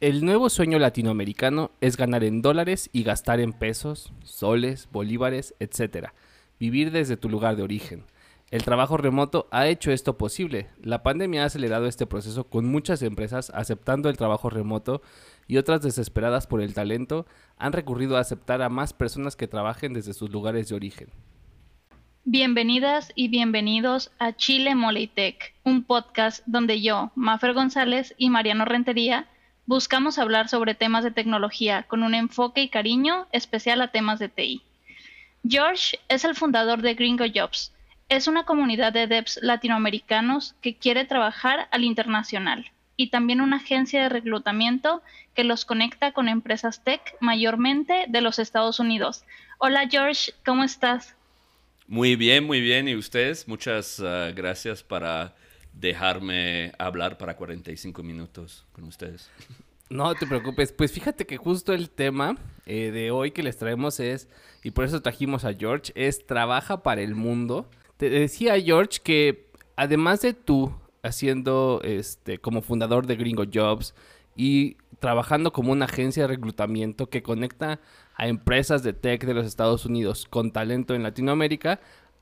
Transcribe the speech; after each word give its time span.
El 0.00 0.24
nuevo 0.24 0.48
sueño 0.48 0.78
latinoamericano 0.78 1.72
es 1.82 1.98
ganar 1.98 2.24
en 2.24 2.40
dólares 2.40 2.88
y 2.90 3.02
gastar 3.02 3.38
en 3.38 3.52
pesos, 3.52 4.14
soles, 4.24 4.88
bolívares, 4.90 5.54
etc. 5.60 6.08
Vivir 6.58 6.90
desde 6.90 7.18
tu 7.18 7.28
lugar 7.28 7.54
de 7.56 7.64
origen. 7.64 8.04
El 8.50 8.64
trabajo 8.64 8.96
remoto 8.96 9.46
ha 9.50 9.68
hecho 9.68 9.92
esto 9.92 10.16
posible. 10.16 10.68
La 10.82 11.02
pandemia 11.02 11.42
ha 11.42 11.46
acelerado 11.46 11.84
este 11.86 12.06
proceso 12.06 12.44
con 12.44 12.64
muchas 12.64 13.02
empresas 13.02 13.52
aceptando 13.54 14.08
el 14.08 14.16
trabajo 14.16 14.48
remoto 14.48 15.02
y 15.46 15.58
otras 15.58 15.82
desesperadas 15.82 16.46
por 16.46 16.62
el 16.62 16.72
talento 16.72 17.26
han 17.58 17.74
recurrido 17.74 18.16
a 18.16 18.20
aceptar 18.20 18.62
a 18.62 18.70
más 18.70 18.94
personas 18.94 19.36
que 19.36 19.48
trabajen 19.48 19.92
desde 19.92 20.14
sus 20.14 20.30
lugares 20.30 20.70
de 20.70 20.76
origen. 20.76 21.08
Bienvenidas 22.24 23.12
y 23.16 23.28
bienvenidos 23.28 24.12
a 24.18 24.32
Chile 24.34 24.74
Molitech, 24.74 25.54
un 25.62 25.84
podcast 25.84 26.42
donde 26.46 26.80
yo, 26.80 27.12
Mafer 27.16 27.52
González 27.52 28.14
y 28.16 28.30
Mariano 28.30 28.64
Rentería 28.64 29.28
buscamos 29.70 30.18
hablar 30.18 30.48
sobre 30.48 30.74
temas 30.74 31.04
de 31.04 31.12
tecnología 31.12 31.84
con 31.84 32.02
un 32.02 32.12
enfoque 32.12 32.60
y 32.60 32.68
cariño 32.68 33.28
especial 33.30 33.80
a 33.82 33.92
temas 33.92 34.18
de 34.18 34.28
TI. 34.28 34.62
George 35.48 35.96
es 36.08 36.24
el 36.24 36.34
fundador 36.34 36.82
de 36.82 36.94
Gringo 36.94 37.24
Jobs. 37.32 37.72
Es 38.08 38.26
una 38.26 38.42
comunidad 38.42 38.92
de 38.92 39.06
devs 39.06 39.38
latinoamericanos 39.42 40.56
que 40.60 40.74
quiere 40.74 41.04
trabajar 41.04 41.68
al 41.70 41.84
internacional 41.84 42.72
y 42.96 43.10
también 43.10 43.40
una 43.40 43.58
agencia 43.58 44.02
de 44.02 44.08
reclutamiento 44.08 45.02
que 45.36 45.44
los 45.44 45.64
conecta 45.64 46.10
con 46.10 46.28
empresas 46.28 46.82
tech 46.82 47.00
mayormente 47.20 48.06
de 48.08 48.20
los 48.22 48.40
Estados 48.40 48.80
Unidos. 48.80 49.22
Hola 49.58 49.86
George, 49.88 50.32
¿cómo 50.44 50.64
estás? 50.64 51.14
Muy 51.86 52.16
bien, 52.16 52.42
muy 52.42 52.60
bien. 52.60 52.88
¿Y 52.88 52.96
ustedes? 52.96 53.46
Muchas 53.46 54.00
uh, 54.00 54.34
gracias 54.34 54.82
para 54.82 55.32
dejarme 55.80 56.72
hablar 56.78 57.18
para 57.18 57.36
45 57.36 58.02
minutos 58.02 58.66
con 58.72 58.84
ustedes. 58.84 59.30
No 59.88 60.14
te 60.14 60.26
preocupes, 60.26 60.72
pues 60.72 60.92
fíjate 60.92 61.26
que 61.26 61.36
justo 61.36 61.72
el 61.72 61.90
tema 61.90 62.36
eh, 62.66 62.92
de 62.92 63.10
hoy 63.10 63.32
que 63.32 63.42
les 63.42 63.56
traemos 63.56 63.98
es, 63.98 64.28
y 64.62 64.70
por 64.70 64.84
eso 64.84 65.02
trajimos 65.02 65.44
a 65.44 65.54
George, 65.54 65.92
es 65.96 66.26
trabaja 66.26 66.82
para 66.82 67.00
el 67.00 67.16
mundo. 67.16 67.68
Te 67.96 68.08
decía 68.08 68.60
George 68.60 69.00
que 69.02 69.50
además 69.74 70.20
de 70.20 70.32
tú 70.32 70.72
haciendo 71.02 71.80
este 71.82 72.38
como 72.38 72.62
fundador 72.62 73.06
de 73.06 73.16
Gringo 73.16 73.44
Jobs 73.52 73.94
y 74.36 74.76
trabajando 75.00 75.52
como 75.52 75.72
una 75.72 75.86
agencia 75.86 76.24
de 76.24 76.28
reclutamiento 76.28 77.08
que 77.08 77.22
conecta 77.22 77.80
a 78.14 78.28
empresas 78.28 78.82
de 78.82 78.92
tech 78.92 79.24
de 79.24 79.34
los 79.34 79.46
Estados 79.46 79.86
Unidos 79.86 80.26
con 80.28 80.52
talento 80.52 80.94
en 80.94 81.02
Latinoamérica, 81.02 81.80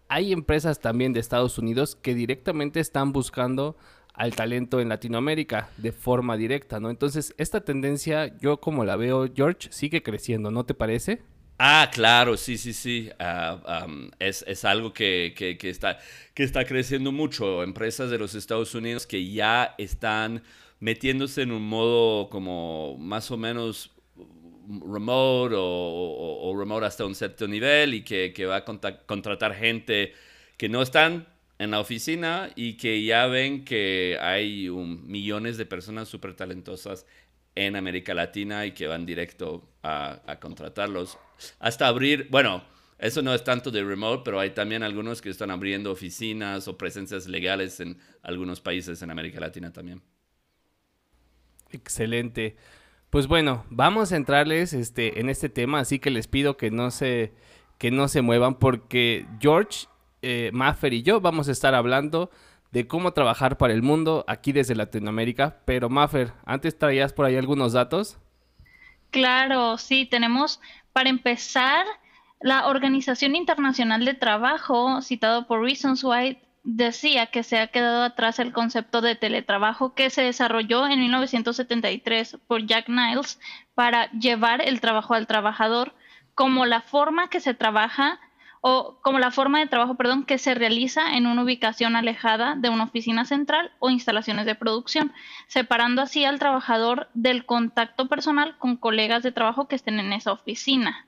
hay 0.09 0.33
empresas 0.33 0.81
también 0.81 1.12
de 1.12 1.20
Estados 1.20 1.59
Unidos 1.59 1.97
que 1.97 2.14
directamente 2.14 2.81
están 2.81 3.12
buscando 3.12 3.77
al 4.14 4.34
talento 4.34 4.81
en 4.81 4.89
Latinoamérica 4.89 5.70
de 5.77 5.92
forma 5.92 6.37
directa, 6.37 6.81
¿no? 6.81 6.91
Entonces, 6.91 7.34
esta 7.39 7.61
tendencia, 7.61 8.36
yo 8.39 8.61
como 8.61 8.84
la 8.84 8.97
veo, 8.97 9.29
George, 9.33 9.69
sigue 9.70 10.03
creciendo, 10.03 10.51
¿no 10.51 10.64
te 10.64 10.75
parece? 10.75 11.23
Ah, 11.59 11.91
claro, 11.92 12.36
sí, 12.36 12.56
sí, 12.56 12.73
sí. 12.73 13.11
Ah, 13.19 13.86
es, 14.19 14.64
algo 14.64 14.92
que, 14.92 15.34
está, 15.62 15.98
que 16.34 16.42
está 16.42 16.64
creciendo 16.64 17.12
mucho. 17.12 17.62
Empresas 17.62 18.11
de 18.11 18.19
los 18.19 18.34
Estados 18.34 18.75
Unidos 18.75 19.06
que 19.06 19.31
ya 19.31 19.75
están 19.79 20.42
metiéndose 20.81 21.42
en 21.42 21.53
un 21.53 21.62
modo 21.62 22.29
como 22.31 22.97
más 22.98 23.31
o 23.31 23.36
menos 23.36 23.92
remote 24.69 25.55
o, 25.56 26.55
remote 26.58 26.86
hasta 26.86 27.06
un 27.06 27.14
cierto 27.14 27.48
nivel 27.48 27.94
y 27.94 28.02
que, 28.02 28.47
va 28.47 28.56
a 28.56 28.64
contratar 28.64 29.55
gente 29.55 30.12
que 30.56 30.69
no 30.69 30.83
están 30.83 31.27
en 31.58 31.70
la 31.70 31.80
oficina 31.80 32.50
y 32.55 32.77
que 32.77 33.02
ya 33.02 33.27
ven 33.27 33.64
que 33.64 34.19
hay 34.20 34.69
millones 34.70 35.56
de 35.56 35.67
personas 35.67 36.08
súper 36.08 36.34
talentosas 36.34 37.06
en 37.55 37.74
América 37.74 38.14
Latina 38.14 38.67
y 38.67 38.73
que 38.73 38.86
van 38.86 39.05
directo 39.06 39.68
a, 39.83 40.20
a, 40.27 40.39
contratarlos. 40.39 41.18
Hasta 41.58 41.89
abrir, 41.89 42.29
bueno, 42.30 42.62
eso 42.98 43.23
no 43.23 43.35
es 43.35 43.42
tanto 43.42 43.70
de 43.70 43.83
remote, 43.83 44.23
pero 44.24 44.39
hay 44.39 44.50
también 44.50 44.83
algunos 44.83 45.20
que 45.20 45.30
están 45.30 45.50
abriendo 45.50 45.90
oficinas 45.90 46.68
o 46.68 46.79
presencias 46.79 47.27
legales 47.27 47.80
en 47.80 47.98
algunos 48.23 48.61
países 48.61 49.02
en 49.02 49.11
América 49.11 49.40
Latina 49.40 49.73
también. 49.73 50.02
Excelente. 51.70 52.56
Pues 53.11 53.27
bueno, 53.27 53.64
vamos 53.70 54.13
a 54.13 54.17
entrarles 54.17 54.73
este, 54.73 55.20
en 55.20 55.30
este 55.30 55.48
tema, 55.48 55.80
así 55.80 55.98
que 55.98 56.11
les 56.11 56.27
pido 56.27 56.57
que 56.57 56.70
no 56.70 56.91
se, 56.91 57.33
que 57.79 57.91
no 57.91 58.08
se 58.08 58.20
muevan 58.20 58.57
porque 58.57 59.27
George, 59.41 59.86
eh, 60.20 60.51
Maffer 60.52 60.92
y 60.92 61.02
yo 61.02 61.20
vamos 61.20 61.48
a 61.48 61.52
estar 61.52 61.74
hablando 61.74 62.30
de 62.70 62.86
cómo 62.86 63.13
trabajar 63.13 63.57
para 63.57 63.73
el 63.73 63.83
mundo 63.83 64.24
aquí 64.29 64.52
desde 64.52 64.74
Latinoamérica. 64.74 65.57
Pero 65.64 65.89
Maffer, 65.89 66.33
antes 66.45 66.77
traías 66.79 67.13
por 67.13 67.24
ahí 67.24 67.36
algunos 67.36 67.73
datos. 67.73 68.18
Claro, 69.11 69.79
sí, 69.79 70.05
tenemos 70.05 70.61
para 70.92 71.08
empezar 71.08 71.86
la 72.41 72.68
Organización 72.68 73.36
Internacional 73.36 74.05
de 74.05 74.14
Trabajo, 74.14 75.01
citado 75.02 75.47
por 75.47 75.63
Reasons 75.63 76.05
Why, 76.05 76.39
decía 76.64 77.27
que 77.27 77.42
se 77.42 77.58
ha 77.58 77.69
quedado 77.69 78.02
atrás 78.02 78.39
el 78.39 78.52
concepto 78.52 79.01
de 79.01 79.17
teletrabajo 79.17 79.95
que 79.95 80.11
se 80.11 80.23
desarrolló 80.23 80.86
en 80.86 81.01
1973 81.01 82.39
por 82.46 82.67
Jack 82.67 82.89
Niles 82.89 83.41
para 83.74 84.11
llevar 84.13 84.63
el 84.63 84.80
trabajo 84.80 85.14
al 85.14 85.27
trabajador 85.27 85.95
como 86.35 86.67
la 86.67 86.80
forma 86.80 87.29
que 87.30 87.41
se 87.41 87.55
trabaja 87.55 88.20
o 88.61 88.98
como 89.02 89.18
la 89.18 89.30
forma 89.30 89.61
de 89.61 89.67
trabajo, 89.67 89.97
perdón, 89.97 90.24
que 90.24 90.39
se 90.39 90.55
realiza 90.55 91.17
en 91.17 91.27
una 91.27 91.42
ubicación 91.42 91.97
alejada 91.97 92.55
de 92.57 92.68
una 92.68 92.85
oficina 92.85 93.24
central 93.24 93.73
o 93.79 93.91
instalaciones 93.91 94.47
de 94.47 94.55
producción, 94.55 95.13
separando 95.47 96.02
así 96.02 96.24
al 96.24 96.39
trabajador 96.39 97.08
del 97.14 97.45
contacto 97.45 98.08
personal 98.08 98.57
con 98.58 98.77
colegas 98.77 99.23
de 99.23 99.33
trabajo 99.33 99.68
que 99.68 99.77
estén 99.77 100.01
en 100.01 100.13
esa 100.13 100.33
oficina. 100.33 101.08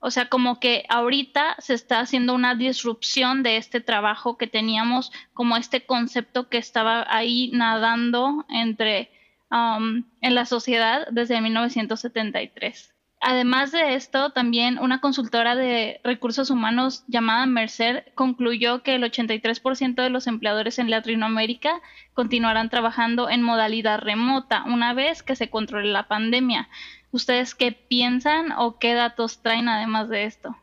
O 0.00 0.10
sea, 0.10 0.28
como 0.30 0.58
que 0.58 0.84
ahorita 0.88 1.56
se 1.58 1.74
está 1.74 2.00
haciendo 2.00 2.34
una 2.34 2.54
disrupción 2.54 3.42
de 3.42 3.58
este 3.58 3.80
trabajo 3.80 4.38
que 4.38 4.46
teníamos, 4.46 5.12
como 5.34 5.56
este 5.56 5.84
concepto 5.84 6.48
que 6.48 6.56
estaba 6.56 7.06
ahí 7.08 7.50
nadando 7.52 8.46
entre 8.48 9.10
um, 9.50 10.04
en 10.22 10.34
la 10.34 10.46
sociedad 10.46 11.06
desde 11.10 11.40
1973. 11.40 12.94
Además 13.22 13.70
de 13.70 13.94
esto, 13.96 14.30
también 14.30 14.78
una 14.78 15.02
consultora 15.02 15.54
de 15.54 16.00
recursos 16.02 16.48
humanos 16.48 17.04
llamada 17.06 17.44
Mercer 17.44 18.10
concluyó 18.14 18.82
que 18.82 18.94
el 18.94 19.02
83% 19.02 20.02
de 20.02 20.08
los 20.08 20.26
empleadores 20.26 20.78
en 20.78 20.88
Latinoamérica 20.88 21.82
continuarán 22.14 22.70
trabajando 22.70 23.28
en 23.28 23.42
modalidad 23.42 24.00
remota 24.00 24.64
una 24.64 24.94
vez 24.94 25.22
que 25.22 25.36
se 25.36 25.50
controle 25.50 25.92
la 25.92 26.08
pandemia. 26.08 26.70
¿Ustedes 27.12 27.54
qué 27.54 27.72
piensan 27.72 28.52
o 28.52 28.78
qué 28.78 28.94
datos 28.94 29.42
traen 29.42 29.68
además 29.68 30.08
de 30.08 30.24
esto? 30.24 30.56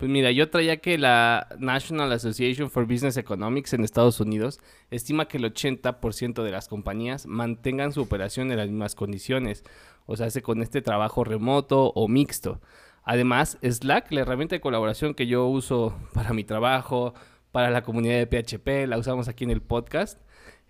Pues 0.00 0.10
mira, 0.10 0.30
yo 0.30 0.48
traía 0.48 0.78
que 0.78 0.96
la 0.96 1.46
National 1.58 2.10
Association 2.12 2.70
for 2.70 2.86
Business 2.86 3.18
Economics 3.18 3.74
en 3.74 3.84
Estados 3.84 4.18
Unidos 4.18 4.58
estima 4.90 5.28
que 5.28 5.36
el 5.36 5.44
80% 5.44 6.42
de 6.42 6.50
las 6.50 6.68
compañías 6.68 7.26
mantengan 7.26 7.92
su 7.92 8.00
operación 8.00 8.50
en 8.50 8.56
las 8.56 8.68
mismas 8.68 8.94
condiciones, 8.94 9.62
o 10.06 10.16
sea, 10.16 10.28
hace 10.28 10.40
con 10.40 10.62
este 10.62 10.80
trabajo 10.80 11.22
remoto 11.22 11.92
o 11.94 12.08
mixto. 12.08 12.62
Además, 13.02 13.58
Slack, 13.62 14.10
la 14.12 14.22
herramienta 14.22 14.56
de 14.56 14.62
colaboración 14.62 15.12
que 15.12 15.26
yo 15.26 15.46
uso 15.46 15.94
para 16.14 16.32
mi 16.32 16.44
trabajo, 16.44 17.12
para 17.52 17.70
la 17.70 17.82
comunidad 17.82 18.14
de 18.14 18.26
PHP, 18.26 18.88
la 18.88 18.96
usamos 18.96 19.28
aquí 19.28 19.44
en 19.44 19.50
el 19.50 19.60
podcast, 19.60 20.18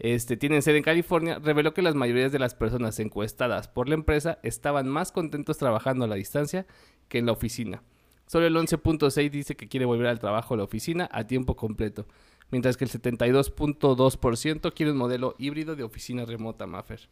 este, 0.01 0.39
tienen 0.39 0.63
sede 0.63 0.79
en 0.79 0.83
California, 0.83 1.39
reveló 1.39 1.75
que 1.75 1.83
las 1.83 1.95
mayorías 1.95 2.33
de 2.33 2.39
las 2.39 2.55
personas 2.55 2.99
encuestadas 2.99 3.69
por 3.69 3.87
la 3.87 3.95
empresa 3.95 4.39
estaban 4.43 4.89
más 4.89 5.13
contentos 5.13 5.59
trabajando 5.59 6.07
a 6.07 6.09
la 6.09 6.15
distancia 6.15 6.67
que 7.09 7.19
en 7.19 7.27
la 7.27 7.33
oficina. 7.33 7.83
Solo 8.27 8.47
el 8.47 8.57
11.6 8.57 9.31
dice 9.31 9.57
que 9.57 9.69
quiere 9.69 9.85
volver 9.85 10.07
al 10.07 10.19
trabajo 10.19 10.55
a 10.55 10.57
la 10.57 10.65
oficina 10.65 11.07
a 11.13 11.27
tiempo 11.27 11.55
completo, 11.55 12.07
mientras 12.51 12.79
que 12.79 12.85
el 12.85 12.91
72.2% 12.91 14.73
quiere 14.73 14.93
un 14.93 14.99
modelo 14.99 15.35
híbrido 15.39 15.77
de 15.77 15.83
oficina 15.83 16.25
remota, 16.25 16.67
Maffer. 16.67 17.09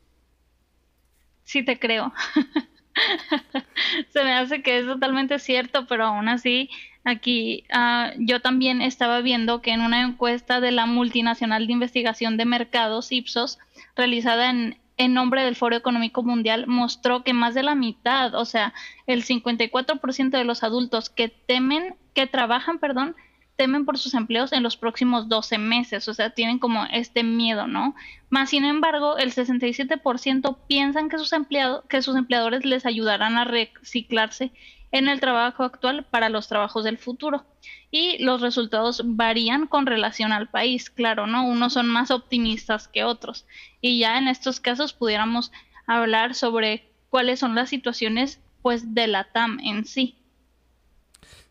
Sí 1.42 1.62
te 1.62 1.78
creo. 1.78 2.12
Se 4.08 4.24
me 4.24 4.32
hace 4.32 4.62
que 4.62 4.78
es 4.78 4.86
totalmente 4.86 5.38
cierto, 5.38 5.86
pero 5.86 6.06
aún 6.06 6.28
así 6.28 6.70
Aquí 7.08 7.64
uh, 7.74 8.12
yo 8.18 8.42
también 8.42 8.82
estaba 8.82 9.22
viendo 9.22 9.62
que 9.62 9.70
en 9.70 9.80
una 9.80 10.02
encuesta 10.02 10.60
de 10.60 10.72
la 10.72 10.84
multinacional 10.84 11.66
de 11.66 11.72
investigación 11.72 12.36
de 12.36 12.44
mercados, 12.44 13.12
Ipsos, 13.12 13.58
realizada 13.96 14.50
en, 14.50 14.76
en 14.98 15.14
nombre 15.14 15.42
del 15.42 15.56
Foro 15.56 15.74
Económico 15.74 16.22
Mundial, 16.22 16.66
mostró 16.66 17.24
que 17.24 17.32
más 17.32 17.54
de 17.54 17.62
la 17.62 17.74
mitad, 17.74 18.34
o 18.34 18.44
sea, 18.44 18.74
el 19.06 19.24
54% 19.24 20.28
de 20.28 20.44
los 20.44 20.62
adultos 20.62 21.08
que 21.08 21.28
temen, 21.28 21.94
que 22.12 22.26
trabajan, 22.26 22.78
perdón, 22.78 23.16
temen 23.58 23.84
por 23.84 23.98
sus 23.98 24.14
empleos 24.14 24.52
en 24.52 24.62
los 24.62 24.76
próximos 24.76 25.28
12 25.28 25.58
meses, 25.58 26.06
o 26.06 26.14
sea, 26.14 26.30
tienen 26.30 26.60
como 26.60 26.86
este 26.92 27.24
miedo, 27.24 27.66
¿no? 27.66 27.96
Más 28.30 28.50
sin 28.50 28.64
embargo, 28.64 29.18
el 29.18 29.34
67% 29.34 30.56
piensan 30.68 31.08
que 31.08 31.18
sus 31.18 31.32
empleados, 31.32 31.84
que 31.88 32.00
sus 32.00 32.14
empleadores 32.14 32.64
les 32.64 32.86
ayudarán 32.86 33.36
a 33.36 33.44
reciclarse 33.44 34.52
en 34.92 35.08
el 35.08 35.18
trabajo 35.18 35.64
actual 35.64 36.04
para 36.04 36.28
los 36.28 36.46
trabajos 36.46 36.84
del 36.84 36.98
futuro. 36.98 37.44
Y 37.90 38.22
los 38.22 38.40
resultados 38.40 39.02
varían 39.04 39.66
con 39.66 39.86
relación 39.86 40.30
al 40.30 40.48
país, 40.48 40.88
claro, 40.88 41.26
¿no? 41.26 41.44
Unos 41.44 41.72
son 41.72 41.88
más 41.88 42.12
optimistas 42.12 42.86
que 42.86 43.02
otros. 43.02 43.44
Y 43.80 43.98
ya 43.98 44.18
en 44.18 44.28
estos 44.28 44.60
casos 44.60 44.92
pudiéramos 44.92 45.50
hablar 45.86 46.36
sobre 46.36 46.84
cuáles 47.10 47.40
son 47.40 47.56
las 47.56 47.70
situaciones 47.70 48.40
pues 48.62 48.94
de 48.94 49.08
la 49.08 49.24
TAM 49.24 49.58
en 49.64 49.84
sí. 49.84 50.14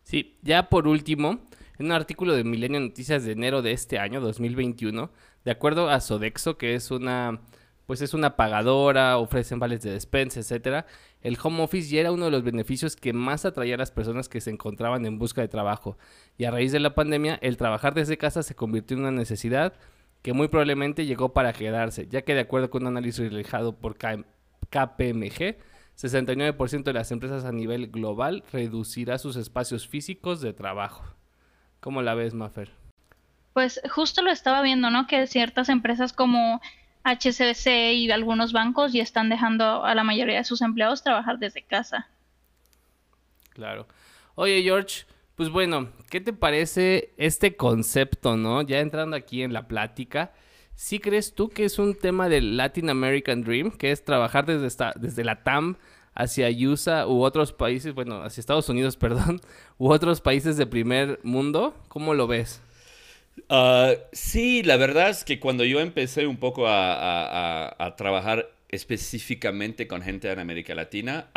Sí, 0.04 0.38
ya 0.42 0.70
por 0.70 0.88
último, 0.88 1.40
en 1.80 1.88
un 1.88 1.92
artículo 1.92 2.36
de 2.36 2.44
Milenio 2.44 2.80
Noticias 2.80 3.24
de 3.24 3.34
enero 3.34 3.62
de 3.62 3.72
este 3.72 4.00
año, 4.00 4.22
2021, 4.22 5.12
de 5.46 5.52
acuerdo 5.52 5.90
a 5.90 6.00
Sodexo, 6.00 6.58
que 6.58 6.76
es 6.76 6.92
una 6.92 7.42
pues 7.88 8.02
es 8.02 8.14
una 8.14 8.36
pagadora, 8.36 9.18
ofrecen 9.18 9.60
vales 9.60 9.82
de 9.82 9.92
despensa, 9.92 10.42
etcétera. 10.42 10.86
El 11.22 11.38
home 11.42 11.64
office 11.64 11.90
ya 11.90 12.02
era 12.02 12.12
uno 12.12 12.26
de 12.26 12.32
los 12.32 12.44
beneficios 12.44 12.98
que 12.98 13.14
más 13.14 13.46
atraía 13.46 13.76
a 13.76 13.78
las 13.78 13.92
personas 13.92 14.28
que 14.28 14.42
se 14.42 14.52
encontraban 14.52 15.06
en 15.06 15.18
busca 15.18 15.40
de 15.42 15.48
trabajo. 15.48 15.98
Y 16.38 16.44
a 16.44 16.52
raíz 16.52 16.74
de 16.74 16.82
la 16.82 16.96
pandemia, 16.96 17.40
el 17.42 17.56
trabajar 17.56 17.94
desde 17.94 18.18
casa 18.18 18.44
se 18.44 18.56
convirtió 18.56 18.98
en 18.98 19.04
una 19.04 19.12
necesidad 19.12 19.74
que 20.22 20.34
muy 20.34 20.50
probablemente 20.50 21.06
llegó 21.06 21.32
para 21.32 21.54
quedarse, 21.54 22.08
ya 22.10 22.24
que 22.24 22.34
de 22.34 22.42
acuerdo 22.42 22.70
con 22.70 22.84
un 22.84 22.90
análisis 22.90 23.20
realizado 23.20 23.78
por 23.78 23.96
KPMG, 23.98 25.56
69% 25.96 26.84
de 26.84 26.94
las 26.94 27.12
empresas 27.14 27.46
a 27.46 27.54
nivel 27.54 27.88
global 27.88 28.44
reducirá 28.52 29.18
sus 29.18 29.38
espacios 29.38 29.88
físicos 29.88 30.42
de 30.42 30.52
trabajo. 30.52 31.17
¿Cómo 31.80 32.02
la 32.02 32.16
ves, 32.16 32.34
Mafer? 32.34 32.72
Pues 33.54 33.82
justo 33.90 34.22
lo 34.22 34.32
estaba 34.32 34.62
viendo, 34.62 34.90
¿no? 34.90 35.08
Que 35.08 35.28
ciertas 35.28 35.70
empresas 35.70 36.14
como 36.14 36.62
HCBC 37.04 37.94
y 37.94 38.12
algunos 38.12 38.52
bancos 38.54 38.94
ya 38.94 39.02
están 39.02 39.30
dejando 39.30 39.86
a 39.86 39.96
la 39.96 40.04
mayoría 40.04 40.38
de 40.38 40.44
sus 40.44 40.62
empleados 40.62 41.04
trabajar 41.04 41.40
desde 41.40 41.64
casa. 41.64 42.08
Claro. 43.54 43.88
Oye, 44.36 44.62
George, 44.62 45.06
pues 45.36 45.50
bueno, 45.50 45.90
¿qué 46.10 46.22
te 46.22 46.34
parece 46.34 47.14
este 47.18 47.56
concepto, 47.56 48.38
no? 48.38 48.62
Ya 48.62 48.80
entrando 48.80 49.16
aquí 49.16 49.42
en 49.42 49.54
la 49.54 49.68
plática, 49.68 50.34
¿sí 50.76 51.00
crees 51.00 51.34
tú 51.34 51.50
que 51.50 51.66
es 51.66 51.80
un 51.80 51.96
tema 51.96 52.30
del 52.30 52.58
Latin 52.58 52.90
American 52.90 53.44
Dream, 53.44 53.72
que 53.72 53.92
es 53.92 54.04
trabajar 54.04 54.46
desde, 54.46 54.68
esta, 54.68 54.94
desde 54.96 55.24
la 55.24 55.44
TAM 55.44 55.78
hacia 56.18 56.50
USA 56.50 57.08
u 57.08 57.24
otros 57.24 57.54
países, 57.54 57.94
bueno, 57.94 58.24
hacia 58.24 58.42
Estados 58.42 58.68
Unidos, 58.70 58.98
perdón, 58.98 59.40
u 59.78 59.92
otros 59.92 60.20
países 60.20 60.58
de 60.58 60.66
primer 60.66 61.20
mundo? 61.24 61.76
¿Cómo 61.88 62.14
lo 62.14 62.28
ves? 62.28 62.62
Uh, 63.50 63.94
sí, 64.12 64.64
la 64.64 64.78
verdad 64.78 65.12
es 65.12 65.24
que 65.24 65.40
cuando 65.40 65.64
yo 65.64 65.80
empecé 65.80 66.26
un 66.26 66.38
poco 66.38 66.66
a, 66.68 67.94
trabajar 67.98 68.50
específicamente 68.70 69.88
con 69.88 70.02
gente 70.02 70.32
en 70.32 70.40
América 70.40 70.74
Latina, 70.74 71.30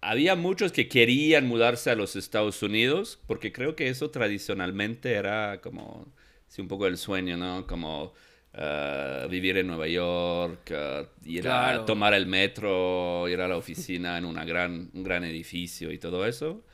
había 0.00 0.36
muchos 0.36 0.70
que 0.70 0.88
querían 0.88 1.48
mudarse 1.48 1.90
a 1.90 1.96
los 1.96 2.14
Estados 2.14 2.62
Unidos, 2.62 3.18
porque 3.26 3.52
creo 3.52 3.74
que 3.74 3.88
eso 3.88 4.10
tradicionalmente 4.10 5.14
era 5.14 5.60
como, 5.60 6.06
sí, 6.46 6.62
un 6.62 6.68
poco 6.68 6.86
el 6.86 6.96
sueño, 6.96 7.36
¿no? 7.36 7.66
Como 7.66 8.14
uh, 8.56 9.28
vivir 9.28 9.58
en 9.58 9.66
Nueva 9.66 9.86
York, 9.86 10.72
uh, 10.72 11.28
ir 11.28 11.48
a 11.48 11.84
tomar 11.84 12.14
el 12.14 12.26
metro, 12.26 13.28
ir 13.28 13.40
a 13.40 13.48
la 13.48 13.56
oficina 13.56 14.18
en 14.18 14.24
una 14.24 14.44
gran, 14.44 14.90
un 14.92 15.02
gran 15.02 15.24
edificio 15.24 15.92
y 15.92 15.98
todo 15.98 16.26
eso. 16.26 16.64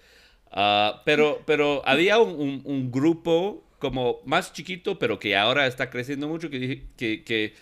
pero, 1.05 1.43
pero 1.46 1.82
había 1.84 2.19
un 2.19 2.90
grupo 2.90 3.64
como 3.82 4.20
más 4.25 4.52
chiquito, 4.52 4.96
pero 5.00 5.19
que 5.19 5.37
ahora 5.37 5.67
está 5.67 5.90
creciendo 5.90 6.29
mucho, 6.29 6.50
que, 6.50 6.84
que, 6.96 7.25
que, 7.25 7.52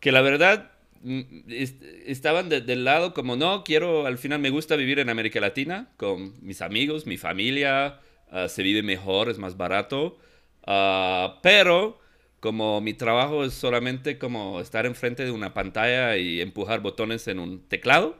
que 0.00 0.10
la 0.10 0.20
verdad 0.20 0.72
mm, 1.02 1.20
estaban 2.06 2.48
del 2.48 2.84
lado 2.84 3.14
como, 3.14 3.36
no, 3.36 3.62
quiero, 3.62 4.04
al 4.04 4.18
final 4.18 4.40
me 4.40 4.50
gusta 4.50 4.74
vivir 4.74 4.98
en 4.98 5.08
América 5.08 5.38
Latina 5.38 5.92
con 5.96 6.34
mis 6.44 6.60
amigos, 6.60 7.06
mi 7.06 7.18
familia, 7.18 8.00
ah, 8.32 8.48
se 8.48 8.64
vive 8.64 8.82
mejor, 8.82 9.28
es 9.28 9.38
más 9.38 9.56
barato, 9.56 10.18
ah, 10.66 11.38
pero 11.40 11.99
como 12.40 12.80
mi 12.80 12.94
trabajo 12.94 13.44
es 13.44 13.54
solamente 13.54 14.18
como 14.18 14.60
estar 14.60 14.86
enfrente 14.86 15.24
de 15.24 15.30
una 15.30 15.54
pantalla 15.54 16.16
y 16.16 16.40
empujar 16.40 16.80
botones 16.80 17.28
en 17.28 17.38
un 17.38 17.60
teclado, 17.68 18.16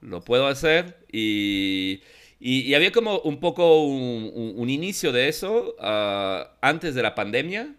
lo 0.00 0.22
puedo 0.22 0.46
hacer 0.46 1.04
y 1.12 2.02
y, 2.44 2.74
había 2.74 2.90
como 2.90 3.20
un 3.20 3.38
poco 3.38 3.84
un, 3.84 4.68
inicio 4.68 5.12
de 5.12 5.28
eso 5.28 5.76
ah, 5.78 6.56
antes 6.60 6.92
de 6.96 7.02
la 7.02 7.14
pandemia. 7.14 7.72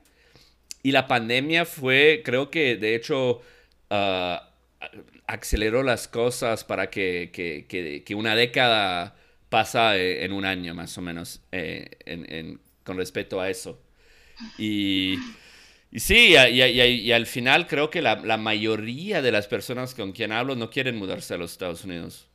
Y 0.83 0.91
la 0.93 1.07
pandemia 1.07 1.65
fue, 1.65 2.21
creo 2.23 2.49
que 2.49 2.77
de 2.77 2.95
hecho, 2.95 3.41
ah, 3.89 4.49
aceleró 5.27 5.83
las 5.83 6.07
cosas 6.07 6.63
para 6.63 6.89
que, 6.89 7.29
que, 7.33 8.03
que, 8.05 8.15
una 8.15 8.35
década 8.35 9.17
pasa 9.49 9.97
eh, 9.97 10.23
en 10.23 10.31
un 10.31 10.45
año 10.45 10.73
más 10.73 10.97
o 10.97 11.01
menos 11.01 11.41
eh, 11.51 11.89
en, 12.05 12.61
con 12.85 12.95
respecto 12.95 13.41
a 13.41 13.49
eso. 13.49 13.81
Y, 14.57 15.17
y 15.93 15.99
sí, 15.99 16.35
y, 16.35 16.61
y, 16.61 17.11
al 17.11 17.27
final 17.27 17.67
creo 17.67 17.89
que 17.89 18.01
la, 18.01 18.15
la 18.15 18.37
mayoría 18.37 19.21
de 19.21 19.31
las 19.31 19.47
personas 19.47 19.93
con 19.93 20.11
quien 20.11 20.31
hablo 20.31 20.55
no 20.55 20.71
quieren 20.71 20.97
mudarse 20.97 21.35
a 21.35 21.37
los 21.37 21.51
Estados 21.51 21.85
Unidos. 21.85 22.27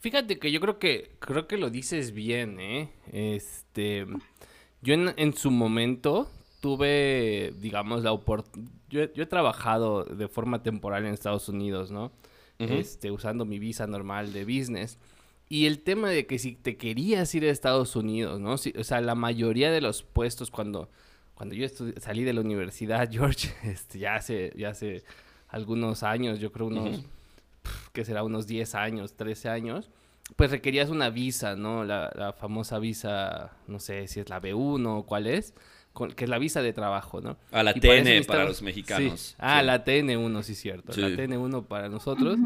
Fíjate 0.00 0.38
que 0.38 0.52
yo 0.52 0.60
creo 0.60 0.78
que 0.78 1.10
creo 1.18 1.46
que 1.46 1.56
lo 1.56 1.70
dices 1.70 2.12
bien, 2.12 2.60
¿eh? 2.60 2.90
Este, 3.12 4.06
yo 4.82 4.94
en, 4.94 5.34
su 5.34 5.50
momento 5.50 6.30
tuve, 6.60 7.54
digamos, 7.58 8.02
la 8.02 8.12
oportunidad. 8.12 8.72
Yo, 8.88 9.02
he 9.02 9.26
trabajado 9.26 10.04
de 10.04 10.28
forma 10.28 10.62
temporal 10.62 11.06
en 11.06 11.12
Estados 11.12 11.48
Unidos, 11.48 11.90
¿no? 11.90 12.12
Este, 12.58 13.10
usando 13.10 13.44
mi 13.44 13.58
visa 13.58 13.86
normal 13.86 14.32
de 14.32 14.44
business. 14.44 14.98
Y 15.48 15.66
el 15.66 15.80
tema 15.80 16.10
de 16.10 16.26
que 16.26 16.38
si 16.38 16.56
te 16.56 16.76
querías 16.76 17.34
ir 17.34 17.44
a 17.44 17.50
Estados 17.50 17.96
Unidos, 17.96 18.40
¿no? 18.40 18.52
o 18.52 18.84
sea, 18.84 19.00
la 19.00 19.14
mayoría 19.14 19.70
de 19.70 19.80
los 19.80 20.02
puestos 20.02 20.50
cuando, 20.50 20.88
cuando 21.36 21.54
yo 21.54 21.68
salí 21.98 22.24
de 22.24 22.32
la 22.32 22.40
universidad, 22.40 23.08
George, 23.12 23.54
este, 23.62 24.00
ya 24.00 24.16
hace, 24.16 24.52
ya 24.56 24.70
hace 24.70 25.04
algunos 25.48 26.02
años, 26.02 26.40
yo 26.40 26.50
creo 26.50 26.66
unos 26.66 27.04
que 27.92 28.04
será 28.04 28.22
unos 28.22 28.46
10 28.46 28.74
años, 28.74 29.16
13 29.16 29.48
años, 29.48 29.90
pues 30.36 30.50
requerías 30.50 30.88
una 30.88 31.10
visa, 31.10 31.56
¿no? 31.56 31.84
La, 31.84 32.34
famosa 32.38 32.78
visa, 32.78 33.52
no 33.66 33.78
sé 33.80 34.08
si 34.08 34.20
es 34.20 34.28
la 34.28 34.40
B1 34.40 34.86
o 34.86 35.02
cuál 35.04 35.26
es, 35.26 35.54
que 36.14 36.24
es 36.24 36.30
la 36.30 36.38
visa 36.38 36.62
de 36.62 36.72
trabajo, 36.72 37.20
¿no? 37.20 37.36
A 37.52 37.62
la 37.62 37.74
TN 37.74 38.24
para, 38.26 38.44
los 38.44 38.62
mexicanos. 38.62 39.34
Ah, 39.38 39.62
la 39.62 39.84
TN1, 39.84 40.42
sí, 40.42 40.54
cierto. 40.54 40.92
La 40.96 41.08
TN1 41.08 41.66
para 41.66 41.88
nosotros. 41.88 42.38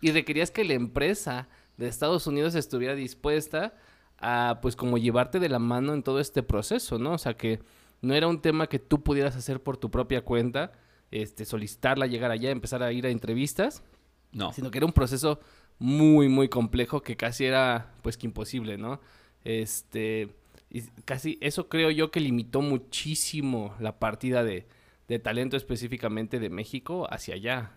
Y 0.00 0.10
requerías 0.12 0.50
que 0.50 0.64
la 0.64 0.74
empresa 0.74 1.48
de 1.76 1.88
Estados 1.88 2.26
Unidos 2.26 2.54
estuviera 2.54 2.94
dispuesta 2.94 3.74
a, 4.18 4.58
pues, 4.62 4.76
como 4.76 4.98
llevarte 4.98 5.38
de 5.38 5.48
la 5.48 5.58
mano 5.58 5.94
en 5.94 6.02
todo 6.02 6.20
este 6.20 6.42
proceso, 6.42 6.98
¿no? 6.98 7.12
O 7.12 7.18
sea, 7.18 7.34
que 7.34 7.60
no 8.02 8.14
era 8.14 8.26
un 8.26 8.40
tema 8.40 8.68
que 8.68 8.78
tú 8.78 9.02
pudieras 9.02 9.36
hacer 9.36 9.62
por 9.62 9.76
tu 9.76 9.90
propia 9.90 10.22
cuenta, 10.22 10.72
este, 11.10 11.44
solicitarla, 11.44 12.06
llegar 12.06 12.30
allá, 12.30 12.50
empezar 12.50 12.82
a 12.82 12.92
ir 12.92 13.06
a 13.06 13.10
entrevistas, 13.10 13.82
no. 14.32 14.52
Sino 14.52 14.70
que 14.70 14.78
era 14.78 14.86
un 14.86 14.92
proceso 14.92 15.40
muy, 15.78 16.28
muy 16.28 16.48
complejo 16.48 17.02
que 17.02 17.16
casi 17.16 17.44
era, 17.44 17.94
pues, 18.02 18.16
que 18.16 18.26
imposible, 18.26 18.76
¿no? 18.76 19.00
Este, 19.44 20.28
y 20.70 20.82
casi 21.04 21.38
eso 21.40 21.68
creo 21.68 21.90
yo 21.90 22.10
que 22.10 22.20
limitó 22.20 22.60
muchísimo 22.60 23.74
la 23.80 23.98
partida 23.98 24.44
de, 24.44 24.66
talento 25.22 25.56
específicamente 25.56 26.40
de 26.40 26.50
México 26.50 27.06
hacia 27.10 27.34
allá. 27.34 27.72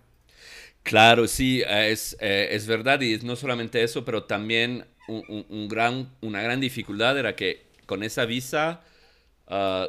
Claro, 0.83 1.27
sí, 1.27 1.61
es, 1.67 2.17
eh, 2.19 2.49
es 2.51 2.65
verdad 2.65 2.99
y 3.01 3.17
no 3.19 3.35
solamente 3.35 3.83
eso, 3.83 4.03
pero 4.03 4.23
también 4.23 4.85
un, 5.07 5.67
gran, 5.67 6.09
una 6.21 6.41
gran 6.41 6.59
dificultad 6.59 7.17
era 7.17 7.35
que 7.35 7.67
con 7.85 8.03
esa 8.03 8.25
visa 8.25 8.81
ah, 9.47 9.87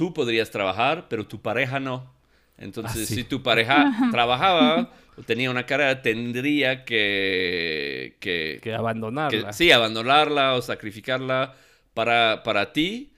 tú 0.00 0.14
podrías 0.14 0.50
trabajar, 0.50 1.08
pero 1.10 1.26
tu 1.26 1.42
pareja 1.42 1.78
no. 1.78 2.10
Entonces, 2.56 3.02
ah, 3.02 3.14
si 3.14 3.22
tu 3.22 3.42
pareja 3.42 3.92
trabajaba, 4.10 4.94
tenía 5.26 5.50
una 5.50 5.66
cara, 5.66 6.00
tendría 6.00 6.86
que... 6.86 8.16
Que, 8.18 8.74
abandonarla. 8.74 9.52
sí, 9.52 9.70
abandonarla 9.70 10.54
o 10.54 10.62
sacrificarla 10.62 11.54
para, 11.92 12.42
para 12.44 12.72
ti. 12.72 13.12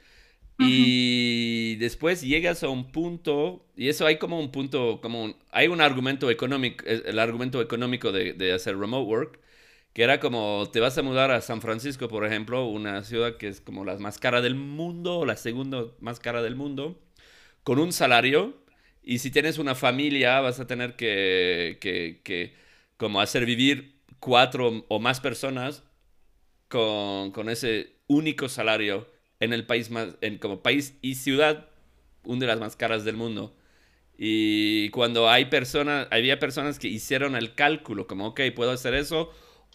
Y 0.58 1.76
después 1.76 2.20
llegas 2.22 2.64
a 2.64 2.68
un 2.68 2.90
punto, 2.90 3.64
y 3.76 3.88
eso 3.88 4.04
hay 4.04 4.16
como 4.18 4.40
un 4.40 4.50
punto, 4.50 5.00
como 5.00 5.36
hay 5.52 5.68
un 5.68 5.80
argumento 5.80 6.30
económico, 6.32 6.84
el 6.84 7.18
argumento 7.20 7.62
económico 7.62 8.10
de, 8.10 8.32
de, 8.32 8.52
hacer 8.52 8.76
remote 8.76 9.08
work, 9.08 9.38
que 9.92 10.02
era 10.02 10.20
como 10.20 10.68
te 10.72 10.80
vas 10.80 10.96
a 10.99 11.02
mudar 11.02 11.30
a 11.30 11.40
San 11.40 11.61
Francisco, 11.61 12.08
por 12.08 12.25
ejemplo, 12.26 12.66
una 12.66 13.04
ciudad 13.04 13.37
que 13.37 13.49
es 13.49 13.61
como 13.61 13.84
la 13.84 13.99
más 13.99 14.18
cara 14.18 14.40
del 14.40 14.54
mundo, 14.54 15.26
la 15.26 15.37
segunda 15.37 15.87
más 16.00 16.20
cara 16.20 16.42
del 16.42 16.56
mundo, 16.56 16.99
con 17.64 17.78
un 17.78 17.92
salario 17.92 18.62
y 19.02 19.18
si 19.18 19.30
tienes 19.30 19.58
una 19.58 19.75
familia, 19.75 20.40
vas 20.40 20.61
a 20.61 20.66
tener 20.66 20.94
que, 20.96 21.78
que, 21.80 22.20
que 22.25 22.54
como 22.96 23.20
hacer 23.20 23.44
vivir 23.46 23.96
cuatro 24.20 24.84
o 24.88 25.00
más 25.00 25.20
personas 25.20 25.82
con, 26.68 27.32
con, 27.32 27.49
ese 27.49 27.96
único 28.06 28.49
salario 28.49 29.08
en 29.40 29.52
el 29.52 29.66
país 29.66 29.90
más, 29.90 30.16
en 30.20 30.38
como 30.38 30.62
país 30.62 30.96
y 31.02 31.16
ciudad, 31.16 31.68
una 32.25 32.40
de 32.40 32.46
las 32.46 32.61
más 32.61 32.76
caras 32.76 33.04
del 33.04 33.16
mundo. 33.16 33.56
Y 34.16 34.90
cuando 34.90 35.28
hay 35.28 35.46
personas, 35.46 36.06
había 36.12 36.38
personas 36.38 36.78
que 36.78 36.88
hicieron 36.88 37.34
el 37.34 37.54
cálculo, 37.54 38.06
como, 38.06 38.28
ok, 38.28 38.40
puedo 38.54 38.70
hacer 38.70 38.94
eso, 38.94 39.32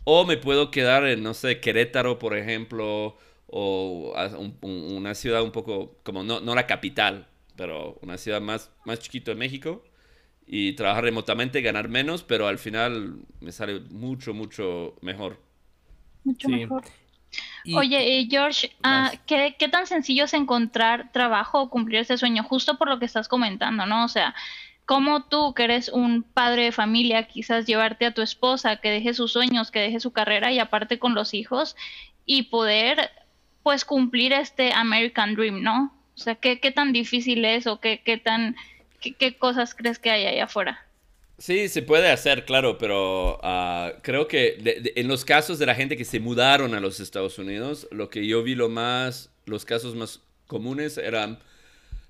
o 0.09 0.23
me 0.23 0.37
puedo 0.37 0.71
quedar 0.71 1.05
en, 1.05 1.21
no 1.21 1.33
sé, 1.33 1.59
Querétaro, 1.59 2.17
por 2.17 2.37
ejemplo, 2.37 3.17
o 3.47 4.13
una 4.61 5.13
ciudad 5.15 5.43
un 5.43 5.51
poco, 5.51 5.97
como 6.03 6.23
no, 6.23 6.39
no 6.39 6.55
la 6.55 6.65
capital, 6.65 7.27
pero 7.57 7.99
una 8.01 8.17
ciudad 8.17 8.39
más, 8.39 8.71
más 8.85 8.99
chiquita 8.99 9.31
de 9.31 9.35
México. 9.35 9.83
y 10.45 10.71
trabajar 10.73 11.03
remotamente, 11.03 11.61
ganar 11.61 11.89
menos, 11.89 12.23
pero 12.23 12.47
al 12.47 12.57
final 12.57 13.17
me 13.41 13.51
sale 13.51 13.81
mucho, 13.81 14.33
mucho 14.33 14.95
mejor. 15.01 15.41
Mucho 16.23 16.47
mejor. 16.47 16.85
Oye, 17.75 18.19
eh, 18.19 18.27
George, 18.29 18.71
ah, 18.83 19.11
¿qué, 19.25 19.57
¿qué, 19.59 19.67
tan 19.67 19.87
sencillo 19.87 20.23
es 20.23 20.33
encontrar 20.33 21.11
trabajo 21.11 21.63
o 21.63 21.69
cumplir 21.69 21.99
ese 21.99 22.17
sueño? 22.17 22.43
Justo 22.43 22.77
por 22.77 22.87
lo 22.87 22.97
que 22.97 23.03
estás 23.03 23.27
comentando, 23.27 23.85
¿no? 23.85 24.05
O 24.05 24.07
sea, 24.07 24.33
¿cómo 24.87 25.25
tú, 25.25 25.53
que 25.53 25.65
eres 25.65 25.89
un 25.89 26.23
padre 26.23 26.63
de 26.63 26.71
familia, 26.71 27.27
quizás 27.27 27.65
llevarte 27.65 28.05
a 28.05 28.13
tu 28.13 28.21
esposa, 28.21 28.77
que 28.77 28.89
deje 28.89 29.13
sus 29.13 29.33
sueños, 29.33 29.69
que 29.69 29.81
deje 29.81 29.99
su 29.99 30.11
carrera 30.11 30.51
y 30.53 30.59
aparte 30.59 30.97
con 30.97 31.13
los 31.13 31.33
hijos 31.33 31.75
y 32.25 32.43
poder, 32.43 33.11
pues, 33.63 33.83
cumplir 33.83 34.31
este 34.31 34.71
American 34.71 35.35
Dream, 35.35 35.61
¿no? 35.61 35.93
O 36.15 36.19
sea, 36.19 36.35
¿qué, 36.35 36.55
tan 36.73 36.93
difícil 36.93 37.43
es 37.43 37.67
o 37.67 37.81
qué, 37.81 38.01
qué 38.03 38.17
tan, 38.17 38.55
qué, 39.01 39.37
cosas 39.37 39.75
crees 39.75 39.99
que 39.99 40.09
hay 40.09 40.25
ahí 40.25 40.39
afuera? 40.39 40.85
Sí, 41.37 41.67
se 41.67 41.81
puede 41.81 42.09
hacer, 42.09 42.45
claro, 42.45 42.77
pero 42.77 43.39
ah, 43.43 43.91
creo 44.03 44.29
que 44.29 44.55
en 44.95 45.07
los 45.09 45.25
casos 45.25 45.59
de 45.59 45.65
la 45.65 45.75
gente 45.75 45.97
que 45.97 46.05
se 46.05 46.21
mudaron 46.21 46.73
a 46.73 46.79
los 46.79 47.01
Estados 47.01 47.37
Unidos, 47.39 47.89
lo 47.91 48.09
que 48.09 48.25
yo 48.25 48.41
vi 48.41 48.55
lo 48.55 48.69
más, 48.69 49.31
los 49.45 49.65
casos 49.65 49.95
más 49.95 50.21
comunes 50.47 50.97
eran 50.97 51.39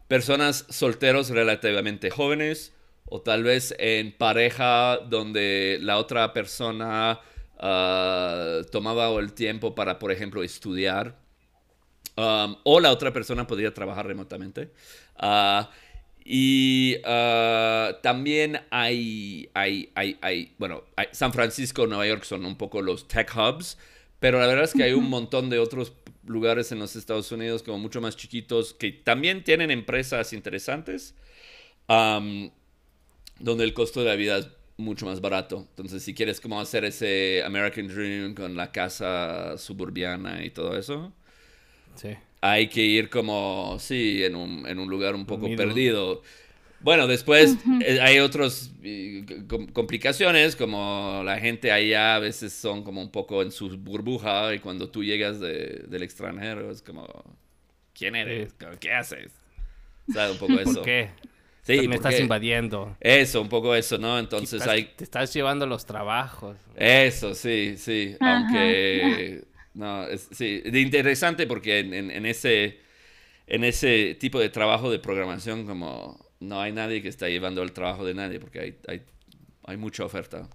personas 0.08 0.66
solteros 0.70 1.30
relativamente 1.30 2.10
jóvenes 2.10 2.74
o 3.06 3.22
tal 3.22 3.44
vez 3.44 3.76
en 3.80 4.12
pareja 4.12 4.98
donde 4.98 5.80
la 5.82 5.98
otra 5.98 6.34
persona 6.34 7.20
uh, 7.58 8.64
tomaba 8.72 9.10
el 9.20 9.34
tiempo 9.34 9.76
para, 9.76 10.00
por 10.00 10.12
ejemplo, 10.12 10.44
estudiar 10.44 11.16
um, 12.16 12.56
o 12.64 12.80
la 12.80 12.92
otra 12.92 13.14
persona 13.14 13.48
podía 13.48 13.74
trabajar 13.74 14.06
remotamente. 14.08 14.72
Uh, 15.22 15.66
y 16.30 16.98
uh, 17.06 17.94
también 18.02 18.60
hay, 18.70 19.50
hay, 19.54 19.90
hay, 19.96 20.18
hay 20.22 20.54
bueno, 20.58 20.84
San 21.14 21.32
Francisco, 21.32 21.88
Nueva 21.88 22.06
York 22.06 22.24
son 22.24 22.46
un 22.46 22.58
poco 22.58 22.82
los 22.82 23.08
tech 23.08 23.34
hubs, 23.34 23.78
pero 24.20 24.40
la 24.40 24.48
verdad 24.48 24.66
es 24.66 24.74
que 24.74 24.84
hay 24.84 24.92
un 24.92 25.10
montón 25.10 25.50
de 25.50 25.60
otros 25.60 25.94
lugares 26.28 26.72
en 26.72 26.80
los 26.80 26.96
Estados 26.96 27.32
Unidos 27.32 27.64
como 27.64 27.80
mucho 27.80 28.02
más 28.02 28.16
chiquitos 28.16 28.74
que 28.74 28.92
también 28.92 29.44
tienen 29.44 29.72
empresas 29.72 30.34
interesantes, 30.34 31.16
um, 31.88 32.50
donde 33.40 33.64
el 33.64 33.74
costo 33.74 34.02
de 34.02 34.08
la 34.08 34.16
vida 34.16 34.38
es 34.38 34.48
mucho 34.78 35.06
más 35.06 35.22
barato. 35.22 35.66
Entonces, 35.70 36.04
si 36.04 36.14
quieres 36.14 36.40
como 36.40 36.62
hacer 36.62 36.86
ese 36.86 37.44
American 37.44 37.88
Dream 37.88 38.36
con 38.36 38.56
la 38.56 38.72
casa 38.72 39.58
suburbiana 39.58 40.46
y 40.46 40.52
todo 40.52 40.78
eso, 40.78 41.14
sí 41.96 42.16
hay 42.42 42.68
que 42.68 42.82
ir 42.82 43.10
como, 43.10 43.78
sí, 43.80 44.24
en 44.24 44.36
un, 44.36 44.68
en 44.68 44.80
un 44.80 44.90
lugar 44.90 45.16
un 45.16 45.26
poco 45.26 45.48
perdido. 45.56 46.22
Bueno, 46.80 47.08
después 47.08 47.58
eh, 47.82 48.00
hay 48.02 48.20
otras 48.20 48.72
complicaciones, 49.74 50.56
como 50.56 51.22
la 51.26 51.40
gente 51.40 51.72
allá 51.72 52.16
a 52.16 52.20
veces 52.20 52.54
son 52.54 52.84
como 52.84 53.02
un 53.02 53.12
poco 53.12 53.42
en 53.42 53.52
su 53.52 53.78
burbuja 53.78 54.54
y 54.54 54.60
cuando 54.60 54.90
tú 54.90 55.04
llegas 55.04 55.40
del 55.40 56.04
extranjero 56.04 56.70
es 56.72 56.82
como, 56.82 57.08
¿quién 57.94 58.16
eres? 58.16 58.54
¿Qué 58.80 58.94
haces? 58.94 59.32
¿Sabes? 60.14 60.34
Un 60.34 60.38
poco 60.38 60.60
eso. 60.60 60.74
¿Por 60.76 60.86
qué? 60.86 61.10
Sí, 61.64 61.86
me 61.88 61.96
estás 61.96 62.18
invadiendo. 62.20 62.96
Eso, 63.02 63.42
un 63.42 63.50
poco 63.50 63.76
eso, 63.76 63.98
¿no? 63.98 64.18
Entonces 64.18 64.66
hay... 64.66 64.86
Te 64.96 65.04
estás 65.04 65.34
llevando 65.34 65.66
los 65.66 65.86
trabajos. 65.86 66.56
Eso, 66.78 67.34
sí, 67.34 67.76
sí. 67.78 68.16
Aunque 68.22 69.44
no, 69.74 70.08
es, 70.08 70.30
sí, 70.32 70.62
de 70.62 70.80
interesante 70.80 71.46
porque 71.46 71.80
en, 71.80 72.26
ese, 72.26 72.80
en 73.46 73.64
ese 73.64 74.16
tipo 74.16 74.40
de 74.40 74.50
trabajo 74.50 74.90
de 74.90 75.00
programación 75.00 75.68
como 75.68 76.27
no 76.40 76.62
hay 76.62 76.72
nadie 76.72 77.02
que 77.02 77.10
está 77.10 77.28
llevando 77.28 77.64
el 77.64 77.72
trabajo 77.72 78.06
de 78.06 78.14
nadie 78.14 78.40
porque 78.40 78.60
hay, 78.60 78.78
hay, 78.88 79.02
hay 79.64 79.78
mucha 79.78 80.06
oferta. 80.06 80.48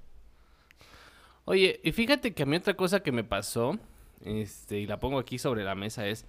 Oye, 1.44 1.80
y 1.82 1.92
fíjate 1.92 2.34
que 2.34 2.44
a 2.44 2.46
mí 2.46 2.56
otra 2.56 2.74
cosa 2.74 3.00
que 3.00 3.10
me 3.10 3.24
pasó, 3.24 3.78
este, 4.24 4.78
y 4.78 4.86
la 4.86 5.00
pongo 5.00 5.18
aquí 5.18 5.38
sobre 5.38 5.64
la 5.64 5.74
mesa, 5.74 6.06
es, 6.06 6.24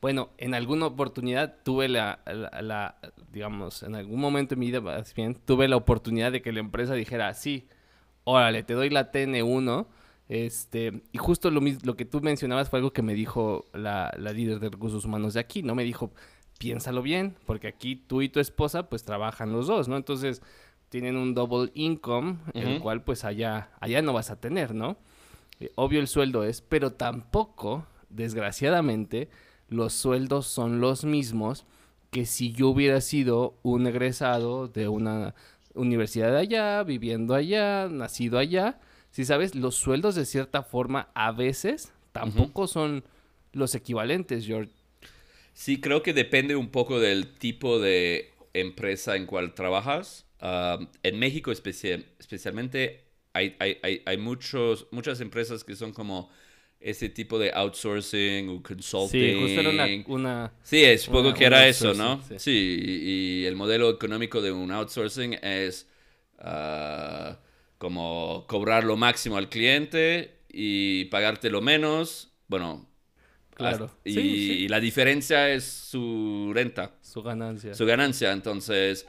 bueno, 0.00 0.30
en 0.38 0.54
alguna 0.54 0.86
oportunidad 0.86 1.56
tuve 1.62 1.88
la, 1.88 2.20
la, 2.26 2.96
digamos, 3.32 3.82
en 3.82 3.94
algún 3.94 4.20
momento 4.20 4.54
en 4.54 4.60
mi 4.60 4.66
vida, 4.66 4.80
más 4.80 5.14
bien, 5.14 5.34
tuve 5.34 5.68
la 5.68 5.76
oportunidad 5.76 6.32
de 6.32 6.42
que 6.42 6.52
la 6.52 6.60
empresa 6.60 6.94
dijera, 6.94 7.32
sí, 7.34 7.68
órale, 8.24 8.64
te 8.64 8.74
doy 8.74 8.90
la 8.90 9.12
TN1, 9.12 9.86
este, 10.28 11.02
y 11.12 11.18
justo 11.18 11.50
lo, 11.50 11.60
lo 11.84 11.96
que 11.96 12.04
tú 12.04 12.20
mencionabas 12.20 12.68
fue 12.68 12.80
algo 12.80 12.92
que 12.92 13.02
me 13.02 13.14
dijo 13.14 13.66
la, 13.72 14.12
líder 14.18 14.58
de 14.58 14.70
recursos 14.70 15.04
humanos 15.04 15.34
de 15.34 15.40
aquí, 15.40 15.62
¿no? 15.62 15.74
Me 15.74 15.84
dijo, 15.84 16.12
piénsalo 16.58 17.02
bien, 17.02 17.36
porque 17.46 17.68
aquí 17.68 17.96
tú 17.96 18.22
y 18.22 18.28
tu 18.28 18.40
esposa 18.40 18.88
pues 18.88 19.04
trabajan 19.04 19.52
los 19.52 19.66
dos, 19.66 19.88
¿no? 19.88 19.96
Entonces 19.96 20.42
tienen 20.88 21.16
un 21.16 21.34
double 21.34 21.70
income, 21.74 22.38
el 22.54 22.80
cual 22.80 23.02
pues 23.02 23.24
allá, 23.24 23.70
allá 23.80 24.02
no 24.02 24.12
vas 24.12 24.30
a 24.30 24.40
tener, 24.40 24.74
¿no? 24.74 24.96
Eh, 25.60 25.72
obvio 25.74 26.00
el 26.00 26.06
sueldo 26.06 26.44
es, 26.44 26.60
pero 26.60 26.92
tampoco, 26.92 27.86
desgraciadamente, 28.08 29.28
los 29.68 29.92
sueldos 29.92 30.46
son 30.46 30.80
los 30.80 31.04
mismos 31.04 31.66
que 32.10 32.24
si 32.24 32.52
yo 32.52 32.68
hubiera 32.68 33.00
sido 33.00 33.58
un 33.62 33.86
egresado 33.86 34.68
de 34.68 34.88
una 34.88 35.34
universidad 35.74 36.30
de 36.30 36.38
allá, 36.38 36.82
viviendo 36.82 37.34
allá, 37.34 37.88
nacido 37.88 38.38
allá, 38.38 38.78
si 39.10 39.24
sabes, 39.24 39.54
los 39.54 39.74
sueldos 39.74 40.14
de 40.14 40.24
cierta 40.24 40.62
forma 40.62 41.08
a 41.14 41.32
veces 41.32 41.92
tampoco 42.12 42.66
son 42.66 43.04
los 43.52 43.74
equivalentes, 43.74 44.46
George. 44.46 44.72
Sí, 45.56 45.80
creo 45.80 46.02
que 46.02 46.12
depende 46.12 46.54
un 46.54 46.68
poco 46.68 47.00
del 47.00 47.32
tipo 47.32 47.78
de 47.78 48.34
empresa 48.52 49.16
en 49.16 49.24
cual 49.24 49.54
trabajas. 49.54 50.26
en 51.02 51.18
México 51.18 51.50
especialmente 51.50 53.04
hay, 53.32 53.56
hay, 53.58 54.18
muchos, 54.18 54.86
muchas 54.90 55.22
empresas 55.22 55.64
que 55.64 55.74
son 55.74 55.94
como 55.94 56.28
ese 56.78 57.08
tipo 57.08 57.38
de 57.38 57.52
outsourcing 57.54 58.50
o 58.50 58.62
consulting. 58.62 59.08
Sí, 59.08 59.40
justo 59.40 59.60
era 59.60 60.04
una... 60.08 60.52
sí, 60.62 60.84
es 60.84 61.06
poco 61.06 61.32
que 61.32 61.46
era 61.46 61.66
eso, 61.66 61.94
¿no? 61.94 62.22
Sí, 62.36 62.76
y, 62.84 63.44
el 63.46 63.56
modelo 63.56 63.88
económico 63.88 64.42
de 64.42 64.52
un 64.52 64.70
outsourcing 64.70 65.38
es... 65.42 65.88
Ah, 66.38 67.38
como 67.78 68.44
cobrar 68.46 68.84
lo 68.84 68.96
máximo 68.98 69.38
al 69.38 69.48
cliente 69.48 70.38
y 70.50 71.06
pagarte 71.06 71.48
lo 71.48 71.62
menos, 71.62 72.32
bueno, 72.48 72.86
claro. 73.56 73.90
Y, 74.04 74.68
la 74.68 74.80
diferencia 74.80 75.50
es 75.50 75.64
su 75.64 76.52
renta. 76.54 76.94
Su 77.00 77.22
ganancia. 77.22 77.74
Su 77.74 77.86
ganancia, 77.86 78.32
entonces 78.32 79.06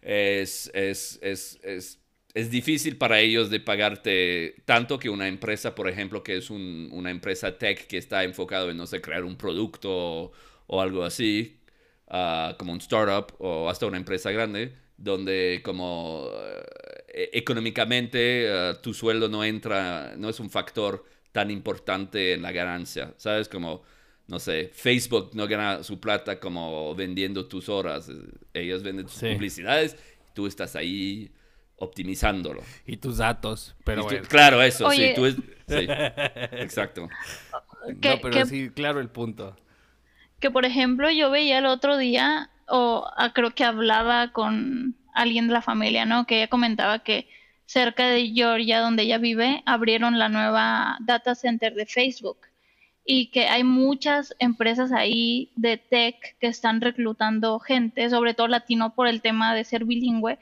es, 0.00 0.70
es, 0.74 1.18
es, 1.22 1.58
es, 1.62 2.00
es, 2.34 2.50
difícil 2.50 2.96
para 2.96 3.20
ellos 3.20 3.50
de 3.50 3.60
pagarte 3.60 4.56
tanto 4.64 4.98
que 4.98 5.10
una 5.10 5.28
empresa, 5.28 5.74
por 5.74 5.88
ejemplo, 5.88 6.22
que 6.22 6.36
es 6.36 6.50
un, 6.50 6.88
una 6.92 7.10
empresa 7.10 7.58
tech 7.58 7.86
que 7.86 7.98
está 7.98 8.24
enfocado 8.24 8.70
en, 8.70 8.76
no 8.76 8.86
sé, 8.86 9.00
crear 9.00 9.24
un 9.24 9.36
producto 9.36 10.32
o, 10.66 10.80
algo 10.80 11.04
así, 11.04 11.60
ah, 12.08 12.56
como 12.58 12.72
un 12.72 12.78
startup 12.78 13.34
o 13.38 13.68
hasta 13.68 13.86
una 13.86 13.98
empresa 13.98 14.30
grande, 14.30 14.74
donde 14.96 15.60
como 15.64 16.30
eh, 17.08 17.30
económicamente 17.32 18.46
eh, 18.46 18.74
tu 18.82 18.94
sueldo 18.94 19.28
no 19.28 19.44
entra, 19.44 20.14
no 20.16 20.28
es 20.28 20.40
un 20.40 20.50
factor 20.50 21.04
tan 21.34 21.50
importante 21.50 22.32
en 22.32 22.42
la 22.42 22.52
ganancia, 22.52 23.12
¿sabes? 23.16 23.48
Como, 23.48 23.82
no 24.28 24.38
sé, 24.38 24.70
Facebook 24.72 25.32
no 25.34 25.48
gana 25.48 25.82
su 25.82 25.98
plata 25.98 26.38
como 26.38 26.94
vendiendo 26.94 27.46
tus 27.46 27.68
horas, 27.68 28.08
ellos 28.52 28.84
venden 28.84 29.06
tus 29.06 29.18
publicidades, 29.18 29.96
tú 30.32 30.46
estás 30.46 30.76
ahí 30.76 31.32
optimizándolo. 31.74 32.62
Y 32.86 32.98
tus 32.98 33.16
datos, 33.16 33.74
pero 33.82 34.06
Claro, 34.28 34.62
eso, 34.62 34.88
sí, 34.92 35.10
tú 35.16 35.26
sí, 35.66 35.88
exacto. 36.52 37.08
no, 37.88 38.20
pero 38.22 38.46
sí, 38.46 38.70
claro 38.70 39.00
el 39.00 39.08
punto. 39.08 39.56
Que 40.38 40.52
por 40.52 40.64
ejemplo 40.64 41.10
yo 41.10 41.32
veía 41.32 41.58
el 41.58 41.66
otro 41.66 41.96
día, 41.96 42.48
o 42.68 43.10
ah, 43.16 43.32
creo 43.34 43.56
que 43.56 43.64
hablaba 43.64 44.30
con 44.30 44.94
alguien 45.14 45.48
de 45.48 45.54
la 45.54 45.62
familia, 45.62 46.04
¿no? 46.04 46.28
Que 46.28 46.36
ella 46.36 46.48
comentaba 46.48 47.00
que 47.00 47.26
cerca 47.66 48.08
de 48.08 48.30
Georgia, 48.30 48.80
donde 48.80 49.04
ella 49.04 49.18
vive, 49.18 49.62
abrieron 49.66 50.18
la 50.18 50.28
nueva 50.28 50.96
data 51.00 51.34
center 51.34 51.74
de 51.74 51.86
Facebook 51.86 52.38
y 53.04 53.26
que 53.26 53.48
hay 53.48 53.64
muchas 53.64 54.34
empresas 54.38 54.90
ahí 54.92 55.50
de 55.56 55.76
tech 55.76 56.38
que 56.38 56.46
están 56.46 56.80
reclutando 56.80 57.58
gente, 57.58 58.08
sobre 58.08 58.32
todo 58.34 58.48
latino 58.48 58.94
por 58.94 59.08
el 59.08 59.20
tema 59.20 59.54
de 59.54 59.64
ser 59.64 59.84
bilingüe, 59.84 60.38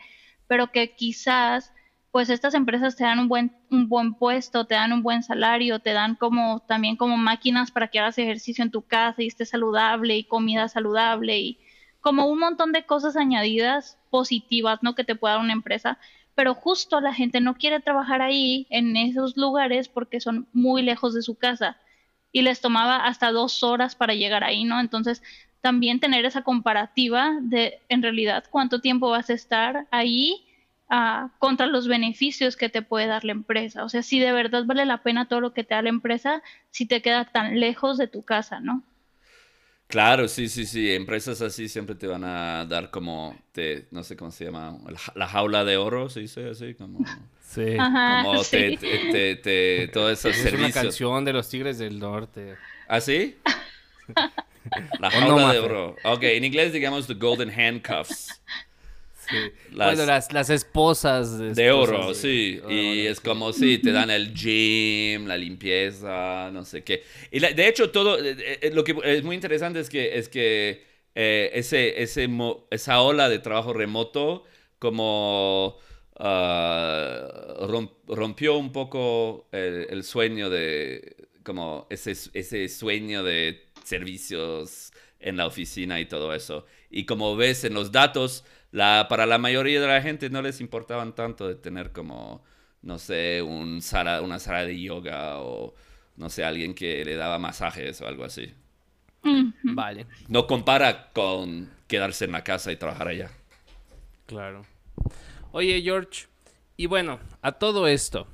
pero 0.47 0.71
que 0.71 0.93
quizás 0.95 1.73
pues 2.13 2.29
estas 2.29 2.53
empresas 2.53 2.95
te 2.95 3.05
dan 3.05 3.19
un 3.19 3.29
buen, 3.29 3.53
un 3.71 3.89
buen 3.89 4.13
puesto, 4.13 4.67
te 4.67 4.75
dan 4.75 4.93
un 4.93 5.03
buen 5.03 5.23
salario, 5.23 5.79
te 5.79 5.95
dan 5.95 6.15
como 6.15 6.61
también 6.61 6.97
como 6.97 7.17
máquinas 7.17 7.71
para 7.71 7.89
que 7.89 7.99
hagas 7.99 8.19
ejercicio 8.19 8.63
en 8.63 8.71
tu 8.71 8.83
casa 8.83 9.23
y 9.23 9.29
estés 9.29 9.49
saludable 9.49 10.17
y 10.17 10.25
comida 10.25 10.69
saludable 10.69 11.39
y 11.39 11.59
como 12.03 12.27
un 12.27 12.39
montón 12.39 12.73
de 12.73 12.85
cosas 12.85 13.17
añadidas 13.17 13.99
positivas, 14.11 14.81
¿no? 14.83 14.95
Que 14.95 15.05
te 15.05 15.15
pueda 15.15 15.35
dar 15.35 15.43
una 15.43 15.55
empresa, 15.55 15.99
pero 16.35 16.55
justo 16.55 17.01
la 17.01 17.15
gente 17.15 17.41
no 17.41 17.55
quiere 17.55 17.81
trabajar 17.81 18.23
ahí, 18.23 18.67
en 18.71 18.97
esos 18.97 19.37
lugares, 19.37 19.89
porque 19.89 20.21
son 20.21 20.47
muy 20.53 20.83
lejos 20.83 21.15
de 21.15 21.23
su 21.23 21.37
casa 21.37 21.77
y 22.33 22.43
les 22.43 22.61
tomaba 22.61 23.05
hasta 23.07 23.31
dos 23.31 23.63
horas 23.63 23.95
para 23.95 24.15
llegar 24.15 24.43
ahí, 24.43 24.65
¿no? 24.65 24.81
Entonces, 24.81 25.23
también 25.61 26.01
tener 26.01 26.25
esa 26.25 26.43
comparativa 26.43 27.39
de, 27.41 27.81
en 27.89 28.03
realidad, 28.03 28.45
cuánto 28.51 28.81
tiempo 28.81 29.11
vas 29.11 29.31
a 29.31 29.35
estar 29.35 29.87
ahí 29.91 30.45
ah, 30.89 31.31
contra 31.39 31.67
los 31.67 31.87
beneficios 31.87 32.57
que 32.57 32.69
te 32.69 32.83
puede 32.83 33.07
dar 33.07 33.25
la 33.25 33.33
empresa. 33.33 33.85
O 33.85 33.89
sea, 33.89 34.03
si 34.03 34.19
de 34.19 34.33
verdad 34.33 34.65
vale 34.65 34.87
la 34.87 35.03
pena 35.03 35.27
todo 35.29 35.41
lo 35.41 35.53
que 35.53 35.63
te 35.63 35.75
da 35.75 35.83
la 35.83 35.91
empresa, 35.91 36.43
si 36.71 36.87
te 36.87 37.03
queda 37.03 37.27
tan 37.27 37.61
lejos 37.61 37.99
de 37.99 38.09
tu 38.09 38.23
casa, 38.23 38.61
¿no? 38.61 38.83
Claro, 39.93 40.27
sí, 40.27 40.49
sí, 40.49 40.65
sí. 40.65 40.91
Empresas 40.95 41.43
así 41.43 41.69
siempre 41.69 41.95
te 41.95 42.07
van 42.07 42.25
a 42.25 42.65
dar 42.65 42.91
como, 42.91 43.37
te, 43.53 43.89
no 43.91 44.03
sé 44.03 44.17
cómo 44.17 44.31
se 44.31 44.47
llama, 44.47 44.79
la 45.15 45.29
jaula 45.29 45.65
de 45.67 45.77
oro, 45.77 46.09
se 46.09 46.21
dice 46.21 46.49
así, 46.49 46.75
como... 46.75 47.01
Sí. 47.53 47.77
como 47.77 48.43
te, 48.45 48.79
te, 48.79 49.37
te, 49.37 49.89
todo 49.89 50.11
ese 50.11 50.31
Es 50.31 50.37
servicio. 50.37 50.59
una 50.59 50.73
canción 50.73 51.23
de 51.27 51.35
los 51.35 51.51
Tigres 51.51 51.77
del 51.77 51.99
Norte. 51.99 52.57
¿Ah, 52.89 52.99
sí? 53.03 53.37
La 54.99 55.11
O 55.11 55.11
jaula 55.11 55.47
no, 55.47 55.53
de 55.53 55.59
oro. 55.59 55.97
Ok, 56.05 56.23
en 56.25 56.45
inglés 56.45 56.73
digamos 56.73 57.07
the 57.07 57.15
golden 57.15 57.51
handcuffs. 57.51 58.41
Sí. 59.33 59.75
Las- 59.75 59.89
bueno, 59.97 60.07
las, 60.07 60.33
las 60.33 60.51
esposas. 60.51 61.39
De 61.39 61.49
esposas 61.51 61.89
oro, 61.89 62.09
de- 62.09 62.15
sí. 62.15 62.61
oro, 62.63 62.73
y 62.73 63.07
es 63.07 63.21
como, 63.21 63.53
sí, 63.53 63.79
te 63.79 63.91
dan 63.93 64.11
el 64.11 64.33
gym, 64.35 65.27
la 65.27 65.37
limpieza, 65.37 66.51
no 66.53 66.65
sé 66.65 66.85
qué. 66.85 67.03
Y 67.31 67.41
la- 67.41 67.53
de 67.53 67.67
hecho, 67.69 67.91
todo, 67.91 68.19
eh, 68.23 68.37
eh, 68.63 68.71
lo 68.75 68.85
que 68.85 68.95
es 69.05 69.23
muy 69.25 69.35
interesante 69.35 69.81
es 69.81 69.89
que, 69.89 70.19
es 70.19 70.29
que 70.29 70.85
eh, 71.15 71.51
ese, 71.55 72.03
ese, 72.03 72.29
esa 72.71 73.01
ola 73.03 73.29
de 73.29 73.39
trabajo 73.39 73.73
remoto 73.73 74.45
como 74.79 75.79
ah, 76.19 77.29
rom- 77.69 77.91
rompió 78.09 78.57
un 78.57 78.73
poco 78.73 79.49
el, 79.53 79.87
el 79.91 80.05
sueño 80.05 80.51
de, 80.51 81.17
como 81.45 81.87
ese, 81.91 82.13
ese 82.35 82.69
sueño 82.69 83.23
de 83.23 83.63
servicios 83.85 84.93
en 85.21 85.37
la 85.37 85.47
oficina 85.47 86.01
y 86.01 86.07
todo 86.07 86.35
eso. 86.35 86.67
Y 86.91 87.05
como 87.07 87.37
ves 87.37 87.65
en 87.65 87.75
los 87.75 87.93
datos, 87.93 88.45
la, 88.73 89.07
para 89.09 89.27
la 89.27 89.39
mayoría 89.39 89.81
de 89.81 89.87
la 89.89 90.03
gente 90.03 90.31
no 90.31 90.43
les 90.43 90.61
importaban 90.63 91.15
tanto 91.15 91.49
de 91.49 91.57
tener 91.57 91.93
como, 91.93 92.45
no 92.83 92.99
sé, 92.99 93.43
un 93.43 93.83
sala, 93.83 94.23
una 94.23 94.39
sala 94.41 94.65
de 94.67 94.81
yoga 94.81 95.41
o, 95.41 95.75
no 96.17 96.31
sé, 96.31 96.45
alguien 96.45 96.75
que 96.75 97.05
le 97.05 97.17
daba 97.17 97.39
masajes 97.41 98.01
o 98.03 98.09
algo 98.09 98.25
así. 98.25 98.55
Vale, 99.69 100.07
No 100.27 100.47
compara 100.49 101.13
con 101.13 101.71
quedarse 101.87 102.25
en 102.25 102.33
la 102.33 102.43
casa 102.43 102.73
y 102.73 102.77
trabajar 102.77 103.07
allá. 103.09 103.31
claro. 104.27 104.63
Oye, 105.53 105.83
George, 105.83 106.27
y 106.77 106.87
bueno, 106.87 107.21
a 107.43 107.53
todo 107.53 107.87
esto, 107.89 108.29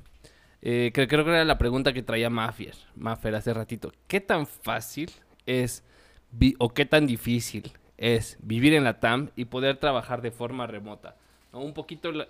eh, 0.61 0.91
que 0.93 1.07
creo 1.07 1.25
que 1.25 1.31
era 1.31 1.45
la 1.45 1.57
pregunta 1.57 1.93
que 1.93 2.03
traía 2.03 2.29
Mafier, 2.29 2.75
Mafer 2.95 3.35
hace 3.35 3.53
ratito. 3.53 3.93
¿Qué 4.07 4.21
tan 4.21 4.47
fácil 4.47 5.11
es 5.45 5.83
vi- 6.31 6.55
o 6.59 6.73
qué 6.73 6.85
tan 6.85 7.07
difícil 7.07 7.73
es 7.99 8.37
vivir 8.41 8.73
en 8.73 8.83
la 8.83 8.99
TAM 8.99 9.29
y 9.35 9.45
poder 9.45 9.77
trabajar 9.77 10.21
de 10.21 10.31
forma 10.31 10.65
remota? 10.67 11.15
Un 11.51 11.73
poquito 11.73 12.11
la- 12.11 12.23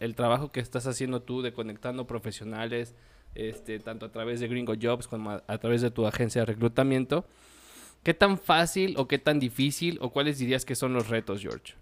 el 0.00 0.14
trabajo 0.14 0.50
que 0.52 0.60
estás 0.60 0.86
haciendo 0.86 1.20
tú 1.22 1.42
de 1.42 1.52
conectando 1.52 2.06
profesionales, 2.06 2.94
este, 3.34 3.78
tanto 3.78 4.06
a 4.06 4.12
través 4.12 4.40
de 4.40 4.48
Gringo 4.48 4.74
Jobs 4.80 5.06
como 5.08 5.30
a, 5.30 5.42
a 5.46 5.58
través 5.58 5.80
de 5.82 5.90
tu 5.90 6.06
agencia 6.06 6.42
de 6.42 6.46
reclutamiento. 6.46 7.24
¿Qué 8.02 8.14
tan 8.14 8.38
fácil 8.38 8.94
o 8.98 9.06
qué 9.08 9.18
tan 9.18 9.38
difícil 9.38 9.98
o 10.00 10.10
cuáles 10.10 10.38
dirías 10.38 10.64
que 10.64 10.74
son 10.74 10.92
los 10.92 11.08
retos, 11.08 11.40
George? 11.40 11.74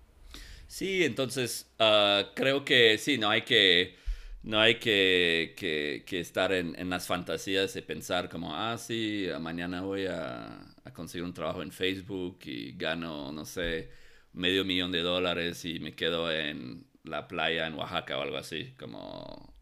Sí, 0.67 1.05
entonces 1.05 1.71
ah, 1.79 2.25
creo 2.35 2.65
que 2.65 2.99
sí, 2.99 3.19
no 3.19 3.29
hay 3.31 3.43
que, 3.43 3.97
no 4.43 4.59
hay 4.61 4.79
que, 4.79 5.55
que- 5.57 6.05
que 6.07 6.21
estar 6.21 6.53
en, 6.53 6.75
en 6.79 6.91
las 6.91 7.07
fantasías 7.07 7.75
de 7.75 7.83
pensar 7.83 8.29
como, 8.29 8.55
ah, 8.57 8.77
sí, 8.79 9.27
mañana 9.41 9.83
voy 9.83 10.07
a, 10.07 10.61
a 10.85 10.93
conseguir 10.93 11.25
un 11.25 11.35
trabajo 11.35 11.63
en 11.63 11.73
Facebook 11.73 12.39
y 12.45 12.73
gano, 12.77 13.33
no 13.33 13.45
sé, 13.45 13.91
medio 14.33 14.65
millón 14.65 14.93
de 14.93 15.01
dólares 15.03 15.65
y 15.65 15.81
me 15.81 15.95
quedo 15.95 16.31
en 16.33 16.87
la 17.05 17.29
playa 17.29 17.67
en 17.67 17.75
Oaxaca 17.75 18.19
o 18.19 18.23
algo 18.23 18.37
así, 18.39 18.75
como 18.79 19.55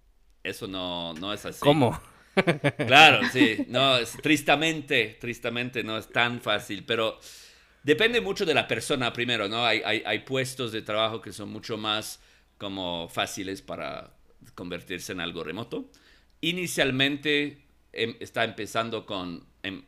eso 0.43 0.67
no, 0.69 1.15
no 1.15 1.33
es 1.33 1.45
así. 1.47 1.81
¿Cómo? 1.81 2.01
Claro, 2.85 3.27
sí. 3.27 3.65
No, 3.69 3.99
es, 3.99 4.21
tristemente, 4.21 5.19
tristemente 5.21 5.83
no 5.85 5.99
es 5.99 6.11
tan 6.11 6.41
fácil, 6.41 6.85
pero 6.87 7.21
depende 7.83 8.21
mucho 8.21 8.47
de 8.47 8.55
la 8.55 8.69
persona 8.69 9.13
primero, 9.13 9.49
¿no? 9.49 9.65
Hay, 9.67 9.83
hay, 9.85 10.03
hay 10.07 10.21
puestos 10.21 10.73
de 10.73 10.83
trabajo 10.83 11.21
que 11.21 11.33
son 11.33 11.51
mucho 11.51 11.77
más 11.77 12.21
como 12.59 13.09
fáciles 13.09 13.63
para 13.63 14.18
convertirse 14.55 15.13
en 15.13 15.21
algo 15.21 15.45
remoto. 15.45 15.91
Inicialmente 16.41 17.65
em- 17.93 18.17
está 18.21 18.45
empezando 18.45 19.05
con 19.07 19.45
em, 19.63 19.83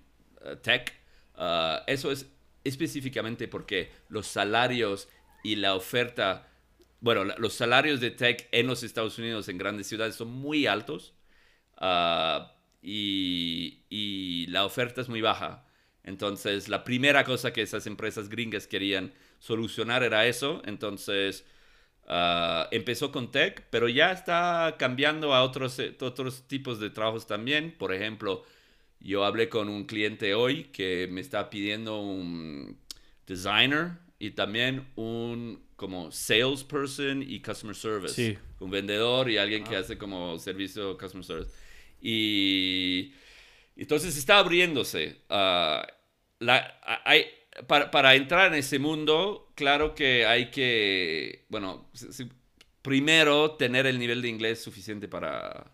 eh, 0.44 0.56
tech. 0.62 0.92
Ah, 1.36 1.84
eso 1.86 2.10
es 2.12 2.26
específicamente 2.64 3.48
porque 3.48 3.90
los 4.08 4.26
salarios 4.26 5.08
y 5.42 5.56
la 5.56 5.74
oferta, 5.74 6.48
bueno, 7.00 7.24
los 7.38 7.54
salarios 7.54 8.00
de 8.00 8.10
tech 8.10 8.48
en 8.52 8.66
los 8.66 8.82
Estados 8.82 9.18
Unidos, 9.18 9.48
en 9.48 9.58
grandes 9.58 9.86
ciudades, 9.86 10.14
son 10.16 10.28
muy 10.30 10.66
altos. 10.66 11.14
Ah, 11.76 12.54
y, 12.82 13.82
y 13.88 14.46
la 14.48 14.64
oferta 14.64 15.00
es 15.00 15.08
muy 15.08 15.20
baja. 15.20 15.66
Entonces, 16.04 16.68
la 16.68 16.84
primera 16.84 17.24
cosa 17.24 17.52
que 17.52 17.62
esas 17.62 17.86
empresas 17.86 18.28
gringas 18.28 18.66
querían 18.66 19.12
solucionar 19.38 20.02
era 20.02 20.26
eso. 20.26 20.62
Entonces, 20.64 21.44
ah, 22.10 22.68
empezó 22.70 23.10
con 23.10 23.30
tech, 23.30 23.64
pero 23.70 23.88
ya 23.88 24.12
está 24.12 24.74
cambiando 24.78 25.32
a 25.32 25.42
otros, 25.42 25.78
eh, 25.78 25.96
otros 26.00 26.46
tipos 26.48 26.80
de 26.80 26.90
trabajos 26.90 27.26
también. 27.26 27.74
Por 27.78 27.94
ejemplo, 27.94 28.44
yo 28.98 29.24
hablé 29.24 29.48
con 29.48 29.68
un 29.68 29.84
cliente 29.84 30.34
hoy 30.34 30.64
que 30.64 31.08
me 31.10 31.20
está 31.22 31.48
pidiendo 31.48 32.00
un 32.02 32.76
designer 33.26 33.92
y 34.18 34.32
también 34.32 34.86
un 34.96 35.62
como 35.76 36.12
salesperson 36.12 37.22
y 37.22 37.40
customer 37.40 37.74
service. 37.74 38.14
Sí. 38.14 38.38
Un 38.58 38.70
vendedor 38.70 39.30
y 39.30 39.38
alguien 39.38 39.64
que 39.64 39.76
hace 39.76 39.96
como 39.96 40.38
servicio 40.38 40.98
customer 40.98 41.24
service. 41.24 41.50
Y 42.02 43.14
entonces 43.76 44.16
está 44.16 44.38
abriéndose. 44.38 45.22
ah, 45.30 45.86
la, 46.40 46.80
hay, 47.04 47.26
para, 47.66 47.90
para 47.90 48.14
entrar 48.14 48.52
en 48.52 48.58
ese 48.58 48.78
mundo, 48.78 49.50
claro 49.54 49.94
que 49.94 50.26
hay 50.26 50.50
que, 50.50 51.44
bueno, 51.48 51.88
primero 52.82 53.52
tener 53.52 53.86
el 53.86 53.98
nivel 53.98 54.22
de 54.22 54.28
inglés 54.28 54.62
suficiente 54.62 55.08
para 55.08 55.70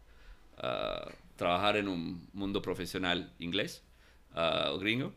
ah, 0.58 1.08
trabajar 1.36 1.76
en 1.76 1.88
un 1.88 2.28
mundo 2.32 2.62
profesional 2.62 3.32
inglés 3.38 3.82
ah, 4.34 4.70
o 4.72 4.78
gringo. 4.78 5.12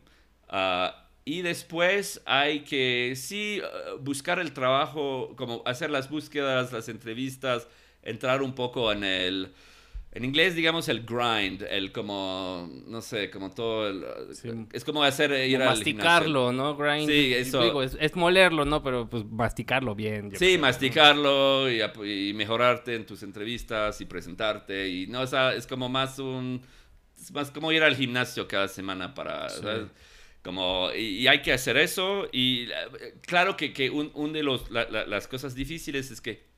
Ah, 0.48 1.08
y 1.24 1.42
después 1.42 2.22
hay 2.24 2.60
que, 2.60 3.14
sí, 3.16 3.60
buscar 4.00 4.38
el 4.38 4.52
trabajo, 4.52 5.34
como 5.36 5.62
hacer 5.66 5.90
las 5.90 6.10
búsquedas, 6.10 6.72
las 6.72 6.88
entrevistas, 6.88 7.68
entrar 8.02 8.42
un 8.42 8.54
poco 8.54 8.90
en 8.92 9.04
el... 9.04 9.52
En 10.12 10.24
inglés, 10.24 10.56
digamos, 10.56 10.88
el 10.88 11.02
grind, 11.06 11.62
el 11.70 11.92
como, 11.92 12.68
no 12.88 13.00
sé, 13.00 13.30
como 13.30 13.52
todo 13.52 13.88
el... 13.88 14.04
Sí. 14.34 14.48
Es 14.72 14.82
como 14.84 15.04
hacer 15.04 15.30
eh, 15.32 15.46
ir 15.46 15.58
Como 15.58 15.70
al 15.70 15.76
masticarlo, 15.76 16.52
¿no? 16.52 16.76
Grind. 16.76 17.08
Sí, 17.08 17.32
eso. 17.32 17.62
digo, 17.62 17.80
es, 17.82 17.96
es 18.00 18.16
molerlo, 18.16 18.64
¿no? 18.64 18.82
Pero 18.82 19.08
pues 19.08 19.24
masticarlo 19.24 19.94
bien. 19.94 20.32
Sí, 20.32 20.36
creo, 20.38 20.54
¿no? 20.56 20.62
masticarlo 20.62 21.70
y, 21.70 21.80
y 22.08 22.34
mejorarte 22.34 22.96
en 22.96 23.06
tus 23.06 23.22
entrevistas 23.22 24.00
y 24.00 24.06
presentarte. 24.06 24.88
Y 24.88 25.06
no, 25.06 25.20
o 25.20 25.26
sea, 25.28 25.54
es 25.54 25.68
como 25.68 25.88
más 25.88 26.18
un. 26.18 26.60
Es 27.16 27.30
más 27.32 27.52
como 27.52 27.70
ir 27.70 27.84
al 27.84 27.94
gimnasio 27.94 28.48
cada 28.48 28.66
semana 28.66 29.14
para. 29.14 29.48
Sí. 29.48 29.60
¿sabes? 29.62 29.86
Como, 30.42 30.88
y, 30.96 31.18
y 31.18 31.28
hay 31.28 31.42
que 31.42 31.52
hacer 31.52 31.76
eso. 31.76 32.26
Y 32.32 32.62
eh, 32.62 33.14
claro 33.20 33.56
que, 33.56 33.72
que 33.72 33.90
un, 33.90 34.10
un 34.14 34.32
de 34.32 34.42
los, 34.42 34.70
la- 34.72 34.88
la- 34.88 35.06
las 35.06 35.28
cosas 35.28 35.54
difíciles 35.54 36.10
es 36.10 36.20
que. 36.20 36.49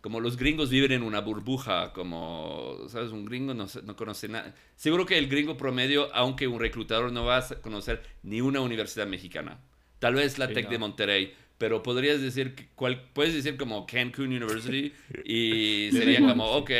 Como 0.00 0.20
los 0.20 0.36
gringos 0.36 0.70
viven 0.70 0.92
en 0.92 1.02
una 1.02 1.20
burbuja, 1.20 1.92
como, 1.92 2.76
¿sabes? 2.88 3.10
Un 3.10 3.24
gringo 3.24 3.52
no, 3.52 3.66
no 3.84 3.96
conoce 3.96 4.28
nada. 4.28 4.54
Seguro 4.76 5.04
que 5.04 5.18
el 5.18 5.28
gringo 5.28 5.56
promedio, 5.56 6.08
aunque 6.14 6.46
un 6.46 6.60
reclutador 6.60 7.10
no 7.12 7.24
va 7.24 7.38
a 7.38 7.46
conocer 7.60 8.02
ni 8.22 8.40
una 8.40 8.60
universidad 8.60 9.06
mexicana. 9.08 9.58
Tal 9.98 10.14
vez 10.14 10.38
la 10.38 10.46
Sí, 10.46 10.54
Tec 10.54 10.66
no. 10.66 10.70
de 10.70 10.78
Monterrey, 10.78 11.34
pero 11.58 11.82
podrías 11.82 12.20
decir, 12.22 12.68
cual, 12.76 13.08
puedes 13.12 13.34
decir 13.34 13.56
como 13.56 13.84
Cancun 13.86 14.26
University 14.28 14.92
y 15.24 15.90
sería 15.92 16.20
como, 16.20 16.44
ok, 16.46 16.70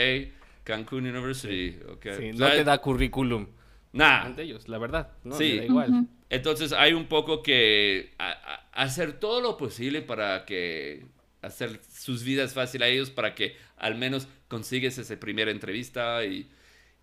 Cancun 0.62 1.04
University, 1.07 1.76
ok. 1.90 2.07
Sí, 2.18 2.31
no 2.33 2.38
¿Sabes? 2.38 2.59
te 2.59 2.64
da 2.64 2.78
currículum 2.78 3.46
Nah. 3.92 4.26
ante 4.26 4.42
ellos, 4.42 4.68
la 4.68 4.78
verdad. 4.78 5.11
No, 5.24 5.35
Sí. 5.35 5.57
Da 5.59 5.64
igual. 5.64 6.07
Entonces 6.31 6.72
hay 6.72 6.92
un 6.92 7.07
poco 7.07 7.42
que 7.42 8.12
a- 8.18 8.31
a- 8.31 8.83
hacer 8.85 9.18
todo 9.18 9.40
lo 9.40 9.57
posible 9.57 10.02
para 10.02 10.44
que 10.44 11.07
hacer 11.42 11.81
sus 11.88 12.22
vidas 12.24 12.55
fácil 12.55 12.83
a 12.83 12.88
ellos 12.88 13.11
para 13.11 13.35
que 13.35 13.57
al 13.77 13.96
menos 13.96 14.29
consigues 14.48 14.98
esa 14.98 15.18
primera 15.20 15.51
entrevista 15.51 16.24
y, 16.24 16.51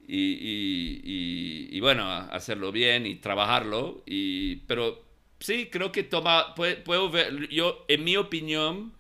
y, 0.08 1.68
y- 1.78 1.80
bueno, 1.82 2.10
hacerlo 2.10 2.72
bien 2.72 3.06
y 3.06 3.16
trabajarlo. 3.16 4.04
Y, 4.06 4.58
pero 4.68 5.04
sí, 5.40 5.70
creo 5.72 5.92
que 5.92 6.04
toma, 6.04 6.56
pue- 6.56 6.82
puedo 6.84 7.10
ver, 7.10 7.50
yo, 7.50 7.86
en 7.88 8.04
mi 8.04 8.18
opinión, 8.18 8.94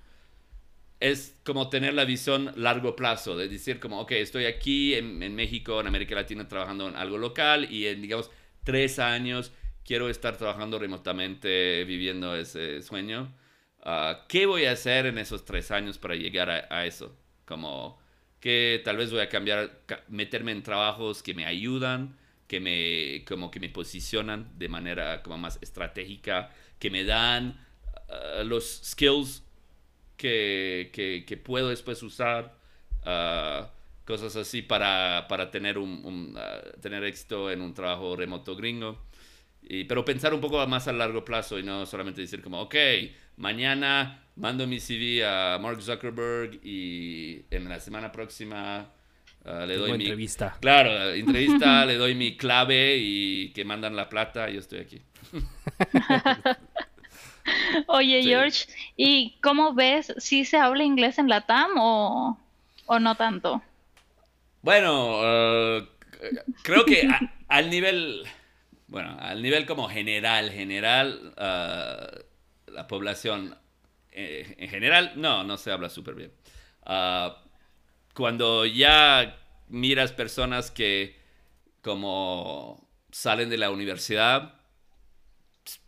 es 0.99 1.35
como 1.43 1.69
tener 1.69 1.93
la 1.93 2.05
visión 2.05 2.51
largo 2.55 2.95
plazo, 2.95 3.35
de 3.37 3.47
decir 3.47 3.79
como, 3.79 3.99
ok, 4.01 4.11
estoy 4.13 4.45
aquí 4.45 4.93
en, 4.95 5.21
en 5.23 5.35
México, 5.35 5.79
en 5.81 5.87
América 5.87 6.15
Latina, 6.15 6.47
trabajando 6.47 6.87
en 6.87 6.95
algo 6.95 7.17
local 7.17 7.71
y 7.71 7.87
en, 7.87 8.01
digamos, 8.01 8.31
tres 8.63 8.97
años 8.99 9.51
quiero 9.83 10.09
estar 10.09 10.37
trabajando 10.37 10.79
remotamente, 10.79 11.83
viviendo 11.85 12.35
ese 12.35 12.81
sueño. 12.81 13.31
Ah, 13.85 14.25
¿Qué 14.27 14.45
voy 14.45 14.65
a 14.65 14.71
hacer 14.71 15.05
en 15.05 15.17
esos 15.17 15.45
tres 15.45 15.71
años 15.71 15.97
para 15.97 16.15
llegar 16.15 16.49
a, 16.49 16.67
a 16.69 16.85
eso? 16.85 17.15
como 17.45 17.99
que 18.39 18.81
tal 18.83 18.97
vez 18.97 19.11
voy 19.11 19.21
a 19.21 19.29
cambiar, 19.29 19.81
meterme 20.09 20.51
en 20.51 20.61
trabajos 20.63 21.23
que 21.23 21.33
me 21.33 21.45
ayudan, 21.45 22.17
que 22.47 22.59
me, 22.59 23.23
como 23.25 23.49
que 23.49 23.59
me 23.59 23.69
posicionan 23.69 24.51
de 24.57 24.69
manera 24.69 25.23
como 25.23 25.37
más 25.37 25.57
estratégica, 25.61 26.51
que 26.77 26.91
me 26.91 27.03
dan 27.03 27.65
uh, 28.09 28.43
los 28.43 28.81
skills 28.83 29.43
que, 30.17 30.91
que, 31.25 31.37
puedo 31.37 31.69
después 31.69 32.03
usar, 32.03 32.55
uh, 33.05 33.65
cosas 34.05 34.35
así 34.35 34.61
para, 34.61 35.25
para 35.27 35.49
tener, 35.49 35.77
un, 35.77 36.37
uh, 36.37 36.79
tener 36.81 37.03
éxito 37.03 37.51
en 37.51 37.61
un 37.61 37.73
trabajo 37.73 38.15
remoto 38.15 38.55
gringo. 38.55 39.05
Y, 39.67 39.85
pero 39.85 40.05
pensar 40.05 40.33
un 40.35 40.41
poco 40.41 40.65
más 40.67 40.87
a 40.87 40.93
largo 40.93 41.25
plazo 41.25 41.57
y 41.57 41.63
no 41.63 41.87
solamente 41.87 42.21
decir 42.21 42.43
como, 42.43 42.61
ok, 42.61 42.75
mañana 43.37 44.25
mando 44.35 44.67
mi 44.67 44.79
CV 44.79 45.25
a 45.25 45.57
Mark 45.59 45.81
Zuckerberg 45.81 46.59
y 46.63 47.45
en 47.49 47.67
la 47.69 47.79
semana 47.79 48.11
próxima 48.11 48.91
uh, 49.45 49.65
le 49.65 49.77
doy 49.77 49.93
mi 49.93 50.03
entrevista. 50.03 50.57
Claro, 50.59 51.09
entrevista, 51.13 51.85
le 51.85 51.95
doy 51.95 52.13
mi 52.15 52.35
clave 52.37 52.97
y 52.97 53.51
que 53.53 53.65
mandan 53.65 53.95
la 53.95 54.09
plata 54.09 54.49
y 54.49 54.55
yo 54.55 54.59
estoy 54.59 54.79
aquí. 54.79 55.01
Oye, 57.87 58.23
George, 58.23 58.65
¿y 58.97 59.37
cómo 59.41 59.73
ves 59.73 60.13
si 60.17 60.45
se 60.45 60.57
habla 60.57 60.83
inglés 60.83 61.19
en 61.19 61.29
la 61.29 61.41
TAM 61.41 61.71
o, 61.77 62.39
o 62.87 62.99
no 62.99 63.15
tanto? 63.15 63.61
Bueno, 64.61 65.19
uh, 65.19 65.85
creo 66.63 66.85
que 66.85 67.07
al 67.47 67.69
nivel, 67.69 68.23
bueno, 68.87 69.15
al 69.19 69.43
nivel 69.43 69.67
como 69.67 69.87
general, 69.87 70.51
general, 70.51 71.33
uh, 71.37 72.19
la 72.75 72.87
población 72.87 73.57
eh, 74.17 74.55
en 74.59 74.69
general, 74.69 75.11
no, 75.17 75.43
no 75.43 75.57
se 75.57 75.71
habla 75.71 75.89
súper 75.89 76.15
bien. 76.15 76.31
Ah, 76.83 77.43
cuando 78.13 78.65
ya 78.65 79.37
miras 79.67 80.13
personas 80.13 80.71
que 80.71 81.19
como 81.81 82.89
salen 83.11 83.49
de 83.49 83.57
la 83.57 83.71
universidad, 83.71 84.61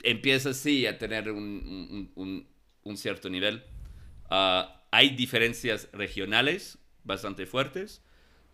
empiezas 0.04 0.58
sí 0.58 0.86
a 0.86 0.98
tener 0.98 1.32
un, 1.32 2.48
cierto 2.96 3.30
nivel. 3.30 3.64
Ah, 4.30 4.84
hay 4.92 5.12
diferencias 5.12 5.90
regionales 5.94 6.80
bastante 7.06 7.46
fuertes, 7.46 8.04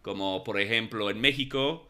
como 0.04 0.44
por 0.44 0.60
ejemplo 0.60 1.10
en 1.10 1.20
México, 1.20 1.90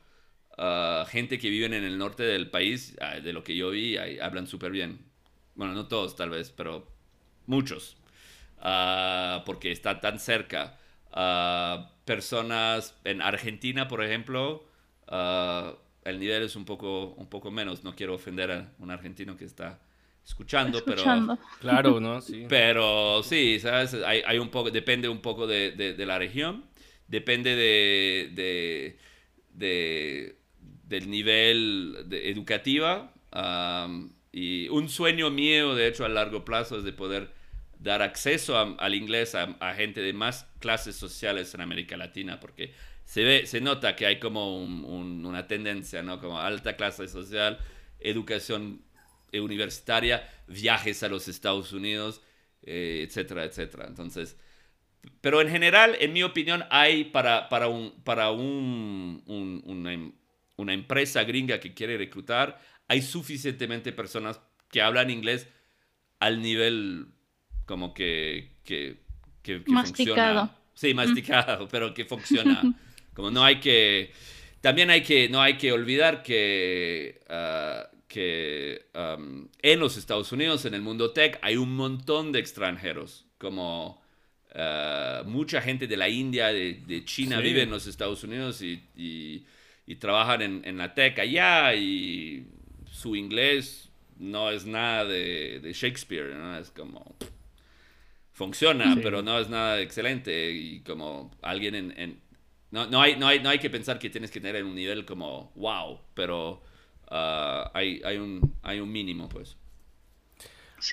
ah, 0.58 1.06
gente 1.10 1.38
que 1.38 1.50
vive 1.50 1.66
en 1.66 1.74
el 1.74 1.98
norte 1.98 2.24
del 2.24 2.50
país, 2.50 2.96
de 3.22 3.34
lo 3.34 3.44
que 3.44 3.58
yo 3.58 3.72
vi, 3.72 3.98
hablan 3.98 4.48
súper 4.48 4.72
bien. 4.72 5.13
Bueno, 5.56 5.74
no 5.74 5.88
todos 5.88 6.16
tal 6.16 6.32
vez, 6.32 6.52
pero 6.52 6.88
muchos, 7.46 7.98
ah, 8.60 9.44
porque 9.46 9.72
está 9.72 10.00
tan 10.00 10.20
cerca. 10.20 10.80
Ah, 11.12 11.92
personas 12.06 12.96
en 13.04 13.22
Argentina, 13.22 13.88
por 13.88 14.04
ejemplo, 14.04 14.66
ah, 15.08 15.76
el 16.04 16.20
nivel 16.20 16.44
es 16.44 16.56
un 16.56 16.66
poco, 16.66 17.14
un 17.18 17.28
poco 17.28 17.52
menos. 17.52 17.84
No 17.84 17.96
quiero 17.96 18.16
ofender 18.16 18.52
a 18.52 18.72
un 18.80 18.92
argentino 18.92 19.38
que 19.38 19.46
está 19.46 19.80
escuchando, 20.26 20.84
pero... 20.84 21.04
Claro, 21.60 22.00
¿no? 22.00 22.22
Sí. 22.22 22.46
Pero 22.50 23.22
sí, 23.24 23.60
¿sabes? 23.60 23.94
Hay, 24.06 24.40
un 24.40 24.50
poco, 24.50 24.72
depende 24.72 25.08
un 25.08 25.22
poco 25.22 25.48
de, 25.48 25.96
la 26.00 26.18
región, 26.18 26.66
depende 27.08 27.56
de, 27.56 28.98
del 29.54 31.10
nivel 31.10 32.08
educativo. 32.12 33.10
Y 34.34 34.68
un 34.70 34.90
sueño 34.90 35.30
mío, 35.30 35.76
de 35.76 35.88
hecho, 35.88 36.06
a 36.06 36.10
largo 36.10 36.44
plazo 36.44 36.80
es 36.80 36.84
de 36.84 36.92
poder 36.92 37.32
dar 37.80 38.02
acceso 38.02 38.58
al 38.58 38.96
inglés 38.96 39.36
a, 39.36 39.74
gente 39.76 40.02
de 40.02 40.12
más 40.12 40.48
clases 40.60 40.96
sociales 40.96 41.54
en 41.54 41.62
América 41.62 41.98
Latina, 41.98 42.40
porque 42.40 42.74
se 43.06 43.24
ve, 43.24 43.46
se 43.46 43.62
nota 43.62 43.96
que 43.96 44.08
hay 44.08 44.20
como 44.20 44.58
una 44.58 45.48
tendencia, 45.48 46.02
¿no? 46.02 46.20
Como 46.20 46.40
alta 46.40 46.76
clase 46.76 47.08
social, 47.08 47.60
educación 48.00 48.82
universitaria, 49.32 50.28
viajes 50.48 51.04
a 51.04 51.10
los 51.10 51.28
Estados 51.28 51.72
Unidos, 51.72 52.22
eh, 52.64 53.06
etcétera, 53.08 53.44
etcétera. 53.44 53.86
Entonces, 53.88 54.36
pero 55.22 55.42
en 55.42 55.50
general, 55.50 55.96
en 56.00 56.12
mi 56.12 56.24
opinión, 56.24 56.64
hay 56.72 57.04
para, 57.04 57.50
para, 57.50 57.68
un, 57.68 57.92
para 58.04 58.32
un, 58.32 59.22
una, 59.28 60.12
una 60.56 60.74
empresa 60.74 61.24
gringa 61.24 61.60
que 61.60 61.74
quiere 61.74 61.98
reclutar, 61.98 62.60
hay 62.88 63.02
suficientemente 63.02 63.92
personas 63.92 64.40
que 64.70 64.82
hablan 64.82 65.10
inglés 65.10 65.48
al 66.20 66.42
nivel 66.42 67.08
como 67.66 67.94
que, 67.94 68.52
que, 68.64 68.98
masticado. 69.68 70.50
Sí, 70.74 70.94
masticado, 70.94 71.68
pero 71.68 71.94
que 71.94 72.06
funciona. 72.06 72.62
Como 73.14 73.30
no 73.30 73.44
hay 73.44 73.60
que... 73.60 74.12
También 74.62 74.90
hay 74.90 75.04
que, 75.04 75.30
no 75.30 75.42
hay 75.42 75.58
que 75.58 75.72
olvidar 75.72 76.24
que, 76.24 77.22
ah, 77.30 77.90
que 78.08 78.88
en 79.62 79.80
los 79.80 79.98
Estados 79.98 80.32
Unidos, 80.32 80.66
en 80.66 80.74
el 80.74 80.82
mundo 80.82 81.12
tech, 81.12 81.38
hay 81.42 81.58
un 81.58 81.76
montón 81.76 82.32
de 82.32 82.40
extranjeros, 82.40 83.26
como 83.38 84.02
ah, 84.56 85.24
mucha 85.26 85.62
gente 85.62 85.86
de 85.86 85.98
la 85.98 86.08
India, 86.08 86.48
de, 86.48 87.04
China, 87.06 87.40
vive 87.40 87.64
en 87.64 87.70
los 87.70 87.88
Estados 87.88 88.24
Unidos 88.24 88.62
y, 88.62 88.82
y, 88.96 89.96
trabajan 89.96 90.42
en, 90.42 90.62
en, 90.64 90.78
la 90.78 90.94
tech 90.94 91.20
allá 91.20 91.76
y 91.76 92.48
su 92.94 93.16
inglés 93.16 93.90
no 94.18 94.52
es 94.52 94.66
nada 94.66 95.06
de, 95.06 95.72
Shakespeare, 95.74 96.36
¿no? 96.36 96.58
Es 96.58 96.70
como... 96.70 97.16
Funciona, 98.32 98.96
pero 99.02 99.22
no 99.22 99.38
es 99.40 99.50
nada 99.50 99.80
excelente 99.80 100.52
y 100.52 100.80
como 100.82 101.32
alguien 101.42 101.76
en... 101.76 102.20
no, 102.72 102.88
no, 102.88 103.02
hay, 103.02 103.16
no, 103.16 103.28
hay, 103.28 103.40
no 103.40 103.50
hay 103.50 103.60
que 103.60 103.70
pensar 103.70 104.00
que 104.00 104.10
tienes 104.10 104.32
que 104.32 104.40
tener 104.40 104.64
un 104.64 104.74
nivel 104.74 105.06
como 105.06 105.52
wow, 105.56 106.00
pero 106.16 106.64
ah, 107.10 107.70
hay, 107.74 108.02
hay, 108.04 108.18
un, 108.18 108.56
hay 108.64 108.80
un 108.80 108.92
mínimo, 108.92 109.30
pues. 109.30 109.56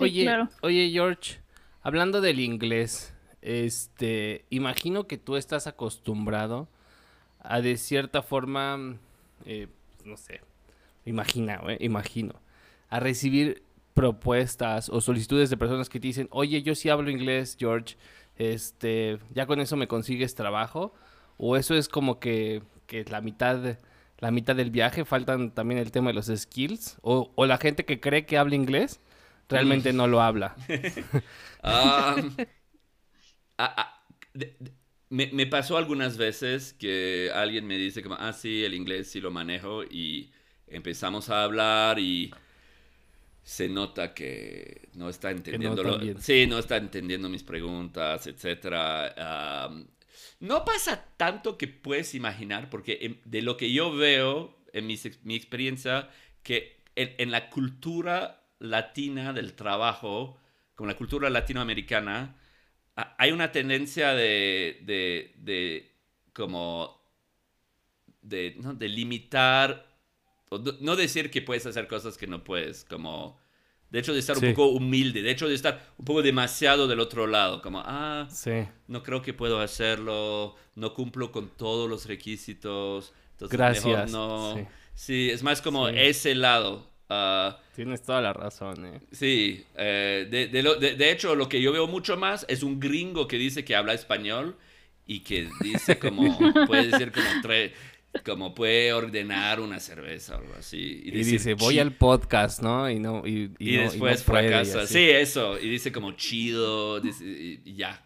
oye, 0.00 0.28
oye, 0.60 0.90
George, 0.90 1.38
hablando 1.82 2.20
del 2.20 2.40
inglés, 2.40 3.14
este, 3.40 4.44
imagino 4.50 5.06
que 5.06 5.16
tú 5.16 5.36
estás 5.36 5.66
acostumbrado 5.66 6.68
a 7.38 7.62
de 7.62 7.78
cierta 7.78 8.20
forma, 8.20 8.98
eh, 9.46 9.68
no 10.04 10.18
sé, 10.18 10.42
imagina, 11.10 11.60
eh, 11.68 11.78
imagino, 11.80 12.40
a 12.88 13.00
recibir 13.00 13.62
propuestas 13.94 14.88
o 14.88 15.00
solicitudes 15.00 15.50
de 15.50 15.56
personas 15.56 15.88
que 15.88 16.00
te 16.00 16.06
dicen, 16.06 16.28
oye, 16.30 16.62
yo 16.62 16.74
sí 16.74 16.88
hablo 16.88 17.10
inglés, 17.10 17.56
George, 17.58 17.96
este, 18.36 19.18
ya 19.34 19.46
con 19.46 19.60
eso 19.60 19.76
me 19.76 19.88
consigues 19.88 20.34
trabajo, 20.34 20.94
o 21.36 21.56
eso 21.56 21.74
es 21.74 21.88
como 21.88 22.18
que, 22.18 22.62
que 22.86 23.04
la 23.04 23.20
mitad, 23.20 23.78
la 24.18 24.30
mitad 24.30 24.56
del 24.56 24.70
viaje, 24.70 25.04
faltan 25.04 25.52
también 25.52 25.80
el 25.80 25.92
tema 25.92 26.10
de 26.10 26.14
los 26.14 26.26
skills, 26.34 26.98
o, 27.02 27.32
o 27.34 27.46
la 27.46 27.58
gente 27.58 27.84
que 27.84 28.00
cree 28.00 28.24
que 28.24 28.38
habla 28.38 28.54
inglés, 28.54 29.00
realmente 29.48 29.92
no 29.92 30.06
lo 30.06 30.22
habla. 30.22 30.56
Um, 31.62 32.34
me, 35.10 35.26
me, 35.26 35.46
pasó 35.46 35.76
algunas 35.76 36.16
veces 36.16 36.72
que 36.72 37.30
alguien 37.34 37.66
me 37.66 37.76
dice 37.76 38.02
como, 38.02 38.14
ah, 38.14 38.32
sí, 38.32 38.64
el 38.64 38.72
inglés 38.72 39.10
sí 39.10 39.20
lo 39.20 39.30
manejo 39.30 39.84
y 39.84 40.30
empezamos 40.70 41.28
a 41.28 41.44
hablar 41.44 41.98
y 41.98 42.32
se 43.42 43.68
nota 43.68 44.14
que 44.14 44.88
no 44.94 45.08
está 45.08 45.30
entendiendo. 45.30 45.82
No 45.82 46.20
sí, 46.20 46.46
no 46.46 46.58
está 46.58 46.76
entendiendo 46.76 47.28
mis 47.28 47.42
preguntas, 47.42 48.26
etc. 48.26 49.12
no 50.40 50.64
pasa 50.64 51.04
tanto 51.16 51.58
que 51.58 51.68
puedes 51.68 52.14
imaginar, 52.14 52.70
porque 52.70 53.20
de 53.24 53.42
lo 53.42 53.56
que 53.56 53.72
yo 53.72 53.94
veo 53.94 54.56
en 54.72 54.86
mi, 54.86 54.98
mi 55.24 55.34
experiencia, 55.34 56.10
que 56.42 56.80
en, 56.94 57.30
la 57.30 57.50
cultura 57.50 58.42
latina 58.58 59.32
del 59.32 59.54
trabajo, 59.54 60.38
con 60.74 60.86
la 60.86 60.96
cultura 60.96 61.30
latinoamericana, 61.30 62.36
hay 62.94 63.32
una 63.32 63.50
tendencia 63.50 64.14
de, 64.14 64.80
de, 64.82 65.34
de 65.38 65.92
como, 66.32 67.02
de, 68.20 68.56
¿no? 68.60 68.74
de 68.74 68.88
limitar 68.88 69.89
no 70.80 70.96
decir 70.96 71.30
que 71.30 71.42
puedes 71.42 71.66
hacer 71.66 71.86
cosas 71.86 72.16
que 72.18 72.26
no 72.26 72.44
puedes, 72.44 72.84
como... 72.84 73.38
De 73.90 73.98
hecho, 73.98 74.12
de 74.12 74.20
estar 74.20 74.38
un 74.38 74.54
poco 74.54 74.68
humilde, 74.68 75.20
de 75.20 75.32
hecho, 75.32 75.48
de 75.48 75.54
estar 75.56 75.84
un 75.98 76.04
poco 76.04 76.22
demasiado 76.22 76.86
del 76.86 77.00
otro 77.00 77.26
lado, 77.26 77.60
como, 77.60 77.82
ah, 77.84 78.28
no 78.86 79.02
creo 79.02 79.20
que 79.20 79.34
puedo 79.34 79.58
hacerlo, 79.58 80.54
no 80.76 80.94
cumplo 80.94 81.32
con 81.32 81.48
todos 81.48 81.90
los 81.90 82.06
requisitos, 82.06 83.12
entonces 83.32 83.58
Gracias. 83.58 84.12
no. 84.12 84.64
Sí. 84.94 85.30
es 85.30 85.42
más 85.42 85.60
como 85.60 85.88
ese 85.88 86.36
lado. 86.36 86.88
Ah, 87.08 87.58
Tienes 87.74 88.02
toda 88.02 88.20
la 88.20 88.32
razón, 88.32 88.86
eh. 88.86 89.00
Sí, 89.10 89.66
eh, 89.74 90.28
de, 90.30 90.46
de, 90.46 90.94
de, 90.94 91.10
hecho, 91.10 91.34
lo 91.34 91.48
que 91.48 91.60
yo 91.60 91.72
veo 91.72 91.88
mucho 91.88 92.16
más 92.16 92.46
es 92.48 92.62
un 92.62 92.78
gringo 92.78 93.26
que 93.26 93.38
dice 93.38 93.64
que 93.64 93.74
habla 93.74 93.92
español 93.92 94.56
y 95.04 95.20
que 95.20 95.48
dice 95.60 95.98
como, 95.98 96.38
puede 96.68 96.86
decir 96.86 97.10
como 97.10 97.26
tres 97.42 97.72
como 98.24 98.54
puede 98.54 98.92
ordenar 98.92 99.60
una 99.60 99.78
cerveza 99.80 100.36
o 100.36 100.38
algo 100.38 100.54
así. 100.58 101.02
Y, 101.04 101.10
dice, 101.10 101.54
voy 101.54 101.78
al 101.78 101.92
podcast, 101.92 102.60
¿no? 102.60 102.90
Y, 102.90 102.98
no, 102.98 103.22
y, 103.24 103.48
después 103.58 104.24
fracasa. 104.24 104.86
sí, 104.86 105.08
eso. 105.08 105.58
Y 105.58 105.68
dice 105.68 105.92
como 105.92 106.12
chido, 106.12 107.00
y, 107.04 107.74
ya. 107.74 108.04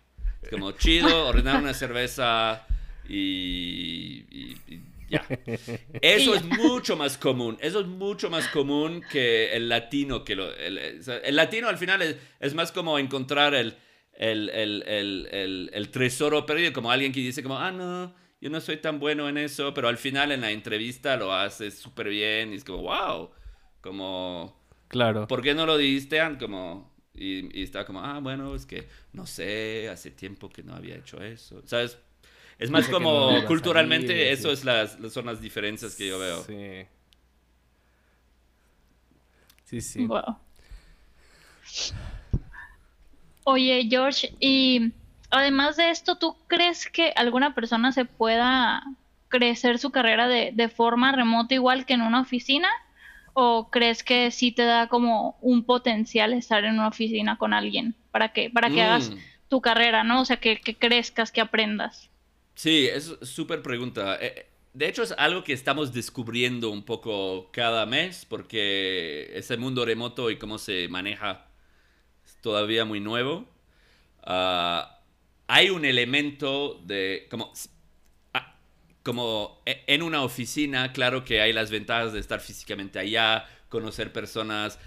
como 0.51 0.73
chido, 0.73 1.27
ordenar 1.27 1.63
una 1.63 1.75
cerveza 1.75 2.67
y, 3.09 4.25
ya. 5.09 5.27
Eso 6.03 6.35
es 6.35 6.45
mucho 6.45 6.97
más 6.97 7.17
común. 7.17 7.57
Eso 7.61 7.81
es 7.81 7.87
mucho 7.87 8.29
más 8.29 8.49
común 8.49 9.03
que 9.11 9.53
el 9.55 9.69
latino. 9.69 10.23
Que 10.23 10.37
lo, 10.37 10.55
el, 10.55 11.37
latino 11.37 11.69
al 11.69 11.79
final 11.79 12.19
es, 12.41 12.55
más 12.55 12.73
como 12.73 12.99
encontrar 12.99 13.55
el, 13.55 13.75
el, 14.13 14.51
el, 14.51 15.71
el, 15.73 15.89
tesoro 15.89 16.45
perdido, 16.45 16.73
como 16.75 16.91
alguien 16.91 17.13
que 17.13 17.21
dice 17.21 17.43
como, 17.43 17.59
ah, 17.59 17.73
no, 17.73 18.15
yo 18.45 18.51
no 18.51 18.61
soy 18.61 18.77
tan 18.77 19.01
bueno 19.01 19.27
en 19.27 19.39
eso, 19.39 19.73
pero 19.73 19.89
al 19.89 19.97
final 19.97 20.31
en 20.31 20.43
la 20.43 20.51
entrevista 20.51 21.17
lo 21.17 21.33
hace 21.33 21.71
súper 21.71 22.11
bien 22.11 22.53
y 22.53 22.57
es 22.57 22.65
como, 22.65 22.83
wow, 22.83 23.31
como... 23.81 24.63
Claro. 24.89 25.27
¿Por 25.27 25.41
qué 25.41 25.55
no 25.55 25.65
lo 25.65 25.79
dijiste 25.79 26.21
Como, 26.39 26.95
y, 27.15 27.59
y 27.59 27.63
estaba 27.63 27.87
como, 27.87 28.01
ah, 28.01 28.21
bueno, 28.21 28.55
es 28.55 28.67
que 28.67 28.87
no 29.15 29.27
sé, 29.27 29.89
hace 29.89 30.11
tiempo 30.11 30.51
que 30.51 30.63
no 30.63 30.75
había 30.75 30.95
hecho 30.95 31.23
eso. 31.23 31.63
¿Sabes? 31.65 31.97
Es 32.59 32.69
más 32.69 32.87
como 32.89 33.47
culturalmente, 33.47 34.31
eso 34.31 34.53
es 34.53 34.63
las, 34.63 34.99
son 35.11 35.25
las 35.25 35.41
diferencias 35.41 35.95
que 35.97 36.09
yo 36.09 36.19
veo. 36.19 36.45
Sí. 36.45 36.87
Sí, 39.65 39.81
sí. 39.81 40.09
Oye, 43.45 43.87
George, 43.89 44.35
y 44.39 44.93
además 45.35 45.77
de 45.77 45.91
esto, 45.91 46.17
¿tú 46.17 46.37
crees 46.47 46.89
que 46.89 47.13
alguna 47.17 47.55
persona 47.55 47.93
se 47.93 48.05
pueda 48.05 48.83
crecer 49.29 49.79
su 49.79 49.91
carrera 49.91 50.29
de, 50.29 50.53
de 50.53 50.69
forma 50.69 51.13
remota 51.13 51.55
igual 51.55 51.87
que 51.87 51.95
en 51.95 52.03
una 52.03 52.21
oficina? 52.21 52.69
¿O 53.33 53.69
crees 53.71 54.05
que 54.05 54.31
sí 54.31 54.53
te 54.53 54.63
da 54.63 54.89
como 54.89 55.37
un 55.41 55.65
potencial 55.65 56.33
estar 56.33 56.65
en 56.65 56.75
una 56.75 56.89
oficina 56.89 57.37
con 57.37 57.53
alguien 57.53 57.95
para 58.13 58.33
que, 58.33 58.49
para 58.49 58.71
que 58.71 58.81
hagas 58.81 59.11
mm. 59.11 59.19
tu 59.49 59.61
carrera, 59.61 60.05
¿no? 60.05 60.21
O 60.21 60.25
sea, 60.25 60.37
que, 60.37 60.61
que 60.61 60.77
crezcas, 60.77 61.33
que 61.33 61.41
aprendas. 61.41 62.11
Sí, 62.55 62.87
es 62.87 63.17
súper 63.23 63.61
pregunta. 63.61 64.17
Eh, 64.21 64.47
de 64.73 64.89
hecho, 64.89 65.03
es 65.03 65.13
algo 65.19 65.43
que 65.43 65.53
estamos 65.53 65.93
descubriendo 65.93 66.71
un 66.71 66.85
poco 66.85 67.51
cada 67.53 67.87
mes 67.87 68.25
porque 68.25 69.31
ese 69.35 69.57
mundo 69.57 69.85
remoto 69.85 70.31
y 70.31 70.39
cómo 70.39 70.59
se 70.59 70.89
maneja 70.89 71.47
es 72.25 72.37
todavía 72.41 72.85
muy 72.85 73.01
nuevo. 73.01 73.49
Ah, 74.23 74.94
hay 75.47 75.71
un 75.71 75.85
elemento 75.85 76.81
de 76.85 77.27
como 77.31 77.53
como 79.03 79.61
e, 79.67 79.85
en 79.87 80.03
una 80.03 80.23
oficina, 80.23 80.93
claro 80.93 81.25
que 81.25 81.43
hay 81.43 81.53
las 81.53 81.71
ventajas 81.71 82.15
de 82.15 82.21
estar 82.21 82.41
físicamente 82.41 82.99
allá, 82.99 83.47
conocer 83.69 84.13
personas 84.13 84.79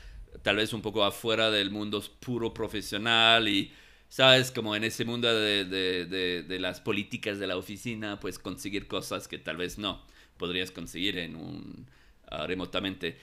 tal 0.41 0.57
vez 0.57 0.73
un 0.73 0.81
poco 0.81 1.03
afuera 1.03 1.51
del 1.51 1.71
mundo 1.71 2.03
puro 2.19 2.53
profesional 2.53 3.47
y, 3.47 3.71
sabes, 4.09 4.51
como 4.51 4.75
en 4.75 4.83
ese 4.83 5.05
mundo 5.05 5.33
de, 5.33 6.57
las 6.59 6.81
políticas 6.81 7.39
de 7.39 7.47
la 7.47 7.57
oficina, 7.57 8.19
pues 8.19 8.39
conseguir 8.39 8.87
cosas 8.87 9.27
que 9.27 9.37
tal 9.37 9.57
vez 9.57 9.77
no 9.77 10.05
podrías 10.37 10.71
conseguir 10.71 11.17
en 11.17 11.35
un 11.35 11.87
ah, 12.29 12.45
remotamente. 12.45 13.17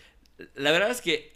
La 0.54 0.72
verdad 0.72 0.90
es 0.90 1.00
que 1.00 1.32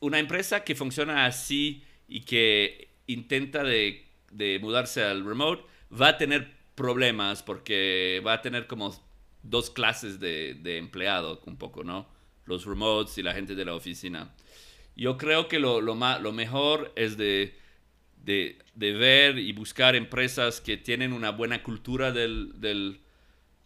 una 0.00 0.18
empresa 0.18 0.64
que 0.64 0.74
funciona 0.74 1.24
así 1.24 1.82
y 2.08 2.20
que 2.20 2.90
intenta 3.06 3.64
de, 3.64 4.06
de 4.32 4.58
mudarse 4.58 5.02
al 5.04 5.24
remote 5.24 5.62
va 5.92 6.08
a 6.08 6.18
tener 6.18 6.50
problemas 6.74 7.42
porque 7.42 8.22
va 8.26 8.34
a 8.34 8.42
tener 8.42 8.66
como 8.66 8.94
dos 9.42 9.70
clases 9.70 10.20
de, 10.20 10.54
de 10.54 10.78
empleado, 10.78 11.40
un 11.46 11.56
poco, 11.56 11.84
¿no? 11.84 12.06
Los 12.46 12.64
remotes 12.64 13.16
y 13.18 13.22
la 13.22 13.34
gente 13.34 13.54
de 13.54 13.64
la 13.64 13.74
oficina. 13.74 14.34
Yo 14.96 15.16
creo 15.16 15.48
que 15.48 15.58
lo, 15.58 15.80
lo, 15.80 15.94
lo 15.94 16.32
mejor 16.32 16.92
es 16.96 17.16
de, 17.16 17.56
de, 18.24 18.58
de, 18.74 18.92
ver 18.92 19.38
y 19.38 19.52
buscar 19.52 19.96
empresas 19.96 20.60
que 20.60 20.76
tienen 20.76 21.12
una 21.12 21.30
buena 21.30 21.62
cultura 21.62 22.12
del, 22.12 22.60
del, 22.60 23.00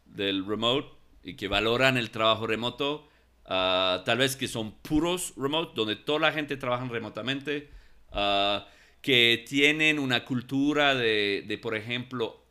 del 0.04 0.46
remote 0.46 0.88
y 1.24 1.34
que 1.34 1.48
valoran 1.48 1.96
el 1.96 2.10
trabajo 2.10 2.46
remoto. 2.46 3.08
Uh, 3.44 4.02
tal 4.04 4.18
vez 4.18 4.34
que 4.34 4.48
son 4.48 4.72
puros 4.72 5.32
remote, 5.36 5.72
donde 5.74 5.96
toda 5.96 6.18
la 6.18 6.32
gente 6.32 6.56
trabaja 6.56 6.86
remotamente. 6.88 7.70
Uh, 8.10 8.60
que 9.06 9.44
tienen 9.48 10.00
una 10.00 10.24
cultura 10.24 10.96
de, 10.96 11.44
de 11.46 11.58
por 11.58 11.76
ejemplo, 11.76 12.44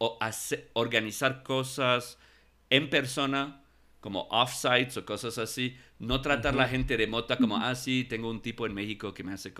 organizar 0.71 1.43
cosas 1.43 2.17
en 2.69 2.89
persona, 2.89 3.61
como 3.99 4.21
offsites 4.29 4.95
o 4.95 5.05
cosas 5.05 5.37
así. 5.37 5.75
No 5.99 6.21
tratar 6.21 6.55
la 6.55 6.69
gente 6.69 6.95
remota 6.95 7.35
como, 7.35 7.57
ah, 7.57 7.75
sí, 7.75 8.05
tengo 8.05 8.29
un 8.29 8.41
tipo 8.41 8.65
en 8.65 8.73
México 8.73 9.13
que 9.13 9.21
me 9.25 9.33
hace, 9.33 9.53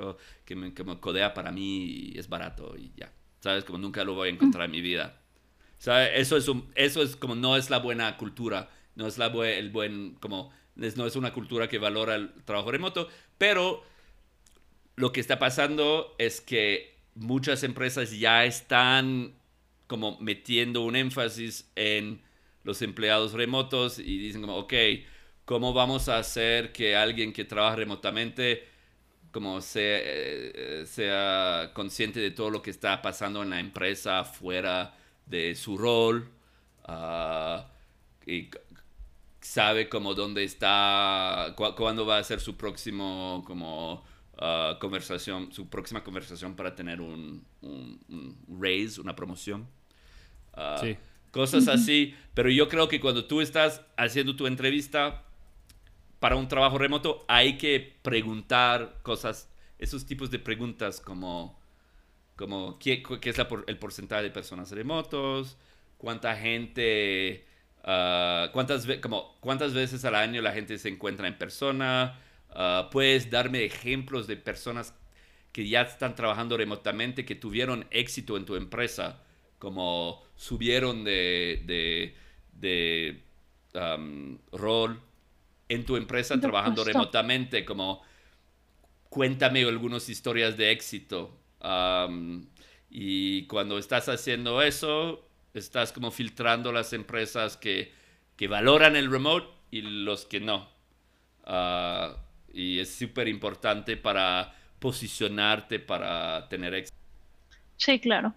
que, 0.46 0.56
me, 0.56 0.74
codea 0.74 1.34
para 1.34 1.52
mí 1.52 2.14
y 2.14 2.18
es 2.18 2.30
barato 2.30 2.78
y 2.78 2.94
ya. 2.96 3.12
¿Sabes? 3.42 3.66
Como 3.66 3.78
nunca 3.78 4.06
lo 4.06 4.14
voy 4.14 4.30
a 4.30 4.32
encontrar 4.32 4.64
en 4.64 4.72
mi 4.72 4.80
vida. 4.80 5.22
¿Sabes? 5.78 6.12
Eso 6.16 6.38
es, 6.38 6.48
un, 6.48 6.72
eso 6.76 7.04
es 7.04 7.18
como, 7.18 7.36
no 7.36 7.58
es 7.58 7.70
la 7.70 7.80
buena 7.80 8.16
cultura. 8.16 8.70
No 8.96 9.06
es 9.06 9.18
la 9.18 9.26
el 9.26 9.70
buen, 9.70 10.16
como, 10.22 10.54
no 10.76 11.06
es 11.06 11.16
una 11.18 11.34
cultura 11.34 11.68
que 11.68 11.78
valora 11.78 12.16
el 12.16 12.32
trabajo 12.46 12.72
remoto. 12.72 13.10
Pero 13.38 13.84
lo 14.96 15.12
que 15.12 15.20
está 15.20 15.40
pasando 15.40 16.16
es 16.18 16.42
que 16.42 16.96
muchas 17.16 17.64
empresas 17.64 18.12
ya 18.18 18.46
están 18.46 19.34
como 19.88 20.18
metiendo 20.20 20.82
un 20.82 20.96
énfasis 20.96 21.70
en 21.76 22.22
los 22.64 22.82
empleados 22.82 23.34
remotos 23.34 24.00
y 24.00 24.18
dicen 24.18 24.42
como, 24.42 24.58
ok, 24.58 24.74
¿cómo 25.46 25.74
vamos 25.74 26.10
a 26.10 26.18
hacer 26.18 26.72
que 26.72 26.96
alguien 26.96 27.34
que 27.34 27.46
trabaja 27.46 27.76
remotamente 27.76 28.68
como 29.32 29.62
sea, 29.62 30.00
eh, 30.02 30.86
sea 30.88 31.72
consciente 31.74 32.22
de 32.22 32.32
todo 32.32 32.50
lo 32.50 32.62
que 32.62 32.72
está 32.72 33.02
pasando 33.02 33.44
en 33.44 33.50
la 33.50 33.60
empresa 33.60 34.24
fuera 34.24 34.96
de 35.26 35.56
su 35.56 35.78
rol 35.78 36.32
ah, 36.86 37.68
y 38.26 38.50
sabe 39.42 39.90
como 39.90 40.16
dónde 40.16 40.44
está, 40.44 41.54
cuándo 41.56 42.06
va 42.06 42.18
a 42.18 42.24
ser 42.24 42.40
su 42.40 42.56
próximo 42.56 43.44
como 43.46 44.04
Uh, 44.38 44.78
conversación, 44.80 45.54
su 45.54 45.70
próxima 45.70 46.04
conversación 46.04 46.58
para 46.58 46.76
tener 46.76 47.00
un, 47.00 47.46
un, 47.62 48.38
raise, 48.60 49.00
una 49.00 49.16
promoción. 49.16 49.66
Uh, 50.58 50.94
cosas 51.32 51.70
así. 51.70 52.14
Pero 52.34 52.50
yo 52.50 52.68
creo 52.68 52.90
que 52.90 53.00
cuando 53.00 53.24
tú 53.26 53.40
estás 53.40 53.82
haciendo 53.96 54.36
tu 54.36 54.46
entrevista 54.46 55.24
para 56.20 56.36
un 56.36 56.50
trabajo 56.50 56.78
remoto, 56.78 57.24
hay 57.30 57.58
que 57.58 57.98
preguntar 58.02 59.00
cosas, 59.04 59.50
esos 59.80 60.06
tipos 60.06 60.30
de 60.32 60.40
preguntas 60.40 61.00
como, 61.00 61.58
como 62.36 62.78
¿qué, 62.78 63.04
qué 63.22 63.30
es 63.30 63.38
el 63.68 63.78
porcentaje 63.78 64.24
de 64.24 64.32
personas 64.32 64.72
remotos? 64.72 65.58
¿Cuánta 65.98 66.36
gente... 66.36 67.46
Uh, 67.84 68.52
¿cuántas, 68.52 68.86
como, 69.02 69.38
¿Cuántas 69.40 69.74
veces 69.74 70.04
al 70.04 70.16
año 70.16 70.42
la 70.42 70.52
gente 70.52 70.78
se 70.78 70.90
encuentra 70.90 71.28
en 71.28 71.38
persona? 71.38 72.20
Ah, 72.56 72.90
puedes 72.90 73.30
darme 73.30 73.66
ejemplos 73.66 74.28
de 74.28 74.38
personas 74.38 74.94
que 75.52 75.68
ya 75.68 75.82
están 75.82 76.16
trabajando 76.16 76.56
remotamente, 76.56 77.26
que 77.26 77.36
tuvieron 77.36 77.86
éxito 77.92 78.38
en 78.38 78.46
tu 78.46 78.56
empresa, 78.56 79.22
como 79.60 80.24
subieron 80.36 81.04
de, 81.04 82.16
de, 82.54 83.22
rol 84.54 85.02
en 85.68 85.86
tu 85.86 85.98
empresa 85.98 86.40
trabajando 86.40 86.84
remotamente, 86.86 87.66
como 87.66 88.02
cuéntame 89.10 89.64
algunas 89.64 90.08
historias 90.08 90.56
de 90.56 90.72
éxito. 90.72 91.38
y 92.90 93.46
cuando 93.48 93.78
estás 93.78 94.08
haciendo 94.08 94.62
eso, 94.62 95.28
estás 95.54 95.92
como 95.92 96.12
filtrando 96.12 96.72
las 96.72 96.94
empresas 96.94 97.58
que, 97.58 97.92
que 98.38 98.48
valoran 98.48 98.96
el 98.96 99.12
remote 99.12 99.48
y 99.72 99.82
los 99.82 100.26
que 100.26 100.40
no. 100.40 100.70
Uh, 101.48 102.25
y 102.56 102.80
es 102.80 102.96
súper 102.96 103.28
importante 103.28 103.98
para 103.98 104.56
posicionarte, 104.80 105.80
para 105.80 106.48
tener 106.48 106.74
éxito. 106.74 106.98
Sí, 107.78 108.00
claro. 108.00 108.34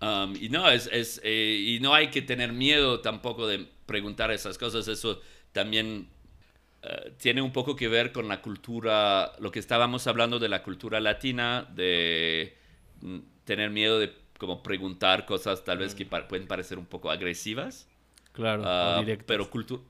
Um, 0.00 0.34
y 0.40 0.48
no, 0.48 0.68
es, 0.68 0.88
es 0.92 1.20
eh, 1.22 1.62
y 1.66 1.80
no 1.80 1.94
hay 1.94 2.08
que 2.08 2.22
tener 2.22 2.52
miedo 2.52 3.00
tampoco 3.00 3.46
de 3.46 3.66
preguntar 3.86 4.30
esas 4.30 4.56
cosas. 4.56 4.88
Eso 4.88 5.20
también 5.52 6.08
eh, 6.82 7.12
tiene 7.18 7.42
un 7.42 7.52
poco 7.52 7.76
que 7.76 7.88
ver 7.88 8.12
con 8.12 8.28
la 8.28 8.40
cultura, 8.40 9.32
lo 9.38 9.50
que 9.50 9.58
estábamos 9.58 10.06
hablando 10.06 10.38
de 10.38 10.48
la 10.48 10.62
cultura 10.62 11.00
latina, 11.00 11.68
de 11.74 12.56
mm, 13.02 13.18
tener 13.44 13.70
miedo 13.70 13.98
de 13.98 14.12
como 14.38 14.62
preguntar 14.62 15.26
cosas 15.26 15.64
tal 15.64 15.78
vez 15.78 15.94
que 15.94 16.06
pueden 16.06 16.46
parecer 16.46 16.78
un 16.78 16.86
poco 16.86 17.10
agresivas. 17.10 17.88
Claro, 18.32 18.62
uh, 18.62 19.18
pero 19.26 19.48
cultura... 19.48 19.82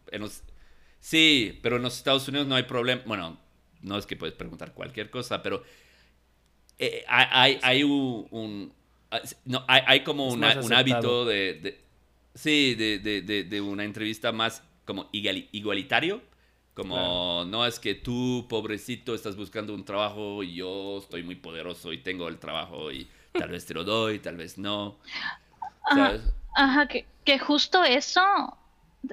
Sí, 1.01 1.59
pero 1.63 1.77
en 1.77 1.83
los 1.83 1.97
Estados 1.97 2.29
Unidos 2.29 2.47
no 2.47 2.55
hay 2.55 2.63
problema. 2.63 3.03
Bueno, 3.05 3.39
no 3.85 3.99
es 3.99 4.07
que 4.07 4.17
puedes 4.17 4.35
preguntar 4.35 4.73
cualquier 4.73 5.11
cosa, 5.11 5.43
pero 5.43 5.63
eh, 6.79 7.05
hay, 7.07 7.59
hay, 7.63 7.83
un, 7.85 8.73
ah, 9.11 9.21
no, 9.45 9.65
hay, 9.69 9.83
hay 9.87 10.01
como 10.03 10.29
un 10.29 10.43
hábito 10.45 11.25
de, 11.25 11.81
sí, 12.35 12.75
de, 12.75 12.99
de, 12.99 13.45
de, 13.45 13.61
una 13.61 13.85
entrevista 13.85 14.33
más 14.33 14.63
como 14.85 15.09
igualitario, 15.13 16.21
Como 16.75 17.45
no 17.47 17.65
es 17.65 17.79
que 17.79 17.95
tú, 17.95 18.47
pobrecito, 18.49 19.15
estás 19.15 19.37
buscando 19.37 19.73
un 19.75 19.85
trabajo 19.85 20.43
y 20.43 20.55
yo 20.55 20.99
estoy 20.99 21.23
muy 21.23 21.37
poderoso 21.37 21.93
y 21.93 21.99
tengo 21.99 22.27
el 22.27 22.39
trabajo 22.39 22.91
y 22.91 23.09
tal 23.33 23.51
vez 23.51 23.65
te 23.67 23.75
lo 23.75 23.85
doy, 23.85 24.19
tal 24.19 24.37
vez 24.37 24.59
no. 24.59 24.99
Ajá, 25.85 26.19
ajá 26.57 26.89
que, 26.89 27.07
que 27.25 27.39
justo 27.39 27.85
eso 27.85 28.23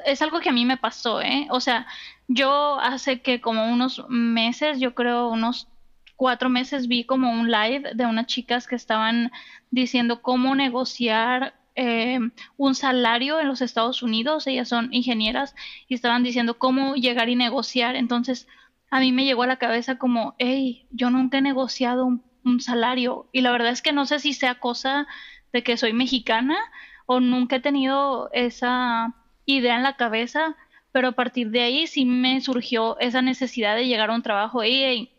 es 0.05 0.21
algo 0.21 0.39
que 0.39 0.49
a 0.49 0.53
mí 0.53 0.65
me 0.65 0.77
pasó, 0.77 1.21
¿eh? 1.21 1.47
O 1.49 1.59
sea, 1.59 1.87
yo 2.27 2.79
hace 2.79 3.21
que 3.21 3.41
como 3.41 3.71
unos 3.71 4.05
meses, 4.09 4.79
yo 4.79 4.93
creo 4.95 5.29
unos 5.29 5.67
cuatro 6.15 6.49
meses, 6.49 6.87
vi 6.87 7.03
como 7.03 7.31
un 7.31 7.49
live 7.51 7.91
de 7.95 8.05
unas 8.05 8.27
chicas 8.27 8.67
que 8.67 8.75
estaban 8.75 9.31
diciendo 9.71 10.21
cómo 10.21 10.55
negociar 10.55 11.55
eh, 11.75 12.19
un 12.57 12.75
salario 12.75 13.39
en 13.39 13.47
los 13.47 13.61
Estados 13.61 14.03
Unidos, 14.03 14.45
ellas 14.45 14.69
son 14.69 14.93
ingenieras 14.93 15.55
y 15.87 15.95
estaban 15.95 16.21
diciendo 16.21 16.59
cómo 16.59 16.95
llegar 16.95 17.29
y 17.29 17.35
negociar. 17.35 17.95
Entonces, 17.95 18.47
a 18.91 18.99
mí 18.99 19.11
me 19.11 19.25
llegó 19.25 19.43
a 19.43 19.47
la 19.47 19.57
cabeza 19.57 19.97
como, 19.97 20.35
hey, 20.37 20.85
yo 20.91 21.09
nunca 21.09 21.39
he 21.39 21.41
negociado 21.41 22.05
un, 22.05 22.23
un 22.43 22.59
salario 22.59 23.27
y 23.31 23.41
la 23.41 23.51
verdad 23.51 23.71
es 23.71 23.81
que 23.81 23.93
no 23.93 24.05
sé 24.05 24.19
si 24.19 24.33
sea 24.33 24.55
cosa 24.55 25.07
de 25.53 25.63
que 25.63 25.77
soy 25.77 25.93
mexicana 25.93 26.57
o 27.05 27.19
nunca 27.19 27.57
he 27.57 27.59
tenido 27.61 28.29
esa 28.33 29.15
idea 29.45 29.75
en 29.75 29.83
la 29.83 29.97
cabeza, 29.97 30.55
pero 30.91 31.09
a 31.09 31.11
partir 31.13 31.49
de 31.49 31.61
ahí 31.61 31.87
sí 31.87 32.05
me 32.05 32.41
surgió 32.41 32.99
esa 32.99 33.21
necesidad 33.21 33.75
de 33.75 33.87
llegar 33.87 34.09
a 34.09 34.15
un 34.15 34.23
trabajo 34.23 34.63
y 34.63 35.09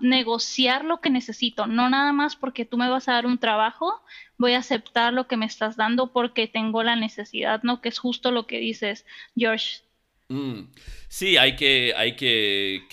negociar 0.00 0.84
lo 0.84 1.00
que 1.00 1.10
necesito, 1.10 1.66
no 1.66 1.90
nada 1.90 2.12
más 2.12 2.36
porque 2.36 2.64
tú 2.64 2.76
me 2.76 2.88
vas 2.88 3.08
a 3.08 3.14
dar 3.14 3.26
un 3.26 3.38
trabajo, 3.38 4.00
voy 4.38 4.52
a 4.52 4.58
aceptar 4.58 5.12
lo 5.12 5.26
que 5.26 5.36
me 5.36 5.46
estás 5.46 5.76
dando 5.76 6.12
porque 6.12 6.46
tengo 6.46 6.84
la 6.84 6.94
necesidad, 6.94 7.62
¿no? 7.64 7.80
Que 7.80 7.88
es 7.88 7.98
justo 7.98 8.30
lo 8.30 8.46
que 8.46 8.58
dices, 8.58 9.04
George. 9.36 9.80
Mm. 10.28 10.68
Sí, 11.08 11.36
hay 11.36 11.56
que, 11.56 11.94
hay 11.96 12.14
que, 12.14 12.86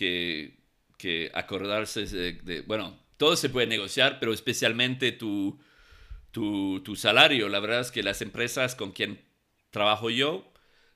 que, 0.98 1.32
acordarse 1.34 2.06
de, 2.06 2.62
bueno, 2.62 2.98
todo 3.18 3.36
se 3.36 3.50
puede 3.50 3.68
negociar, 3.68 4.20
pero 4.20 4.34
especialmente 4.34 5.12
tu, 5.12 5.60
tu, 6.32 6.82
tu 6.82 6.96
salario. 6.96 7.50
La 7.50 7.60
verdad 7.60 7.82
es 7.82 7.92
que 7.92 8.02
las 8.02 8.22
empresas 8.22 8.76
con 8.76 8.94
quien 8.94 9.22
trabajo 9.70 10.10
yo, 10.10 10.53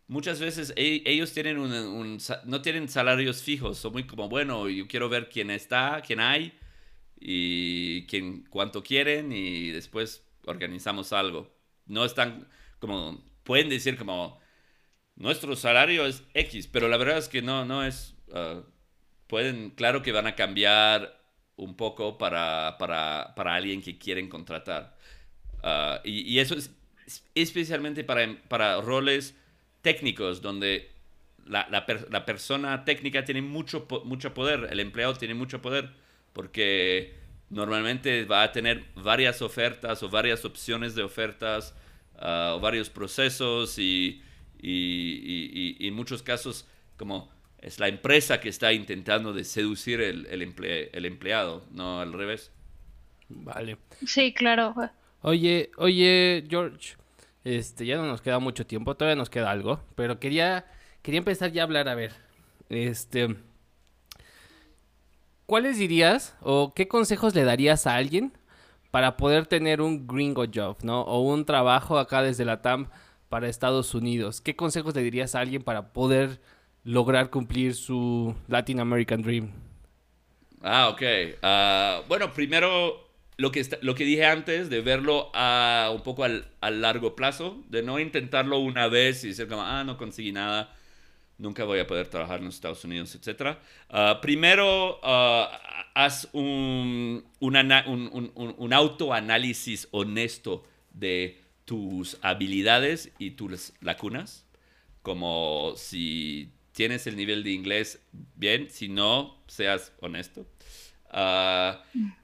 muchas 0.07 0.39
veces 0.39 0.73
e, 0.75 1.03
ellos 1.05 1.33
tienen 1.33 1.57
un, 1.59 2.17
no 2.45 2.61
tienen 2.61 2.89
salarios 2.89 3.43
fijos, 3.43 3.77
son 3.77 3.93
muy 3.93 4.05
como, 4.05 4.29
bueno, 4.29 4.69
yo 4.69 4.87
quiero 4.87 5.09
ver 5.09 5.29
quién 5.29 5.51
está, 5.51 6.01
quién 6.05 6.19
hay 6.19 6.57
y 7.19 8.05
quién, 8.07 8.43
cuánto 8.49 8.83
quieren 8.83 9.31
y 9.31 9.71
después 9.71 10.25
organizamos 10.45 11.13
algo. 11.13 11.53
No 11.85 12.05
están 12.05 12.47
como, 12.79 13.23
pueden 13.43 13.69
decir 13.69 13.97
como, 13.97 14.39
nuestro 15.15 15.55
salario 15.55 16.05
es 16.05 16.23
X, 16.33 16.67
pero 16.67 16.87
la 16.87 16.97
verdad 16.97 17.17
es 17.17 17.29
que 17.29 17.41
no, 17.41 17.65
no 17.65 17.83
es, 17.85 18.15
ah, 18.33 18.61
pueden, 19.27 19.71
claro 19.71 20.01
que 20.03 20.11
van 20.11 20.27
a 20.27 20.35
cambiar 20.35 21.17
un 21.55 21.75
poco 21.75 22.17
para, 22.17 22.77
para, 22.79 23.33
para 23.35 23.55
alguien 23.55 23.81
que 23.81 23.97
quieren 23.97 24.29
contratar. 24.29 24.97
Ah, 25.63 26.01
y, 26.03 26.21
y, 26.21 26.39
eso 26.39 26.55
es 26.55 26.71
especialmente 27.35 28.03
para, 28.03 28.27
para 28.47 28.81
roles 28.81 29.35
técnicos 29.87 30.41
donde 30.41 30.91
la, 31.45 31.65
la, 31.69 32.25
persona 32.25 32.83
técnica 32.83 33.23
tiene 33.23 33.41
mucho, 33.41 33.87
mucho 34.03 34.33
poder, 34.33 34.67
el 34.69 34.81
empleado 34.81 35.13
tiene 35.13 35.33
mucho 35.33 35.61
poder, 35.61 35.91
porque 36.33 37.15
normalmente 37.49 38.25
va 38.25 38.43
a 38.43 38.51
tener 38.51 38.83
varias 38.95 39.41
ofertas 39.41 40.03
o 40.03 40.09
varias 40.09 40.43
opciones 40.43 40.93
de 40.93 41.03
ofertas 41.03 41.73
ah, 42.19 42.55
o 42.57 42.59
varios 42.59 42.89
procesos 42.89 43.79
y, 43.79 44.21
y, 44.61 45.77
y, 45.79 45.87
en 45.87 45.93
muchos 45.93 46.21
casos 46.21 46.67
como 46.97 47.31
es 47.59 47.79
la 47.79 47.87
empresa 47.87 48.41
que 48.41 48.49
está 48.49 48.73
intentando 48.73 49.31
de 49.31 49.45
seducir 49.45 50.01
el, 50.01 50.25
el, 50.25 50.41
el 50.91 51.05
empleado, 51.05 51.65
no 51.71 52.01
al 52.01 52.11
revés. 52.11 52.51
Vale. 53.29 53.77
Sí, 54.05 54.33
claro. 54.33 54.75
Oye, 55.21 55.71
oye, 55.77 56.43
George, 56.49 56.97
este, 57.43 57.85
ya 57.85 57.97
no 57.97 58.05
nos 58.05 58.21
queda 58.21 58.39
mucho 58.39 58.65
tiempo, 58.65 58.95
todavía 58.95 59.15
nos 59.15 59.29
queda 59.29 59.51
algo, 59.51 59.79
pero 59.95 60.19
quería, 60.19 60.65
quería 61.01 61.19
empezar 61.19 61.51
ya 61.51 61.63
a 61.63 61.65
hablar, 61.65 61.89
a 61.89 61.95
ver, 61.95 62.13
este, 62.69 63.35
¿cuáles 65.45 65.77
dirías 65.77 66.35
o 66.41 66.73
qué 66.73 66.87
consejos 66.87 67.33
le 67.35 67.43
darías 67.43 67.87
a 67.87 67.95
alguien 67.95 68.33
para 68.91 69.17
poder 69.17 69.47
tener 69.47 69.81
un 69.81 70.07
gringo 70.07 70.45
job, 70.53 70.77
¿no? 70.81 71.01
O 71.01 71.21
un 71.21 71.45
trabajo 71.45 71.99
acá 71.99 72.21
desde 72.21 72.45
la 72.45 72.61
TAM 72.61 72.89
para 73.29 73.47
Estados 73.47 73.93
Unidos. 73.93 74.41
¿Qué 74.41 74.55
consejos 74.55 74.95
le 74.95 75.03
dirías 75.03 75.35
a 75.35 75.41
alguien 75.41 75.61
para 75.61 75.93
poder 75.93 76.39
lograr 76.83 77.29
cumplir 77.29 77.75
su 77.75 78.33
Latin 78.47 78.79
American 78.79 79.21
Dream? 79.21 79.51
Ah, 80.61 80.89
ok. 80.89 81.01
Ah, 81.41 82.01
bueno, 82.07 82.31
primero 82.31 83.06
lo 83.37 83.51
que, 83.51 83.65
lo 83.81 83.95
que 83.95 84.03
dije 84.03 84.25
antes, 84.25 84.69
de 84.69 84.81
verlo 84.81 85.29
a, 85.33 85.91
un 85.93 86.01
poco 86.01 86.23
al, 86.23 86.47
largo 86.61 87.15
plazo, 87.15 87.63
de 87.69 87.83
no 87.83 87.99
intentarlo 87.99 88.59
una 88.59 88.87
vez 88.87 89.23
y 89.23 89.29
decir 89.29 89.47
ah, 89.51 89.83
no 89.85 89.95
conseguí 89.97 90.31
nada, 90.31 90.75
nunca 91.37 91.63
voy 91.63 91.79
a 91.79 91.87
poder 91.87 92.07
trabajar 92.07 92.39
en 92.39 92.45
los 92.45 92.55
Estados 92.55 92.83
Unidos, 92.83 93.13
etc. 93.15 93.57
Ah, 93.89 94.19
primero, 94.21 94.99
uh, 95.03 95.45
haz 95.93 96.27
un, 96.33 97.25
un, 97.39 98.73
autoanálisis 98.73 99.87
honesto 99.91 100.65
de 100.91 101.39
tus 101.65 102.17
habilidades 102.21 103.11
y 103.19 103.31
tus 103.31 103.73
lacunas, 103.81 104.45
como 105.03 105.73
si 105.75 106.53
tienes 106.71 107.05
el 107.07 107.15
nivel 107.15 107.43
de 107.43 107.51
inglés 107.51 108.01
bien, 108.35 108.69
si 108.71 108.87
no, 108.89 109.43
seas 109.47 109.93
honesto. 109.99 110.45
Uh, 111.11 111.77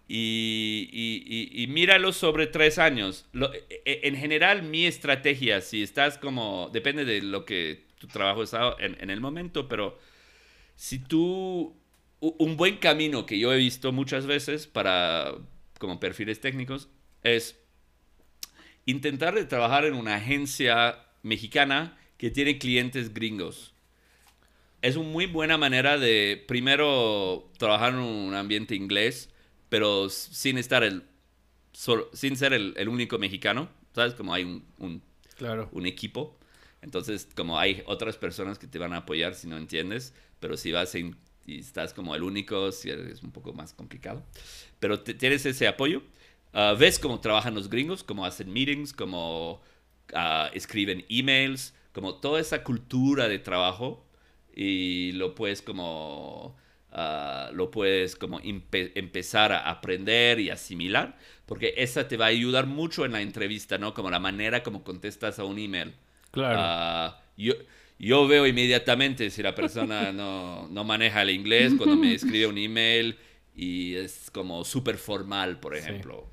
y, 0.07 1.65
míralo 1.69 2.11
sobre 2.11 2.47
tres 2.47 2.77
años. 2.77 3.25
E, 3.33 3.81
e, 3.85 4.07
en 4.07 4.15
general, 4.15 4.63
mi 4.63 4.85
estrategia, 4.85 5.61
si 5.61 5.81
estás 5.83 6.17
como, 6.17 6.69
depende 6.71 7.05
de 7.05 7.21
lo 7.21 7.45
que 7.45 7.85
tu 7.99 8.07
trabajo 8.07 8.43
está 8.43 8.75
en, 8.79 8.97
en 8.99 9.09
el 9.09 9.21
momento, 9.21 9.67
pero 9.67 9.97
si 10.75 10.99
tú, 10.99 11.75
un 12.19 12.57
buen 12.57 12.77
camino 12.77 13.25
que 13.25 13.39
yo 13.39 13.53
he 13.53 13.57
visto 13.57 13.91
muchas 13.91 14.25
veces 14.25 14.67
para, 14.67 15.33
como 15.79 15.99
perfiles 15.99 16.41
técnicos, 16.41 16.89
es 17.23 17.59
intentar 18.85 19.33
de 19.35 19.45
trabajar 19.45 19.85
en 19.85 19.93
una 19.93 20.15
agencia 20.15 21.05
mexicana 21.21 21.97
que 22.17 22.29
tiene 22.29 22.57
clientes 22.57 23.13
gringos. 23.13 23.72
Es 24.83 24.95
una 24.95 25.09
muy 25.09 25.25
buena 25.25 25.57
manera 25.57 25.97
de, 25.97 26.43
primero, 26.47 27.49
trabajar 27.57 27.93
en 27.93 27.99
un 27.99 28.35
ambiente 28.35 28.75
inglés 28.75 29.29
pero 29.73 30.07
sin 30.07 30.59
estar 30.59 30.83
el, 30.83 31.01
sin 32.13 32.37
ser 32.37 32.53
el, 32.53 32.75
el, 32.77 32.87
único 32.87 33.17
mexicano, 33.17 33.69
¿sabes? 33.95 34.13
Como 34.13 34.31
hay 34.31 34.43
un, 34.43 34.63
un, 34.77 35.01
claro. 35.35 35.67
un 35.71 35.87
equipo. 35.87 36.37
Entonces, 36.83 37.27
como 37.35 37.57
hay 37.57 37.81
otras 37.87 38.15
personas 38.15 38.59
que 38.59 38.67
te 38.67 38.77
van 38.77 38.93
a 38.93 38.97
apoyar 38.97 39.33
si 39.33 39.47
no 39.47 39.57
entiendes, 39.57 40.13
pero 40.39 40.57
si 40.57 40.71
vas 40.71 40.93
y 40.93 41.15
estás 41.47 41.91
como 41.91 42.13
el 42.13 42.21
único, 42.21 42.71
si 42.71 42.91
es 42.91 43.23
un 43.23 43.31
poco 43.31 43.51
más 43.51 43.73
complicado. 43.73 44.23
Pero 44.79 44.99
tienes 44.99 45.43
ese 45.47 45.67
apoyo. 45.67 46.03
Uh, 46.53 46.77
ves 46.77 46.99
cómo 46.99 47.19
trabajan 47.19 47.55
los 47.55 47.67
gringos, 47.67 48.03
cómo 48.03 48.27
hacen 48.27 48.53
meetings, 48.53 48.93
cómo 48.93 49.53
uh, 50.13 50.53
escriben 50.53 51.03
emails, 51.09 51.73
como 51.93 52.13
toda 52.13 52.39
esa 52.39 52.63
cultura 52.63 53.27
de 53.27 53.39
trabajo 53.39 54.02
y 54.55 55.11
lo 55.13 55.35
puedes 55.35 55.61
como 55.61 56.55
Ah, 56.95 57.49
lo 57.53 57.71
puedes 57.71 58.15
como 58.15 58.39
empezar 58.43 59.51
a 59.51 59.67
aprender 59.67 60.39
y 60.39 60.51
asimilar, 60.51 61.17
porque 61.47 61.73
esa 61.77 62.07
te 62.07 62.17
va 62.17 62.25
a 62.25 62.27
ayudar 62.27 62.67
mucho 62.67 63.03
en 63.03 63.13
la 63.13 63.21
entrevista, 63.21 63.79
¿no? 63.79 63.95
Como 63.95 64.11
la 64.11 64.19
manera 64.19 64.61
como 64.61 64.83
contestas 64.83 65.39
a 65.39 65.43
un 65.43 65.57
email. 65.57 65.95
Claro. 66.29 66.59
Ah, 66.59 67.21
yo, 67.35 67.55
yo 67.97 68.27
veo 68.27 68.45
inmediatamente 68.45 69.31
si 69.31 69.41
la 69.41 69.55
persona 69.55 70.11
no, 70.13 70.67
no 70.67 70.83
maneja 70.83 71.23
el 71.23 71.31
inglés 71.31 71.73
cuando 71.75 71.95
me 71.95 72.13
escribe 72.13 72.45
un 72.45 72.59
email 72.59 73.17
y 73.55 73.95
es 73.95 74.29
como 74.31 74.63
súper 74.63 74.99
formal, 74.99 75.59
por 75.59 75.75
ejemplo 75.75 76.32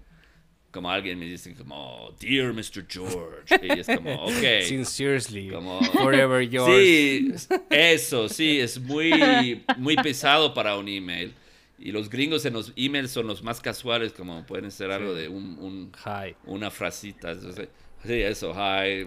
como 0.70 0.90
alguien 0.90 1.18
me 1.18 1.26
dice 1.26 1.54
como 1.54 2.14
Dear 2.20 2.52
Mr. 2.52 2.86
George 2.88 3.60
y 3.62 3.80
es 3.80 3.86
como 3.86 4.14
ok. 4.24 4.62
Sincerely 4.62 5.50
como 5.50 5.80
forever 5.92 6.42
yours. 6.48 6.72
sí 6.72 7.32
eso 7.70 8.28
sí 8.28 8.60
es 8.60 8.80
muy 8.80 9.62
muy 9.76 9.96
pesado 9.96 10.54
para 10.54 10.76
un 10.76 10.88
email. 10.88 11.34
Y 11.78 11.92
los 11.92 12.10
gringos 12.10 12.44
en 12.44 12.52
los 12.52 12.72
emails 12.76 13.10
son 13.10 13.26
los 13.26 13.42
más 13.42 13.60
casuales 13.60 14.12
como 14.12 14.44
pueden 14.44 14.70
ser 14.70 14.90
algo 14.90 15.14
de 15.14 15.28
un, 15.28 15.56
un 15.58 15.92
hi. 16.04 16.34
una 16.44 16.70
frasita 16.70 17.34
sí 17.34 18.12
eso 18.12 18.54
hi 18.54 19.06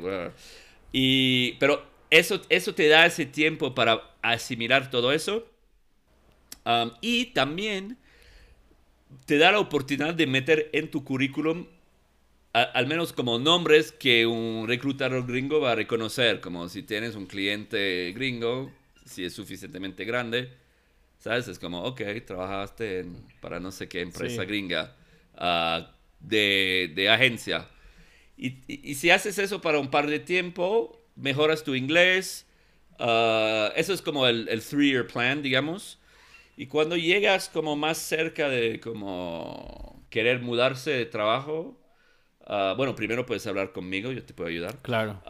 y 0.92 1.54
pero 1.54 1.86
eso 2.10 2.42
eso 2.50 2.74
te 2.76 2.88
da 2.88 3.06
ese 3.06 3.26
tiempo 3.26 3.74
para 3.74 4.02
asimilar 4.22 4.90
todo 4.90 5.12
eso. 5.12 5.48
Um, 6.66 6.92
y 7.02 7.26
también 7.28 7.98
te 9.26 9.38
da 9.38 9.52
la 9.52 9.60
oportunidad 9.60 10.14
de 10.14 10.28
meter 10.28 10.70
en 10.74 10.90
tu 10.90 11.04
currículum 11.04 11.66
al 12.54 12.86
menos 12.86 13.14
como 13.14 13.40
nombres 13.40 13.92
que 13.92 14.28
un 14.28 14.68
reclutador 14.68 15.26
gringo 15.26 15.60
va 15.60 15.72
a 15.72 15.76
reconocer, 15.76 16.40
como 16.40 16.70
si 16.70 16.84
tienes 16.84 17.16
un 17.16 17.26
cliente 17.26 18.14
gringo, 18.14 18.72
si 19.06 19.26
es 19.26 19.34
suficientemente 19.34 20.06
grande, 20.06 20.52
¿sabes? 21.18 21.48
Es 21.48 21.58
como, 21.58 21.84
ok, 21.84 22.02
trabajaste 22.26 23.06
para 23.42 23.60
no 23.60 23.72
sé 23.72 23.88
qué 23.88 24.02
empresa 24.02 24.46
gringa 24.46 24.96
ah, 25.36 25.92
de, 26.20 26.92
de, 26.94 27.10
agencia. 27.10 27.68
Y, 28.38 28.60
y, 28.68 28.96
si 28.96 29.10
haces 29.10 29.40
eso 29.40 29.60
para 29.60 29.80
un 29.80 29.90
par 29.90 30.06
de 30.08 30.20
tiempo, 30.20 31.02
mejoras 31.16 31.64
tu 31.64 31.74
inglés. 31.74 32.46
Ah, 33.00 33.74
eso 33.76 33.94
es 33.94 34.04
como 34.04 34.28
el, 34.28 34.48
el 34.48 34.62
three-year 34.62 35.08
plan, 35.08 35.42
digamos. 35.42 35.98
Y 36.56 36.68
cuando 36.68 36.96
llegas 36.96 37.50
como 37.50 37.76
más 37.76 37.98
cerca 37.98 38.50
de 38.50 38.80
como 38.80 40.06
querer 40.10 40.42
mudarse 40.42 40.92
de 40.92 41.06
trabajo, 41.06 41.80
ah, 42.46 42.74
bueno, 42.78 42.96
primero 42.96 43.26
puedes 43.26 43.46
hablar 43.48 43.72
conmigo, 43.72 44.12
yo 44.12 44.24
te 44.24 44.34
puedo 44.34 44.50
ayudar. 44.50 44.80
Claro. 44.82 45.22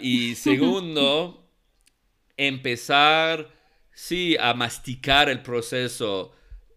y 0.00 0.34
segundo, 0.36 1.48
empezar 2.36 3.50
sí, 3.92 4.36
a 4.38 4.54
masticar 4.54 5.28
el 5.28 5.42
proceso. 5.42 6.32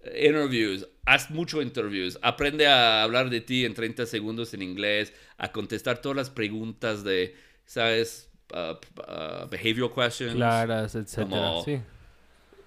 Interviews, 0.06 0.88
haz 1.06 1.32
mucho 1.32 1.62
interviews, 1.64 2.20
aprende 2.22 2.68
a 2.68 3.02
hablar 3.02 3.30
de 3.32 3.42
ti 3.42 3.66
en 3.66 3.74
30 3.74 4.06
segundos 4.06 4.54
en 4.54 4.62
inglés, 4.62 5.14
a 5.38 5.52
contestar 5.52 6.00
todas 6.00 6.16
las 6.16 6.30
preguntas 6.30 7.04
de, 7.04 7.36
¿sabes? 7.66 8.30
Uh, 8.54 8.76
uh, 9.02 9.50
behavioral 9.50 9.92
questions. 9.92 10.36
Claras, 10.36 10.94
etcétera. 10.94 11.54
Sí. 11.66 11.82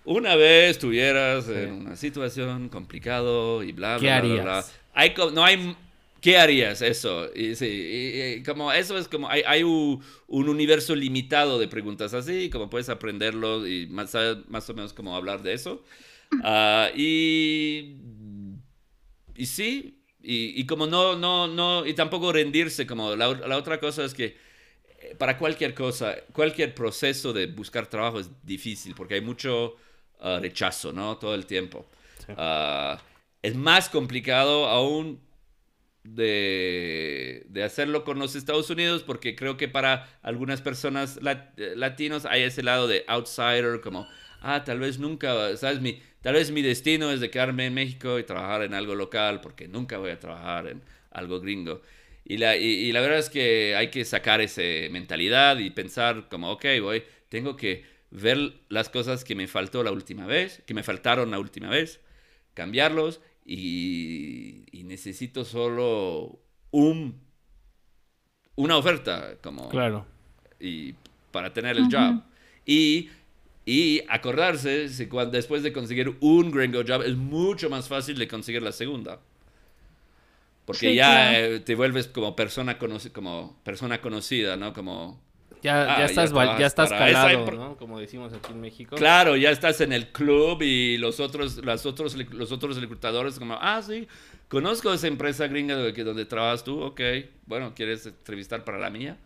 Una 0.08 0.36
vez 0.36 0.70
estuvieras 0.70 1.50
en 1.50 1.70
una 1.70 1.94
situación 1.94 2.70
complicado 2.70 3.62
y 3.62 3.72
bla, 3.72 3.98
bla, 3.98 4.00
¿Qué 4.00 4.10
harías? 4.10 4.74
Hay, 4.94 5.12
no 5.34 5.44
hay 5.44 5.76
¿Qué 6.22 6.38
harías 6.38 6.80
eso? 6.80 7.28
Y, 7.34 7.54
sí, 7.56 8.42
como 8.46 8.72
eso 8.72 8.96
es 8.96 9.06
como 9.06 9.28
hay, 9.28 9.42
hay 9.46 9.64
un, 9.64 10.02
universo 10.26 10.94
limitado 10.94 11.58
de 11.58 11.68
preguntas 11.68 12.14
así, 12.14 12.48
como 12.48 12.70
puedes 12.70 12.88
aprenderlo 12.88 13.66
y 13.66 13.86
más, 13.86 14.16
más 14.48 14.70
o 14.70 14.74
menos 14.74 14.94
como 14.94 15.14
hablar 15.14 15.42
de 15.42 15.52
eso. 15.52 15.84
Uh, 16.32 16.88
y, 16.96 17.96
y 19.36 19.44
sí, 19.44 20.00
y, 20.22 20.58
y, 20.58 20.64
como 20.64 20.86
no, 20.86 21.16
no, 21.16 21.48
no, 21.48 21.84
y 21.84 21.92
tampoco 21.92 22.32
rendirse, 22.32 22.86
como 22.86 23.14
la, 23.14 23.28
la, 23.34 23.58
otra 23.58 23.78
cosa 23.78 24.06
es 24.06 24.14
que 24.14 24.38
eh, 25.00 25.14
para 25.18 25.36
cualquier 25.36 25.74
cosa, 25.74 26.16
cualquier 26.32 26.74
proceso 26.74 27.34
de 27.34 27.46
buscar 27.46 27.88
trabajo 27.88 28.18
es 28.20 28.30
difícil 28.42 28.94
porque 28.94 29.12
hay 29.14 29.20
mucho 29.20 29.76
uh, 30.20 30.40
rechazo, 30.40 30.92
¿no? 30.92 31.16
Todo 31.18 31.34
el 31.34 31.46
tiempo. 31.46 31.86
Uh, 32.28 32.96
es 33.42 33.54
más 33.54 33.88
complicado 33.88 34.66
aún 34.66 35.20
de, 36.04 37.44
de, 37.48 37.62
hacerlo 37.62 38.04
con 38.04 38.18
los 38.18 38.34
Estados 38.34 38.70
Unidos 38.70 39.02
porque 39.02 39.34
creo 39.34 39.56
que 39.56 39.68
para 39.68 40.08
algunas 40.22 40.60
personas 40.60 41.18
latinos 41.20 42.24
hay 42.24 42.42
ese 42.42 42.62
lado 42.62 42.88
de 42.88 43.04
outsider, 43.08 43.80
como, 43.80 44.08
ah, 44.40 44.64
tal 44.64 44.80
vez 44.80 44.98
nunca, 44.98 45.56
¿sabes? 45.56 45.80
Mi, 45.80 46.00
tal 46.20 46.34
vez 46.34 46.50
mi 46.50 46.62
destino 46.62 47.10
es 47.10 47.20
de 47.20 47.30
quedarme 47.30 47.66
en 47.66 47.74
México 47.74 48.18
y 48.18 48.24
trabajar 48.24 48.62
en 48.62 48.74
algo 48.74 48.94
local 48.94 49.40
porque 49.40 49.68
nunca 49.68 49.98
voy 49.98 50.10
a 50.10 50.18
trabajar 50.18 50.68
en 50.68 50.82
algo 51.10 51.40
gringo. 51.40 51.82
Y 52.24 52.36
la, 52.36 52.56
y, 52.56 52.92
la 52.92 53.00
verdad 53.00 53.18
es 53.18 53.30
que 53.30 53.74
hay 53.74 53.88
que 53.88 54.04
sacar 54.04 54.40
esa 54.42 54.60
mentalidad 54.90 55.58
y 55.58 55.70
pensar 55.70 56.28
como, 56.28 56.52
ok, 56.52 56.64
voy, 56.82 57.02
tengo 57.30 57.56
que 57.56 57.84
ver 58.10 58.54
las 58.68 58.88
cosas 58.88 59.24
que 59.24 59.34
me 59.34 59.46
faltó 59.46 59.82
la 59.82 59.92
última 59.92 60.26
vez, 60.26 60.62
que 60.66 60.74
me 60.74 60.82
faltaron 60.82 61.30
la 61.30 61.38
última 61.38 61.68
vez, 61.68 62.00
cambiarlos 62.54 63.20
y, 63.44 64.64
necesito 64.84 65.44
solo 65.44 66.40
un 66.70 67.20
una 68.56 68.78
oferta 68.78 69.36
como 69.42 69.68
claro. 69.68 70.06
y 70.58 70.94
para 71.30 71.52
tener 71.52 71.76
el 71.76 71.84
job. 71.92 72.22
Y 72.64 73.10
y 73.68 74.02
acordarse 74.08 74.88
si 74.88 75.08
cuando, 75.08 75.32
después 75.32 75.62
de 75.62 75.74
conseguir 75.74 76.16
un 76.20 76.50
gringo 76.50 76.80
job 76.88 77.02
es 77.02 77.14
mucho 77.14 77.68
más 77.68 77.86
fácil 77.86 78.16
de 78.16 78.26
conseguir 78.26 78.62
la 78.62 78.72
segunda. 78.72 79.20
Porque 80.64 80.94
ya 80.94 81.38
eh, 81.38 81.60
te 81.60 81.74
vuelves 81.74 82.08
como 82.08 82.34
persona 82.34 82.78
como 82.78 83.60
persona 83.64 84.00
conocida 84.00 84.56
no 84.56 84.72
como 84.72 85.20
ya, 85.62 85.82
ah, 85.82 85.98
ya 85.98 86.04
estás, 86.06 86.32
ya, 86.32 86.66
estás 86.66 86.90
calado, 86.90 87.50
¿no? 87.52 87.76
Como 87.76 87.98
decimos 87.98 88.32
aquí 88.32 88.52
en 88.52 88.60
México. 88.60 88.96
Claro, 88.96 89.36
ya 89.36 89.50
estás 89.50 89.80
en 89.80 89.92
el 89.92 90.08
club 90.08 90.62
y 90.62 90.98
los 90.98 91.20
otros, 91.20 91.64
las 91.64 91.86
otros, 91.86 92.16
los 92.32 92.52
otros 92.52 92.80
reclutadores 92.80 93.38
como, 93.38 93.54
ah, 93.60 93.80
sí, 93.82 94.08
conozco 94.48 94.92
esa 94.92 95.06
empresa 95.06 95.46
gringa 95.46 95.74
donde, 95.74 96.04
donde 96.04 96.24
trabajas 96.24 96.64
tú, 96.64 96.80
ok, 96.80 97.00
bueno, 97.46 97.72
¿quieres 97.74 98.06
entrevistar 98.06 98.64
para 98.64 98.78
la 98.78 98.90
mía? 98.90 99.16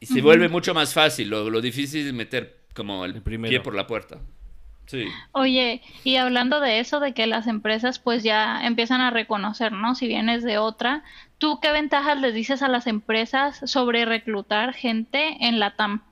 Y 0.00 0.06
se 0.06 0.20
vuelve 0.20 0.48
mucho 0.48 0.74
más 0.74 0.92
fácil, 0.92 1.30
lo, 1.30 1.48
lo, 1.48 1.60
difícil 1.60 2.06
es 2.06 2.12
meter 2.12 2.58
como 2.74 3.04
el, 3.04 3.16
el 3.16 3.22
pie 3.22 3.60
por 3.60 3.74
la 3.74 3.86
puerta. 3.86 4.20
Sí. 4.86 5.06
Oye, 5.32 5.82
y 6.04 6.16
hablando 6.16 6.60
de 6.60 6.78
eso, 6.80 7.00
de 7.00 7.14
que 7.14 7.26
las 7.26 7.46
empresas 7.46 7.98
pues 7.98 8.22
ya 8.22 8.66
empiezan 8.66 9.00
a 9.00 9.10
reconocer, 9.10 9.72
¿no? 9.72 9.94
Si 9.94 10.06
vienes 10.06 10.42
de 10.42 10.58
otra, 10.58 11.02
¿tú 11.38 11.58
qué 11.60 11.70
ventajas 11.72 12.20
les 12.20 12.34
dices 12.34 12.62
a 12.62 12.68
las 12.68 12.86
empresas 12.86 13.60
sobre 13.64 14.04
reclutar 14.04 14.74
gente 14.74 15.38
en 15.40 15.58
la 15.58 15.76
TAM? 15.76 16.02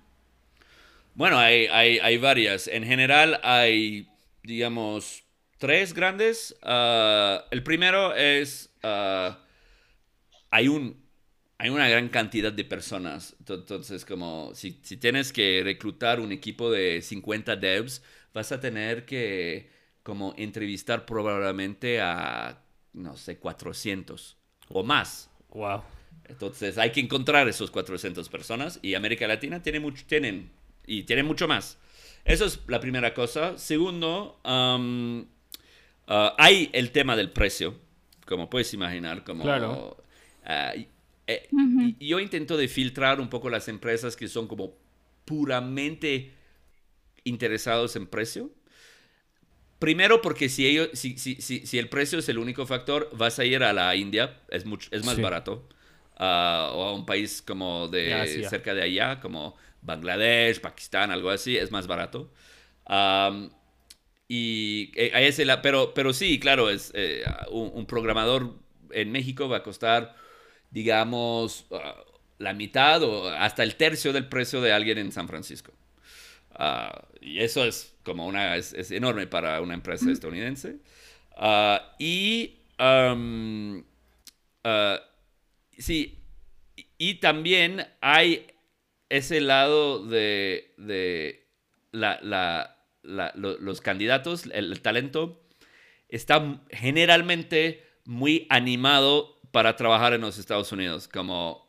Bueno, 1.15 1.39
hay, 1.39 1.67
hay, 1.67 1.99
hay 1.99 2.17
varias. 2.17 2.69
En 2.69 2.85
general 2.85 3.39
hay, 3.43 4.09
digamos, 4.43 5.25
tres 5.59 5.93
grandes. 5.93 6.57
Ah, 6.63 7.45
el 7.51 7.63
primero 7.63 8.15
es, 8.15 8.75
uh, 8.83 9.35
hay, 10.51 10.69
un, 10.69 11.07
hay 11.59 11.71
una 11.71 11.89
gran 11.89 12.09
cantidad 12.09 12.53
de 12.53 12.65
personas. 12.65 13.37
Entonces, 13.39 14.05
como 14.05 14.55
si, 14.55 14.81
si 14.83 14.97
tienes 14.97 15.33
que 15.33 15.61
reclutar 15.63 16.19
un 16.19 16.33
equipo 16.33 16.71
de 16.71 17.03
50 17.03 17.57
devs, 17.57 18.03
vas 18.33 18.53
a 18.53 18.61
tener 18.61 19.05
que 19.05 19.71
como 20.03 20.35
entrevistar 20.37 21.07
probablemente 21.07 22.01
a, 22.01 22.63
no 22.93 23.17
sé, 23.17 23.39
400 23.39 24.37
o 24.69 24.83
más. 24.83 25.31
Wow. 25.51 25.83
Entonces 26.29 26.79
hay 26.79 26.91
que 26.91 27.01
encontrar 27.01 27.49
esos 27.49 27.71
400 27.71 28.29
personas 28.29 28.79
y 28.83 28.95
América 28.95 29.27
Latina 29.27 29.63
tiene 29.63 29.81
mucho, 29.81 30.05
tienen, 30.07 30.51
y 30.87 31.05
tienen 31.05 31.27
mucho 31.27 31.47
más. 31.47 31.79
Eso 32.25 32.45
es 32.47 32.61
la 32.69 32.81
primera 32.81 33.15
cosa. 33.15 33.59
Segundo, 33.59 34.41
um, 34.45 35.21
uh, 35.21 36.31
hay 36.39 36.71
el 36.73 36.91
tema 36.91 37.17
del 37.17 37.31
precio, 37.31 37.75
como 38.27 38.49
puedes 38.49 38.73
imaginar, 38.75 39.25
como... 39.25 39.43
Claro. 39.43 39.97
Uh, 40.45 40.87
eh, 41.27 41.49
yo 42.01 42.19
intento 42.19 42.57
de 42.57 42.69
filtrar 42.69 43.21
un 43.21 43.29
poco 43.29 43.49
las 43.49 43.69
empresas 43.69 44.17
que 44.17 44.29
son 44.29 44.49
como 44.49 44.75
puramente 45.25 46.33
interesados 47.25 47.97
en 47.97 48.07
precio. 48.07 48.51
Primero 49.79 50.23
porque 50.23 50.49
si, 50.49 50.67
ellos, 50.67 50.91
si, 50.93 51.19
si, 51.19 51.35
si, 51.41 51.79
el 51.79 51.89
precio 51.89 52.21
es 52.21 52.29
el 52.29 52.39
único 52.39 52.67
factor, 52.67 53.11
vas 53.13 53.39
a 53.39 53.45
ir 53.45 53.65
a 53.65 53.73
la 53.73 53.97
India, 53.97 54.41
es, 54.49 54.65
mucho, 54.65 54.89
es 54.93 55.05
más 55.05 55.21
barato. 55.21 55.69
Ah, 56.25 56.71
o 56.73 56.85
a 56.85 56.95
un 56.95 57.05
país 57.05 57.43
como 57.43 57.89
de 57.89 58.47
cerca 58.49 58.75
de 58.75 58.83
allá, 58.83 59.19
como 59.19 59.57
Bangladesh, 59.81 60.61
Pakistán, 60.61 61.11
algo 61.11 61.31
así, 61.31 61.57
es 61.57 61.73
más 61.73 61.89
barato. 61.89 62.33
y 64.29 64.93
eh, 64.95 65.11
a 65.15 65.21
ese 65.21 65.45
la, 65.45 65.63
pero, 65.63 65.95
pero 65.95 66.13
sí, 66.13 66.39
claro, 66.39 66.71
es 66.71 66.93
eh, 66.95 67.25
un, 67.51 67.87
programador 67.87 68.55
en 68.93 69.11
México 69.11 69.49
va 69.49 69.59
a 69.59 69.63
costar, 69.65 70.15
digamos, 70.71 71.67
ah, 71.73 72.05
la 72.39 72.55
mitad 72.55 73.03
o 73.03 73.29
hasta 73.31 73.63
el 73.65 73.75
tercio 73.75 74.13
del 74.13 74.29
precio 74.29 74.61
de 74.61 74.73
alguien 74.73 74.99
en 74.99 75.11
San 75.11 75.27
Francisco. 75.27 75.73
Ah, 76.65 77.09
y 77.21 77.41
eso 77.41 77.65
es 77.65 77.93
como 78.05 78.25
una, 78.25 78.55
es, 78.55 78.93
enorme 78.93 79.27
para 79.27 79.61
una 79.61 79.75
empresa 79.75 80.09
estadounidense. 80.13 80.77
Ah, 81.37 81.97
y 81.99 82.61
um, 82.79 83.83
ah, 84.63 85.01
sí, 85.77 86.21
y 86.99 87.15
también 87.15 87.85
hay 88.01 88.47
ese 89.09 89.41
lado 89.41 90.07
de, 90.07 90.73
de 90.77 91.49
la, 91.91 92.21
la, 92.23 92.77
los 93.35 93.81
candidatos, 93.81 94.45
el, 94.53 94.81
talento, 94.83 95.45
está 96.09 96.63
generalmente 96.71 97.85
muy 98.05 98.47
animado 98.51 99.41
para 99.51 99.75
trabajar 99.75 100.13
en 100.13 100.21
los 100.21 100.39
Estados 100.39 100.71
Unidos, 100.71 101.09
como, 101.09 101.69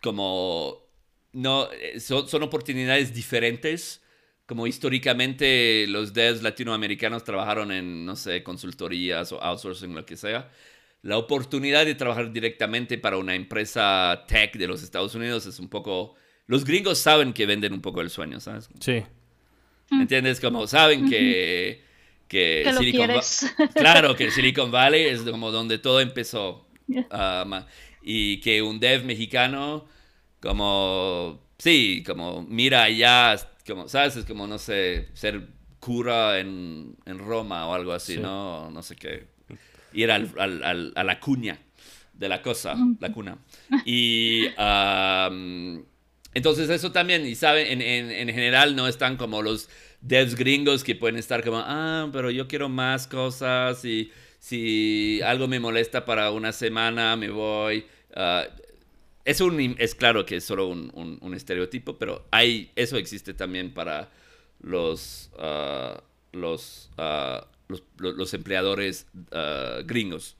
como 0.00 0.87
no, 1.32 1.68
eh, 1.72 2.00
son, 2.00 2.42
oportunidades 2.42 3.14
diferentes. 3.14 4.02
Como 4.46 4.66
históricamente 4.66 5.86
los 5.88 6.14
devs 6.14 6.42
latinoamericanos 6.42 7.22
trabajaron 7.22 7.70
en, 7.70 8.06
no 8.06 8.16
sé, 8.16 8.42
consultorías 8.42 9.30
o 9.32 9.42
outsourcing, 9.42 9.94
lo 9.94 10.06
que 10.06 10.16
sea. 10.16 10.50
La 11.02 11.18
oportunidad 11.18 11.84
de 11.84 11.94
trabajar 11.94 12.32
directamente 12.32 12.96
para 12.96 13.18
una 13.18 13.34
empresa 13.34 14.24
tech 14.26 14.56
de 14.56 14.66
los 14.66 14.82
Estados 14.82 15.14
Unidos 15.14 15.44
es 15.46 15.58
un 15.58 15.68
poco... 15.68 16.14
Los 16.46 16.64
gringos 16.64 16.98
saben 16.98 17.34
que 17.34 17.44
venden 17.44 17.74
un 17.74 17.82
poco 17.82 18.00
el 18.00 18.08
sueño, 18.08 18.40
¿sabes? 18.40 18.70
Sí. 18.80 19.02
¿Entiendes? 19.90 20.40
Como 20.40 20.66
saben 20.66 21.08
que... 21.10 21.86
Que, 22.26 22.70
Silicon 22.76 23.10
Claro, 23.74 24.14
que 24.16 24.30
Silicon 24.30 24.70
Valley 24.70 25.06
es 25.06 25.22
como 25.22 25.50
donde 25.50 25.78
todo 25.78 26.00
empezó. 26.00 26.66
Ah, 27.10 27.66
y 28.02 28.40
que 28.40 28.62
un 28.62 28.80
dev 28.80 29.04
mexicano 29.04 29.86
como, 30.40 31.40
sí, 31.58 32.02
como 32.06 32.42
mira 32.42 32.84
allá 32.84 33.36
como, 33.66 33.88
¿sabes? 33.88 34.16
Es 34.16 34.24
como, 34.24 34.46
no 34.46 34.58
sé, 34.58 35.08
ser 35.14 35.46
cura 35.78 36.38
en, 36.38 36.96
en 37.06 37.18
Roma 37.18 37.66
o 37.68 37.74
algo 37.74 37.92
así, 37.92 38.18
¿no? 38.18 38.70
No 38.70 38.82
sé 38.82 38.96
qué. 38.96 39.26
Ir 39.92 40.10
al, 40.10 40.32
al, 40.38 40.92
a 40.94 41.04
la 41.04 41.20
cuña 41.20 41.58
de 42.14 42.28
la 42.28 42.42
cosa, 42.42 42.76
la 43.00 43.12
cuna. 43.12 43.38
Y 43.84 44.46
entonces 46.34 46.68
eso 46.70 46.92
también, 46.92 47.26
y 47.26 47.34
saben, 47.34 47.66
en, 47.68 47.82
en, 47.82 48.10
en, 48.10 48.28
general 48.28 48.74
no 48.74 48.88
están 48.88 49.16
como 49.16 49.40
los 49.42 49.68
devs 50.00 50.34
gringos 50.34 50.84
que 50.84 50.94
pueden 50.94 51.16
estar 51.16 51.44
como, 51.44 51.58
ah, 51.58 52.08
pero 52.12 52.30
yo 52.30 52.48
quiero 52.48 52.68
más 52.68 53.06
cosas 53.06 53.84
y 53.84 54.10
si 54.38 55.20
algo 55.22 55.48
me 55.48 55.60
molesta 55.60 56.04
para 56.04 56.30
una 56.30 56.52
semana 56.52 57.16
me 57.16 57.30
voy. 57.30 57.86
Uh, 58.16 58.67
es, 59.28 59.42
un, 59.42 59.76
es 59.78 59.94
claro 59.94 60.24
que 60.24 60.36
es 60.36 60.44
solo 60.44 60.68
un, 60.68 61.18
un, 61.20 61.34
estereotipo, 61.34 61.98
pero 61.98 62.26
hay, 62.30 62.70
eso 62.76 62.96
existe 62.96 63.34
también 63.34 63.74
para 63.74 64.08
los, 64.62 65.30
uh, 65.38 66.00
los, 66.32 66.90
uh, 66.96 67.44
los, 67.98 68.32
empleadores 68.32 69.06
gringos. 69.84 70.36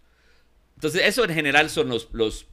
Entonces, 0.76 1.03
eso 1.05 1.24
en 1.24 1.34
general 1.34 1.68
son 1.68 1.91
los, 1.91 2.09
los, 2.12 2.47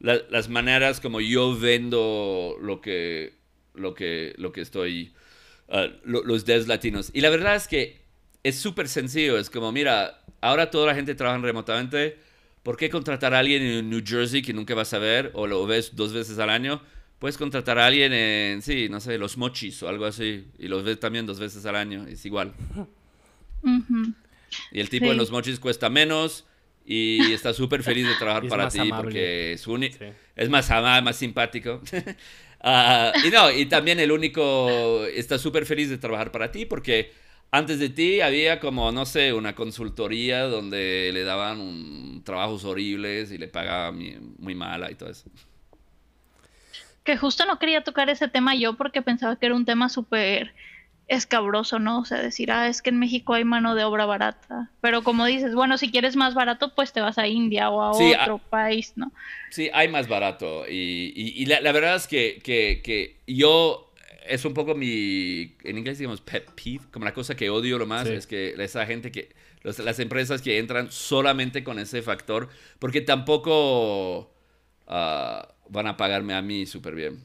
las 0.00 0.48
maneras 0.48 0.98
como 0.98 1.20
yo 1.20 1.56
vendo 1.56 2.56
lo 2.60 2.80
que, 2.80 3.34
lo 3.74 3.94
que, 3.94 4.34
lo 4.36 4.50
que 4.50 4.62
estoy, 4.62 5.12
los 6.02 6.44
devs 6.44 6.66
latinos. 6.66 7.12
Y 7.14 7.20
la 7.20 7.30
verdad 7.30 7.54
es 7.54 7.68
que 7.68 8.00
es 8.42 8.56
súper 8.56 8.88
sencillo. 8.88 9.38
Es 9.38 9.48
como, 9.48 9.70
mira, 9.70 10.24
ahora 10.40 10.72
toda 10.72 10.88
la 10.88 10.96
gente 10.96 11.14
trabaja 11.14 11.38
remotamente 11.38 12.18
¿Por 12.62 12.76
qué 12.76 12.90
contratar 12.90 13.34
a 13.34 13.38
alguien 13.38 13.62
en 13.62 13.90
New 13.90 14.02
Jersey 14.04 14.42
que 14.42 14.52
nunca 14.52 14.74
vas 14.74 14.92
a 14.92 14.98
ver 14.98 15.30
o 15.34 15.46
lo 15.46 15.66
ves 15.66 15.94
dos 15.94 16.12
veces 16.12 16.38
al 16.38 16.50
año? 16.50 16.82
Puedes 17.18 17.36
contratar 17.36 17.78
a 17.78 17.86
alguien 17.86 18.12
en, 18.12 18.62
sí, 18.62 18.88
no 18.88 19.00
sé, 19.00 19.18
los 19.18 19.36
mochis 19.36 19.82
o 19.82 19.88
algo 19.88 20.04
así 20.04 20.46
y 20.58 20.68
los 20.68 20.84
ves 20.84 21.00
también 21.00 21.26
dos 21.26 21.40
veces 21.40 21.64
al 21.66 21.76
año, 21.76 22.06
es 22.06 22.24
igual. 22.24 22.54
Y 24.70 24.80
el 24.80 24.88
tipo 24.88 25.06
en 25.06 25.16
los 25.16 25.30
mochis 25.30 25.58
cuesta 25.58 25.90
menos 25.90 26.44
y 26.84 27.32
está 27.32 27.52
súper 27.52 27.82
feliz 27.82 28.06
de 28.06 28.14
trabajar 28.14 28.46
para 28.48 28.68
ti 28.68 28.90
porque 28.96 29.52
es, 29.52 29.66
es 30.36 30.48
más 30.48 30.70
amable, 30.70 31.02
más 31.02 31.16
simpático. 31.16 31.82
Ah, 32.60 33.12
y 33.24 33.30
no, 33.30 33.52
y 33.52 33.66
también 33.66 34.00
el 34.00 34.10
único 34.10 35.04
está 35.14 35.38
súper 35.38 35.64
feliz 35.64 35.90
de 35.90 35.96
trabajar 35.96 36.32
para 36.32 36.50
ti 36.50 36.66
porque 36.66 37.12
antes 37.50 37.78
de 37.78 37.88
ti 37.88 38.20
había 38.20 38.60
como, 38.60 38.92
no 38.92 39.06
sé, 39.06 39.32
una 39.32 39.54
consultoría 39.54 40.44
donde 40.44 41.10
le 41.12 41.24
daban 41.24 42.22
trabajos 42.24 42.64
horribles 42.64 43.30
y 43.30 43.38
le 43.38 43.48
pagaban 43.48 43.98
muy 44.38 44.54
mala 44.54 44.90
y 44.90 44.94
todo 44.94 45.10
eso. 45.10 45.30
Que 47.04 47.16
justo 47.16 47.46
no 47.46 47.58
quería 47.58 47.82
tocar 47.84 48.10
ese 48.10 48.28
tema 48.28 48.54
yo 48.54 48.76
porque 48.76 49.00
pensaba 49.00 49.36
que 49.36 49.46
era 49.46 49.54
un 49.54 49.64
tema 49.64 49.88
súper 49.88 50.54
escabroso, 51.08 51.78
¿no? 51.78 52.00
O 52.00 52.04
sea, 52.04 52.20
decir, 52.20 52.52
ah, 52.52 52.68
es 52.68 52.82
que 52.82 52.90
en 52.90 52.98
México 52.98 53.32
hay 53.32 53.44
mano 53.44 53.74
de 53.74 53.82
obra 53.82 54.04
barata. 54.04 54.70
Pero 54.82 55.02
como 55.02 55.24
dices, 55.24 55.54
bueno, 55.54 55.78
si 55.78 55.90
quieres 55.90 56.16
más 56.16 56.34
barato, 56.34 56.74
pues 56.74 56.92
te 56.92 57.00
vas 57.00 57.16
a 57.16 57.26
India 57.26 57.70
o 57.70 57.80
a 57.80 57.92
otro 57.92 58.36
país, 58.50 58.92
¿no? 58.96 59.10
Sí, 59.48 59.70
hay 59.72 59.88
más 59.88 60.06
barato. 60.06 60.66
Y, 60.68 61.46
la, 61.46 61.72
verdad 61.72 61.96
es 61.96 62.06
que, 62.06 62.40
que, 62.44 62.82
que 62.84 63.16
yo 63.26 63.87
es 64.28 64.44
un 64.44 64.54
poco 64.54 64.74
mi, 64.74 65.56
en 65.64 65.78
inglés 65.78 65.98
digamos 65.98 66.20
pet 66.20 66.50
peeve, 66.52 66.84
como 66.90 67.04
la 67.04 67.14
cosa 67.14 67.34
que 67.34 67.50
odio 67.50 67.78
lo 67.78 67.86
más, 67.86 68.06
es 68.06 68.26
que 68.26 68.54
esa 68.58 68.86
gente 68.86 69.10
que, 69.10 69.34
las 69.62 69.98
empresas 69.98 70.42
que 70.42 70.58
entran 70.58 70.90
solamente 70.90 71.64
con 71.64 71.78
ese 71.78 72.02
factor, 72.02 72.48
porque 72.78 73.00
tampoco 73.00 74.32
ah, 74.86 75.48
van 75.68 75.86
a 75.86 75.96
pagarme 75.96 76.34
a 76.34 76.42
mí 76.42 76.66
súper 76.66 76.94
bien. 76.94 77.24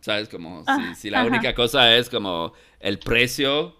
¿Sabes? 0.00 0.28
Como 0.28 0.64
si, 0.64 0.94
si, 0.94 1.10
la 1.10 1.24
única 1.24 1.54
cosa 1.54 1.94
es 1.96 2.08
como 2.08 2.54
el 2.80 2.98
precio, 2.98 3.76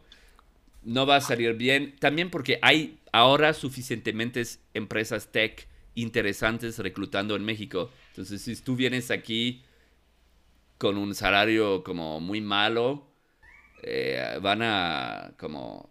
no 0.83 1.07
va 1.07 1.17
a 1.17 1.21
salir 1.21 1.55
bien. 1.55 1.95
También 1.99 2.31
porque 2.31 2.59
hay 2.61 2.99
ahora 3.13 3.55
suficientemente 3.55 4.43
empresas 4.75 5.33
tech 5.33 5.67
interesantes 5.95 6.79
reclutando 6.79 7.35
en 7.37 7.45
México. 7.45 7.91
Entonces, 8.11 8.43
si 8.43 8.57
tú 8.57 8.77
vienes 8.77 9.11
aquí 9.11 9.63
con 10.79 10.97
un 10.97 11.15
salario 11.15 11.83
como 11.83 12.21
muy 12.21 12.41
malo, 12.41 13.07
eh, 13.83 14.39
van 14.41 14.63
a 14.63 15.33
como 15.39 15.91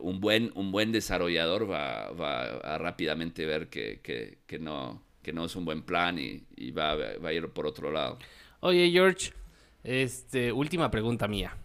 un 0.00 0.20
buen, 0.20 0.52
un 0.54 0.72
buen 0.72 0.92
desarrollador 0.92 1.70
va, 1.70 2.06
a 2.06 2.78
rápidamente 2.78 3.46
ver 3.46 3.68
que, 3.68 4.38
no, 4.60 5.02
que 5.22 5.32
no 5.32 5.44
es 5.44 5.56
un 5.56 5.64
buen 5.64 5.82
plan 5.82 6.18
y, 6.18 6.70
va, 6.70 6.92
a 6.92 7.32
ir 7.32 7.48
por 7.50 7.66
otro 7.66 7.90
lado. 7.90 8.18
Oye, 8.60 8.90
George, 8.90 9.32
este, 9.82 10.52
última 10.52 10.90
pregunta 10.90 11.26
mía. 11.28 11.56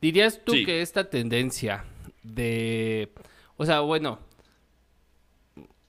¿Dirías 0.00 0.42
tú 0.44 0.52
que 0.64 0.82
esta 0.82 1.08
tendencia 1.08 1.84
de... 2.22 3.12
O 3.56 3.64
sea, 3.64 3.80
bueno, 3.80 4.18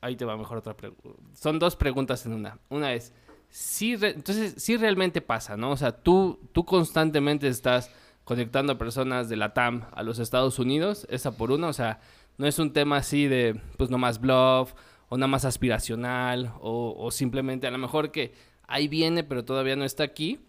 ahí 0.01 0.15
te 0.15 0.25
va 0.25 0.37
mejor 0.37 0.59
otra 0.59 0.75
pregunta. 0.75 1.09
Son 1.33 1.57
dos 1.57 1.75
preguntas 1.75 2.25
en 2.25 2.33
una. 2.33 2.59
Una 2.69 2.93
es, 2.93 3.13
sí, 3.53 3.95
entonces 4.01 4.55
sí 4.57 4.77
realmente 4.77 5.21
pasa, 5.21 5.55
¿no? 5.55 5.71
O 5.71 5.77
sea, 5.77 5.91
tú, 5.91 6.39
tú 6.53 6.65
constantemente 6.65 7.47
estás 7.47 7.91
conectando 8.23 8.73
a 8.73 8.77
personas 8.79 9.29
de 9.29 9.35
la 9.35 9.53
TAM 9.53 9.85
a 9.93 10.01
los 10.01 10.17
Estados 10.17 10.57
Unidos, 10.57 11.05
esa 11.11 11.37
por 11.37 11.51
una, 11.51 11.67
o 11.67 11.73
sea, 11.73 11.99
no 12.39 12.47
es 12.47 12.57
un 12.57 12.73
tema 12.73 12.97
así 12.97 13.27
de, 13.27 13.61
pues, 13.77 13.91
nomás 13.91 14.19
bluff, 14.19 14.73
o 15.07 15.17
nada 15.17 15.27
más 15.27 15.45
aspiracional, 15.45 16.51
o, 16.61 17.11
simplemente 17.11 17.67
a 17.67 17.71
lo 17.71 17.77
mejor 17.77 18.11
que 18.11 18.33
ahí 18.67 18.87
viene, 18.87 19.23
pero 19.23 19.45
todavía 19.45 19.75
no 19.75 19.85
está 19.85 20.03
aquí. 20.03 20.39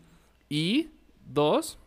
Y 0.49 0.89
dos, 1.27 1.79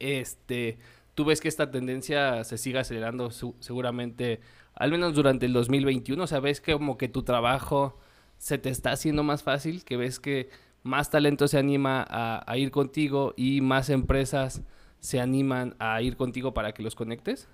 este, 0.00 0.78
tú 1.14 1.24
ves 1.24 1.40
que 1.40 1.46
esta 1.48 1.70
tendencia 1.70 2.42
se 2.42 2.58
sigue 2.58 2.80
acelerando 2.80 3.30
seguramente, 3.30 4.40
al 4.74 4.90
menos 4.90 5.14
durante 5.14 5.46
el 5.46 5.52
2021, 5.52 6.24
o 6.24 6.26
sea, 6.26 6.40
ves 6.40 6.60
que 6.60 6.72
como 6.72 6.98
que 6.98 7.08
tu 7.08 7.22
trabajo 7.22 8.00
se 8.44 8.58
te 8.58 8.68
está 8.68 8.92
haciendo 8.92 9.22
más 9.22 9.42
fácil, 9.42 9.86
que 9.86 9.96
ves 9.96 10.20
que 10.20 10.50
más 10.82 11.10
talento 11.10 11.48
se 11.48 11.56
anima 11.56 12.04
a, 12.06 12.58
ir 12.58 12.70
contigo 12.70 13.32
y 13.38 13.62
más 13.62 13.88
empresas 13.88 14.60
se 15.00 15.18
animan 15.18 15.74
a 15.78 16.02
ir 16.02 16.18
contigo 16.18 16.52
para 16.52 16.72
que 16.74 16.82
los 16.82 16.94
conectes? 16.94 17.48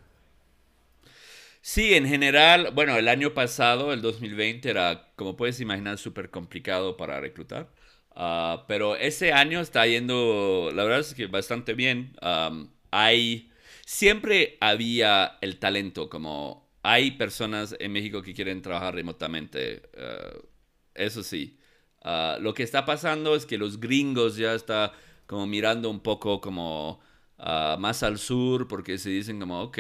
Sí, 1.61 1.95
en 1.95 2.09
general, 2.09 2.73
bueno, 2.75 2.97
el 2.97 3.07
año 3.07 3.35
pasado, 3.35 3.93
el 3.93 4.03
2020, 4.03 4.69
era, 4.69 5.13
como 5.15 5.37
puedes 5.37 5.61
imaginar, 5.61 5.97
súper 5.97 6.29
complicado 6.29 6.97
para 6.97 7.21
reclutar. 7.21 7.69
Ah, 8.17 8.65
pero 8.67 8.97
ese 8.97 9.33
año 9.33 9.61
está 9.61 9.87
yendo, 9.87 10.73
la 10.75 10.83
verdad 10.83 11.01
es 11.01 11.15
que 11.15 11.29
bastante 11.29 11.75
bien. 11.75 12.17
hay, 12.91 13.53
siempre 13.87 14.59
había 14.61 15.39
el 15.41 15.61
talento, 15.61 16.11
como 16.11 16.69
hay 16.83 17.13
personas 17.13 17.77
en 17.79 17.93
México 17.93 18.23
que 18.23 18.35
quieren 18.35 18.61
trabajar 18.61 18.97
remotamente. 18.97 19.83
Uh, 19.95 20.50
eso 20.95 21.23
sí. 21.23 21.59
Ah, 22.03 22.39
lo 22.41 22.55
que 22.55 22.63
está 22.63 22.87
pasando 22.87 23.35
es 23.37 23.47
que 23.47 23.59
los 23.59 23.81
gringos 23.81 24.37
ya 24.37 24.55
están 24.55 24.91
como 25.27 25.47
mirando 25.47 25.91
un 25.91 26.01
poco 26.01 26.41
como 26.41 27.01
ah, 27.39 27.77
más 27.79 28.03
al 28.03 28.19
sur 28.19 28.69
porque 28.69 28.99
se 28.99 29.11
dicen 29.11 29.41
como, 29.41 29.63
ok, 29.63 29.79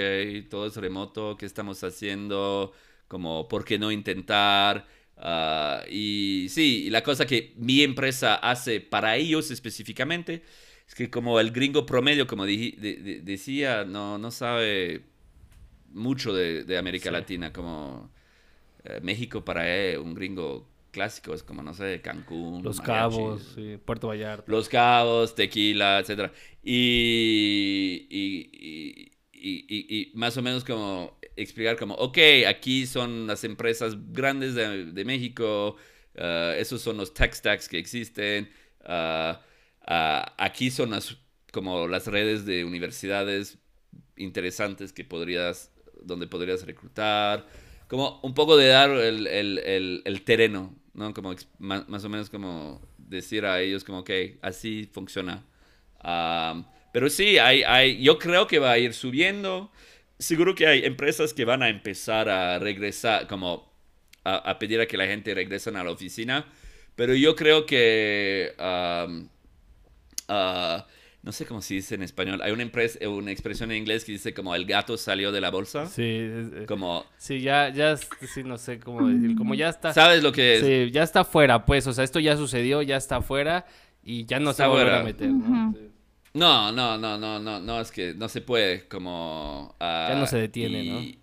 todo 0.50 0.66
es 0.66 0.76
remoto, 0.76 1.36
¿qué 1.36 1.46
estamos 1.46 1.82
haciendo? 1.84 2.72
Como, 3.08 3.48
¿por 3.48 3.64
qué 3.64 3.78
no 3.78 3.90
intentar? 3.90 4.86
Ah, 5.16 5.82
y 5.90 6.46
sí, 6.50 6.88
la 6.90 7.02
cosa 7.02 7.26
que 7.26 7.54
mi 7.56 7.82
empresa 7.82 8.36
hace 8.36 8.80
para 8.80 9.16
ellos 9.16 9.50
específicamente 9.50 10.42
es 10.88 10.94
que 10.94 11.10
como 11.10 11.40
el 11.40 11.52
gringo 11.52 11.86
promedio, 11.86 12.26
como 12.26 12.46
decía, 12.46 13.84
no, 13.84 14.18
no 14.18 14.30
sabe 14.30 15.04
mucho 15.92 16.32
de, 16.32 16.78
América 16.78 17.10
Latina, 17.10 17.52
como 17.52 18.10
eh, 18.84 19.00
México 19.02 19.44
para 19.44 19.68
él, 19.68 19.98
un 19.98 20.14
gringo 20.14 20.69
clásicos 20.90 21.42
como, 21.42 21.62
no 21.62 21.74
sé, 21.74 22.00
Cancún. 22.00 22.62
Los 22.62 22.80
Cabos, 22.80 23.56
Puerto 23.84 24.08
Vallarta. 24.08 24.44
Los 24.46 24.68
Cabos, 24.68 25.34
Tequila, 25.34 26.00
etc. 26.00 26.30
Y, 26.62 28.06
y, 28.10 29.10
y, 29.42 30.12
más 30.14 30.36
o 30.36 30.42
menos 30.42 30.64
como 30.64 31.18
explicar 31.36 31.76
como, 31.76 31.94
ok, 31.94 32.18
aquí 32.46 32.86
son 32.86 33.26
las 33.26 33.44
empresas 33.44 33.96
grandes 34.12 34.54
de, 34.54 35.04
México, 35.04 35.76
uh, 36.16 36.52
esos 36.56 36.82
son 36.82 36.96
los 36.96 37.14
tech 37.14 37.32
stacks 37.32 37.68
que 37.68 37.78
existen, 37.78 38.50
uh, 38.86 39.32
uh, 39.90 40.24
aquí 40.36 40.70
son 40.70 40.90
las, 40.90 41.16
como 41.52 41.88
las 41.88 42.06
redes 42.06 42.44
de 42.44 42.64
universidades 42.64 43.58
interesantes 44.16 44.92
que 44.92 45.04
podrías, 45.04 45.72
donde 46.02 46.26
podrías 46.26 46.66
reclutar, 46.66 47.46
como 47.88 48.20
un 48.22 48.34
poco 48.34 48.56
de 48.56 48.68
dar 48.68 48.90
el, 48.90 49.26
el, 49.26 50.02
el 50.04 50.22
terreno 50.22 50.79
¿no? 50.94 51.12
Como 51.14 51.34
más, 51.58 52.04
o 52.04 52.08
menos 52.08 52.30
como 52.30 52.80
decir 52.98 53.44
a 53.44 53.60
ellos 53.60 53.84
como 53.84 54.04
que 54.04 54.38
así 54.42 54.88
funciona. 54.92 55.44
pero 56.92 57.08
sí, 57.10 57.38
hay, 57.38 57.62
hay, 57.62 58.02
yo 58.02 58.18
creo 58.18 58.46
que 58.46 58.58
va 58.58 58.72
a 58.72 58.78
ir 58.78 58.94
subiendo. 58.94 59.70
Seguro 60.18 60.54
que 60.54 60.66
hay 60.66 60.84
empresas 60.84 61.32
que 61.32 61.44
van 61.44 61.62
a 61.62 61.68
empezar 61.68 62.28
a 62.28 62.58
regresar, 62.58 63.26
como 63.26 63.72
a, 64.24 64.58
pedir 64.58 64.80
a 64.80 64.86
que 64.86 64.96
la 64.96 65.06
gente 65.06 65.34
regrese 65.34 65.70
a 65.70 65.84
la 65.84 65.90
oficina. 65.90 66.46
Pero 66.96 67.14
yo 67.14 67.34
creo 67.34 67.64
que 67.66 68.54
no 71.22 71.32
sé 71.32 71.44
cómo 71.44 71.60
se 71.60 71.74
dice 71.74 71.94
en 71.94 72.02
español. 72.02 72.40
Hay 72.42 72.52
una, 72.52 72.62
empresa, 72.62 73.06
una 73.08 73.30
expresión 73.30 73.70
en 73.70 73.78
inglés 73.78 74.04
que 74.04 74.12
dice 74.12 74.32
como 74.32 74.54
el 74.54 74.64
gato 74.64 74.96
salió 74.96 75.32
de 75.32 75.40
la 75.40 75.50
bolsa. 75.50 75.86
Sí, 75.86 76.02
eh, 76.06 76.64
como... 76.66 77.04
Sí, 77.18 77.40
ya, 77.40 77.68
ya, 77.68 77.96
sí, 77.96 78.42
no 78.42 78.56
sé 78.56 78.80
cómo 78.80 79.06
decir, 79.06 79.36
como 79.36 79.54
ya 79.54 79.68
está... 79.68 79.92
¿Sabes 79.92 80.22
lo 80.22 80.32
que 80.32 80.54
es? 80.54 80.60
Sí, 80.64 80.90
ya 80.92 81.02
está 81.02 81.24
fuera, 81.24 81.66
pues, 81.66 81.86
o 81.86 81.92
sea, 81.92 82.04
esto 82.04 82.20
ya 82.20 82.36
sucedió, 82.36 82.80
ya 82.80 82.96
está 82.96 83.20
fuera 83.20 83.66
y 84.02 84.24
ya 84.24 84.40
no 84.40 84.54
se 84.54 84.62
va 84.62 84.68
a 84.68 84.70
volver 84.70 84.94
a 84.94 85.02
meter, 85.02 85.28
¿no? 85.28 85.74
No, 86.32 86.72
no, 86.72 86.96
no, 86.96 87.18
no, 87.18 87.38
no, 87.38 87.60
no, 87.60 87.80
es 87.80 87.90
que 87.90 88.14
no 88.14 88.28
se 88.28 88.40
puede 88.40 88.88
como... 88.88 89.76
ya 89.78 90.14
no 90.14 90.26
se 90.26 90.38
detiene, 90.38 90.84
¿no? 90.84 91.20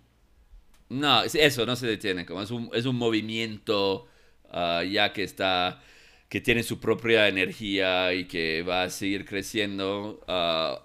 No, 0.90 1.22
eso 1.22 1.66
no 1.66 1.74
se 1.74 1.86
detiene, 1.86 2.24
como 2.24 2.40
es 2.40 2.50
un, 2.50 2.70
es 2.72 2.86
un 2.86 2.96
movimiento 2.96 4.06
ah, 4.50 4.82
ya 4.84 5.12
que 5.12 5.24
está 5.24 5.82
que 6.28 6.40
tiene 6.40 6.62
su 6.62 6.78
propia 6.78 7.28
energía 7.28 8.12
y 8.12 8.26
que 8.26 8.62
va 8.62 8.84
a 8.84 8.90
seguir 8.90 9.24
creciendo. 9.24 10.24
Ah, 10.28 10.84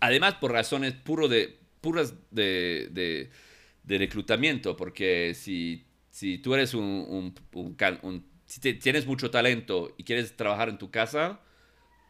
además, 0.00 0.34
por 0.34 0.52
razones 0.52 0.94
puro 0.94 1.28
de, 1.28 1.56
puras 1.80 2.14
de, 2.30 2.88
de, 3.84 3.98
reclutamiento, 3.98 4.76
porque 4.76 5.34
si, 5.34 5.84
si 6.10 6.38
tú 6.38 6.54
eres 6.54 6.74
un, 6.74 7.32
un, 7.52 8.24
si 8.44 8.60
tienes 8.74 9.06
mucho 9.06 9.30
talento 9.30 9.94
y 9.96 10.04
quieres 10.04 10.36
trabajar 10.36 10.68
en 10.68 10.78
tu 10.78 10.90
casa, 10.90 11.40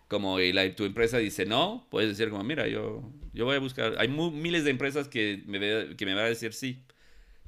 como 0.08 0.40
y 0.40 0.52
la, 0.52 0.74
tu 0.74 0.84
empresa 0.84 1.18
dice 1.18 1.46
no, 1.46 1.86
puedes 1.90 2.08
decir 2.10 2.30
como, 2.30 2.42
mira, 2.44 2.68
yo, 2.68 3.02
yo 3.34 3.44
voy 3.44 3.56
a 3.56 3.60
buscar, 3.60 3.96
hay 3.98 4.08
miles 4.08 4.64
de 4.64 4.70
empresas 4.70 5.08
que 5.08 5.42
me, 5.46 5.96
que 5.96 6.06
me 6.06 6.14
van 6.14 6.24
a 6.24 6.28
decir 6.28 6.52
sí. 6.54 6.82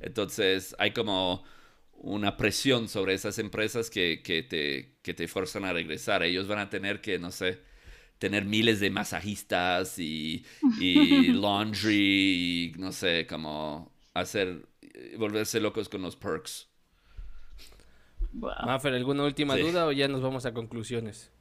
Entonces, 0.00 0.76
hay 0.78 0.92
como 0.92 1.44
una 1.98 2.36
presión 2.36 2.88
sobre 2.88 3.14
esas 3.14 3.38
empresas 3.38 3.90
que, 3.90 4.22
que, 4.22 4.42
te, 4.42 4.98
que 5.02 5.14
te 5.14 5.28
forzan 5.28 5.64
a 5.64 5.72
regresar. 5.72 6.22
Ellos 6.22 6.48
van 6.48 6.58
a 6.58 6.70
tener 6.70 7.00
que, 7.00 7.18
no 7.18 7.30
sé, 7.30 7.60
tener 8.18 8.44
miles 8.44 8.80
de 8.80 8.90
masajistas 8.90 9.98
y, 9.98 10.44
y 10.80 11.28
laundry 11.32 12.72
y, 12.74 12.78
no 12.78 12.92
sé, 12.92 13.26
como 13.26 13.92
hacer, 14.14 14.66
volverse 15.18 15.60
locos 15.60 15.88
con 15.88 16.02
los 16.02 16.16
perks. 16.16 16.68
Mafer, 18.32 18.94
¿alguna 18.94 19.24
última 19.24 19.56
duda 19.56 19.86
o 19.86 19.92
ya 19.92 20.06
nos 20.06 20.22
vamos 20.22 20.46
a 20.46 20.52
conclusiones? 20.52 21.32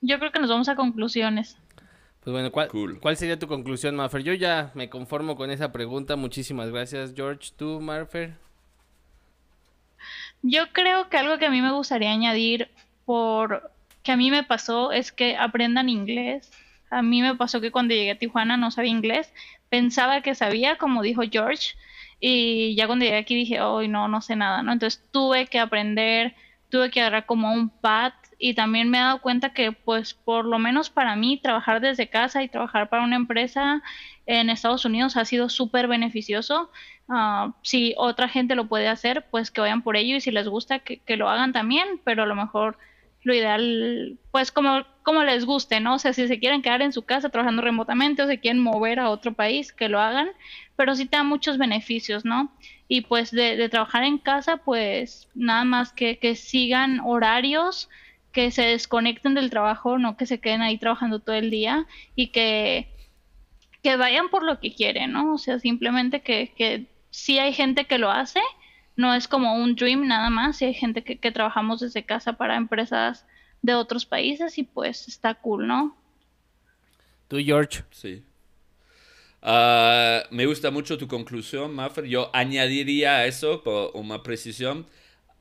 Yo 0.00 0.18
creo 0.18 0.32
que 0.32 0.40
nos 0.40 0.50
vamos 0.50 0.68
a 0.68 0.76
conclusiones. 0.76 1.58
Pues 2.20 2.32
bueno, 2.32 2.50
¿cuál, 2.50 2.70
¿cuál 3.00 3.16
sería 3.16 3.38
tu 3.38 3.46
conclusión, 3.46 3.96
Mafer? 3.96 4.22
Yo 4.22 4.34
ya 4.34 4.72
me 4.74 4.90
conformo 4.90 5.36
con 5.36 5.50
esa 5.50 5.72
pregunta. 5.72 6.16
Muchísimas 6.16 6.70
gracias, 6.70 7.14
George. 7.14 7.50
¿Tú, 7.56 7.80
Mafer? 7.80 8.36
Yo 10.42 10.72
creo 10.72 11.08
que 11.08 11.18
algo 11.18 11.38
que 11.38 11.46
a 11.46 11.50
mí 11.50 11.60
me 11.60 11.72
gustaría 11.72 12.10
añadir 12.10 12.70
por 13.04 13.70
que 14.02 14.12
a 14.12 14.16
mí 14.16 14.30
me 14.30 14.42
pasó 14.42 14.92
es 14.92 15.12
que 15.12 15.36
aprendan 15.36 15.88
inglés. 15.88 16.50
A 16.90 17.02
mí 17.02 17.22
me 17.22 17.34
pasó 17.34 17.60
que 17.60 17.70
cuando 17.70 17.94
llegué 17.94 18.12
a 18.12 18.18
Tijuana 18.18 18.56
no 18.56 18.70
sabía 18.70 18.90
inglés. 18.90 19.32
Pensaba 19.68 20.22
que 20.22 20.34
sabía, 20.34 20.76
como 20.76 21.02
dijo 21.02 21.22
George, 21.30 21.74
y 22.18 22.74
ya 22.74 22.86
cuando 22.86 23.04
llegué 23.04 23.18
aquí 23.18 23.34
dije, 23.34 23.60
hoy 23.60 23.88
no, 23.88 24.08
no 24.08 24.20
sé 24.20 24.36
nada, 24.36 24.62
¿no? 24.62 24.72
Entonces 24.72 25.02
tuve 25.10 25.46
que 25.46 25.58
aprender, 25.58 26.34
tuve 26.68 26.90
que 26.90 27.00
agarrar 27.00 27.26
como 27.26 27.52
un 27.52 27.70
pad 27.70 28.12
y 28.42 28.54
también 28.54 28.88
me 28.88 28.96
he 28.96 29.02
dado 29.02 29.20
cuenta 29.20 29.52
que 29.52 29.70
pues 29.70 30.14
por 30.14 30.46
lo 30.46 30.58
menos 30.58 30.88
para 30.88 31.14
mí 31.14 31.36
trabajar 31.36 31.82
desde 31.82 32.08
casa 32.08 32.42
y 32.42 32.48
trabajar 32.48 32.88
para 32.88 33.04
una 33.04 33.16
empresa 33.16 33.82
en 34.24 34.48
Estados 34.48 34.86
Unidos 34.86 35.18
ha 35.18 35.26
sido 35.26 35.50
súper 35.50 35.88
beneficioso. 35.88 36.70
Ah, 37.06 37.52
si 37.62 37.94
otra 37.98 38.28
gente 38.28 38.54
lo 38.54 38.66
puede 38.66 38.88
hacer, 38.88 39.26
pues 39.30 39.50
que 39.50 39.60
vayan 39.60 39.82
por 39.82 39.96
ello 39.96 40.16
y 40.16 40.20
si 40.22 40.30
les 40.30 40.48
gusta 40.48 40.78
que, 40.78 41.16
lo 41.18 41.28
hagan 41.28 41.52
también, 41.52 42.00
pero 42.02 42.22
a 42.22 42.26
lo 42.26 42.34
mejor 42.34 42.78
lo 43.24 43.34
ideal, 43.34 44.16
pues 44.30 44.50
como, 44.50 44.86
como 45.02 45.22
les 45.22 45.44
guste, 45.44 45.78
¿no? 45.80 45.96
O 45.96 45.98
sea, 45.98 46.14
si 46.14 46.26
se 46.26 46.38
quieren 46.38 46.62
quedar 46.62 46.80
en 46.80 46.94
su 46.94 47.02
casa 47.02 47.28
trabajando 47.28 47.60
remotamente 47.60 48.22
o 48.22 48.26
se 48.26 48.40
quieren 48.40 48.62
mover 48.62 49.00
a 49.00 49.10
otro 49.10 49.34
país, 49.34 49.70
que 49.70 49.90
lo 49.90 50.00
hagan, 50.00 50.30
pero 50.76 50.94
sí 50.94 51.04
te 51.04 51.18
da 51.18 51.24
muchos 51.24 51.58
beneficios, 51.58 52.24
¿no? 52.24 52.50
Y 52.88 53.02
pues 53.02 53.32
de, 53.32 53.56
de 53.56 53.68
trabajar 53.68 54.04
en 54.04 54.16
casa, 54.16 54.56
pues 54.56 55.28
nada 55.34 55.64
más 55.64 55.92
que, 55.92 56.18
que 56.18 56.34
sigan 56.36 57.00
horarios 57.00 57.90
que 58.32 58.50
se 58.50 58.62
desconecten 58.62 59.34
del 59.34 59.50
trabajo, 59.50 59.98
no 59.98 60.16
que 60.16 60.26
se 60.26 60.40
queden 60.40 60.62
ahí 60.62 60.78
trabajando 60.78 61.18
todo 61.18 61.36
el 61.36 61.50
día 61.50 61.86
y 62.14 62.28
que, 62.28 62.88
que 63.82 63.96
vayan 63.96 64.28
por 64.28 64.44
lo 64.44 64.60
que 64.60 64.74
quieren, 64.74 65.12
¿no? 65.12 65.34
O 65.34 65.38
sea, 65.38 65.58
simplemente 65.58 66.20
que, 66.20 66.52
que 66.56 66.86
sí 67.10 67.38
hay 67.38 67.52
gente 67.52 67.86
que 67.86 67.98
lo 67.98 68.10
hace, 68.10 68.40
no 68.96 69.14
es 69.14 69.26
como 69.26 69.54
un 69.54 69.74
dream 69.74 70.06
nada 70.06 70.30
más, 70.30 70.58
sí 70.58 70.66
hay 70.66 70.74
gente 70.74 71.02
que, 71.02 71.18
que 71.18 71.32
trabajamos 71.32 71.80
desde 71.80 72.04
casa 72.04 72.34
para 72.34 72.56
empresas 72.56 73.26
de 73.62 73.74
otros 73.74 74.06
países 74.06 74.58
y 74.58 74.62
pues 74.62 75.08
está 75.08 75.34
cool, 75.34 75.66
¿no? 75.66 75.96
¿Tú, 77.28 77.38
George? 77.38 77.82
Sí. 77.90 78.24
Ah, 79.42 80.22
me 80.30 80.46
gusta 80.46 80.70
mucho 80.70 80.98
tu 80.98 81.08
conclusión, 81.08 81.74
Maffer. 81.74 82.04
Yo 82.04 82.30
añadiría 82.34 83.16
a 83.16 83.26
eso, 83.26 83.62
por 83.62 83.92
una 83.94 84.22
precisión, 84.22 84.86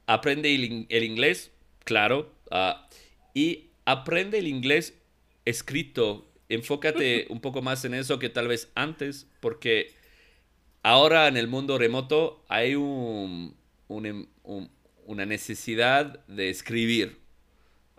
aprende 0.05 0.53
el 0.55 1.03
inglés, 1.03 1.51
claro, 1.83 2.31
Ah, 2.51 2.87
y 3.33 3.69
aprende 3.85 4.39
el 4.39 4.47
inglés 4.47 4.93
escrito. 5.45 6.31
Enfócate 6.49 7.27
un 7.29 7.41
poco 7.41 7.61
más 7.61 7.85
en 7.85 7.93
eso 7.93 8.19
que 8.19 8.29
tal 8.29 8.47
vez 8.47 8.71
antes, 8.75 9.27
porque 9.39 9.93
ahora 10.83 11.27
en 11.27 11.37
el 11.37 11.47
mundo 11.47 11.77
remoto 11.77 12.43
hay 12.47 12.75
un, 12.75 13.55
una 13.87 15.25
necesidad 15.25 16.25
de 16.27 16.49
escribir. 16.49 17.19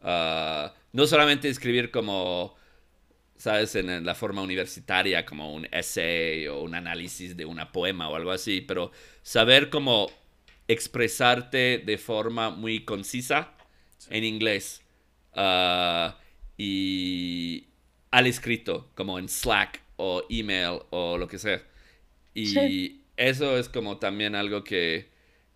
Ah, 0.03 0.75
no 0.93 1.07
solamente 1.07 1.49
escribir 1.49 1.91
como, 1.91 2.57
sabes, 3.37 3.75
en 3.77 4.05
la 4.05 4.15
forma 4.15 4.43
universitaria, 4.43 5.25
como 5.25 5.55
un 5.55 5.69
essay 5.71 6.49
o 6.49 6.61
un 6.63 6.75
análisis 6.75 7.37
de 7.37 7.45
una 7.45 7.71
poema 7.71 8.09
o 8.09 8.17
algo 8.17 8.33
así, 8.33 8.61
pero 8.61 8.91
saber 9.23 9.71
cómo 9.71 10.11
expresarte 10.67 11.79
de 11.79 11.99
forma 11.99 12.51
muy 12.51 12.85
concisa 12.85 13.55
en 14.09 14.25
inglés 14.25 14.83
ah, 15.35 16.19
y 16.57 17.67
al 18.11 18.27
escrito, 18.27 18.91
como 18.95 19.19
en 19.19 19.29
Slack 19.29 19.83
o 19.97 20.23
email 20.29 20.81
o 20.91 21.19
lo 21.19 21.29
que 21.29 21.39
sea. 21.39 21.63
Y 22.35 23.03
eso 23.17 23.59
es 23.59 23.69
como 23.69 23.99
también 23.99 24.35
algo 24.35 24.65
que, 24.65 25.09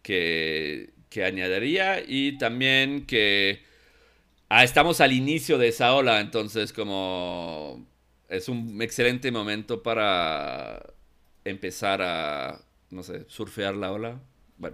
que, 0.03 0.92
añadiría 1.24 2.03
y 2.07 2.36
también 2.38 3.07
que 3.07 3.62
ah, 4.49 4.64
estamos 4.64 5.01
al 5.01 5.12
inicio 5.12 5.59
de 5.59 5.68
esa 5.68 5.95
ola, 5.95 6.20
entonces 6.20 6.72
como 6.72 7.86
es 8.28 8.49
un 8.49 8.82
excelente 8.82 9.30
momento 9.30 9.82
para 9.82 10.95
empezar 11.45 12.03
a, 12.03 12.61
no 12.90 13.03
sé, 13.03 13.24
surfear 13.28 13.76
la 13.76 13.92
ola 13.92 14.20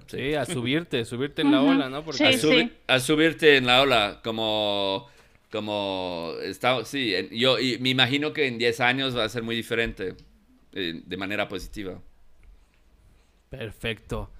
sí. 0.06 0.34
a 0.34 0.44
subirte, 0.44 1.04
subirte 1.04 1.42
en 1.42 1.52
la 1.52 1.62
ola, 1.62 1.88
¿no? 1.88 2.04
Porque... 2.04 2.72
a, 2.86 3.00
subirte 3.00 3.56
en 3.56 3.66
la 3.66 3.82
ola, 3.82 4.20
como, 4.22 5.08
como, 5.50 6.34
está, 6.42 6.84
sí, 6.84 7.14
yo 7.32 7.58
y 7.58 7.78
me 7.78 7.90
imagino 7.90 8.32
que 8.32 8.46
en 8.46 8.58
10 8.58 8.80
años 8.80 9.16
va 9.16 9.24
a 9.24 9.28
ser 9.28 9.42
muy 9.42 9.56
diferente, 9.56 10.14
eh, 10.72 11.02
de 11.04 11.16
manera 11.16 11.48
positiva. 11.48 12.00
Perfecto. 13.50 14.30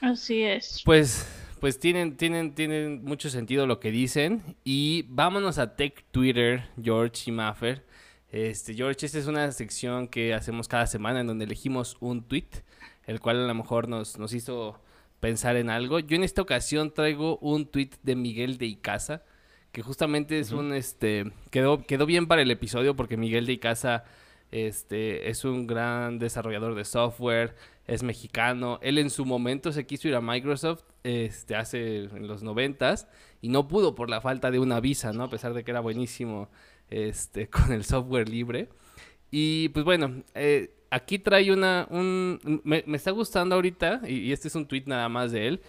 Así 0.00 0.42
es. 0.42 0.82
Pues, 0.84 1.26
pues 1.60 1.78
tienen, 1.78 2.16
tienen, 2.16 2.54
tienen 2.54 3.04
mucho 3.04 3.28
sentido 3.28 3.66
lo 3.66 3.80
que 3.80 3.90
dicen. 3.90 4.56
Y 4.64 5.04
vámonos 5.08 5.58
a 5.58 5.76
Tech 5.76 6.04
Twitter, 6.10 6.68
George 6.82 7.24
y 7.26 7.32
Maffer. 7.32 7.84
Este, 8.30 8.74
George, 8.74 9.04
esta 9.04 9.18
es 9.18 9.26
una 9.26 9.50
sección 9.52 10.06
que 10.06 10.32
hacemos 10.34 10.68
cada 10.68 10.86
semana 10.86 11.20
en 11.20 11.26
donde 11.26 11.44
elegimos 11.44 11.96
un 12.00 12.22
tweet, 12.22 12.48
el 13.06 13.20
cual 13.20 13.42
a 13.42 13.46
lo 13.46 13.54
mejor 13.54 13.88
nos, 13.88 14.18
nos 14.18 14.32
hizo 14.32 14.80
pensar 15.20 15.56
en 15.56 15.70
algo. 15.70 16.00
Yo 16.00 16.16
en 16.16 16.24
esta 16.24 16.42
ocasión 16.42 16.92
traigo 16.92 17.38
un 17.38 17.66
tweet 17.66 17.90
de 18.02 18.16
Miguel 18.16 18.58
de 18.58 18.66
Icaza, 18.66 19.22
que 19.72 19.82
justamente 19.82 20.38
es 20.38 20.50
un, 20.50 20.72
este, 20.72 21.30
quedó, 21.50 21.84
quedó 21.86 22.06
bien 22.06 22.26
para 22.26 22.42
el 22.42 22.50
episodio 22.50 22.96
porque 22.96 23.16
Miguel 23.16 23.46
de 23.46 23.52
Icaza 23.52 24.04
este, 24.50 25.30
es 25.30 25.44
un 25.44 25.66
gran 25.66 26.18
desarrollador 26.18 26.74
de 26.74 26.84
software, 26.84 27.54
es 27.86 28.02
mexicano. 28.02 28.78
Él 28.82 28.98
en 28.98 29.10
su 29.10 29.24
momento 29.24 29.72
se 29.72 29.86
quiso 29.86 30.08
ir 30.08 30.14
a 30.14 30.20
Microsoft 30.20 30.82
este, 31.04 31.54
hace 31.54 32.04
en 32.04 32.26
los 32.26 32.42
noventas 32.42 33.06
y 33.40 33.48
no 33.48 33.68
pudo 33.68 33.94
por 33.94 34.10
la 34.10 34.20
falta 34.20 34.50
de 34.50 34.58
una 34.58 34.80
visa, 34.80 35.12
¿no? 35.12 35.24
A 35.24 35.30
pesar 35.30 35.54
de 35.54 35.64
que 35.64 35.70
era 35.70 35.80
buenísimo 35.80 36.48
este, 36.88 37.48
con 37.50 37.72
el 37.72 37.84
software 37.84 38.28
libre. 38.28 38.68
Y 39.30 39.68
pues 39.68 39.84
bueno, 39.84 40.22
eh, 40.34 40.74
aquí 40.90 41.18
trae 41.18 41.52
una, 41.52 41.86
un, 41.90 42.60
me, 42.64 42.84
está 42.94 43.10
gustando 43.12 43.54
ahorita, 43.54 44.02
y, 44.06 44.32
este 44.32 44.48
es 44.48 44.54
un 44.54 44.66
tweet 44.66 44.84
nada 44.86 45.08
más 45.08 45.32
de 45.32 45.48
él, 45.48 45.60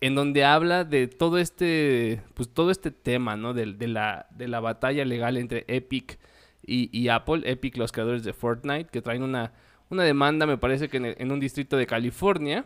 en 0.00 0.14
donde 0.14 0.44
habla 0.44 0.84
de 0.84 1.08
todo 1.08 1.38
este, 1.38 2.22
pues 2.34 2.48
todo 2.48 2.70
este 2.70 2.90
tema, 2.90 3.36
¿no? 3.36 3.54
De, 3.54 3.72
de, 3.72 3.88
la, 3.88 4.26
de 4.30 4.48
la 4.48 4.60
batalla 4.60 5.04
legal 5.04 5.36
entre 5.36 5.64
Epic 5.68 6.18
y, 6.64 7.08
Apple, 7.08 7.42
Epic, 7.44 7.76
los 7.76 7.90
creadores 7.92 8.22
de 8.24 8.32
Fortnite, 8.32 8.90
que 8.90 9.02
traen 9.02 9.22
una, 9.22 9.52
una 9.90 10.04
demanda, 10.04 10.46
me 10.46 10.58
parece 10.58 10.88
que 10.88 11.14
en, 11.18 11.32
un 11.32 11.40
distrito 11.40 11.76
de 11.76 11.86
California. 11.86 12.64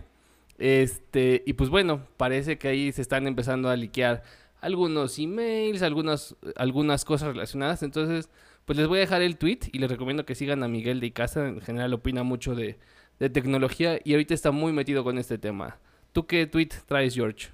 Este, 0.59 1.43
y 1.47 1.55
pues 1.55 1.71
bueno, 1.71 2.07
parece 2.17 2.59
que 2.59 2.69
ahí 2.69 2.93
se 2.93 3.03
están 3.03 3.27
empezando 3.27 3.69
a 3.69 3.77
liquear 3.77 4.23
algunos 4.61 5.19
emails, 5.19 5.83
algunas, 5.83 6.37
algunas 6.57 7.05
cosas 7.05 7.29
relacionadas. 7.29 7.83
Entonces, 7.83 8.31
pues 8.67 8.77
les 8.77 8.89
voy 8.89 8.99
a 8.99 9.03
dejar 9.03 9.23
el 9.23 9.39
tweet 9.39 9.61
y 9.73 9.79
les 9.79 9.89
recomiendo 9.89 10.27
que 10.27 10.35
sigan 10.35 10.63
a 10.65 10.69
Miguel 10.69 10.99
de 11.01 11.13
Casa. 11.13 11.47
En 11.47 11.61
general 11.61 11.95
opina 11.95 12.25
mucho 12.25 12.55
de, 12.55 12.77
tecnología 13.19 14.01
y 14.05 14.13
ahorita 14.13 14.35
está 14.35 14.51
muy 14.51 14.73
metido 14.73 15.05
con 15.05 15.17
este 15.19 15.39
tema. 15.39 15.79
¿Tú 16.13 16.27
qué 16.27 16.47
tweet 16.47 16.71
traes, 16.87 17.15
George? 17.15 17.49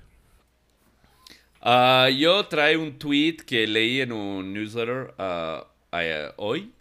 Uh, 1.61 2.09
yo 2.09 2.45
traigo 2.47 2.83
un 2.83 2.99
tweet 2.99 3.37
que 3.47 3.67
leí 3.67 4.01
en 4.01 4.11
un 4.11 4.53
newsletter 4.53 5.15
uh, 5.19 6.33
hoy 6.37 6.73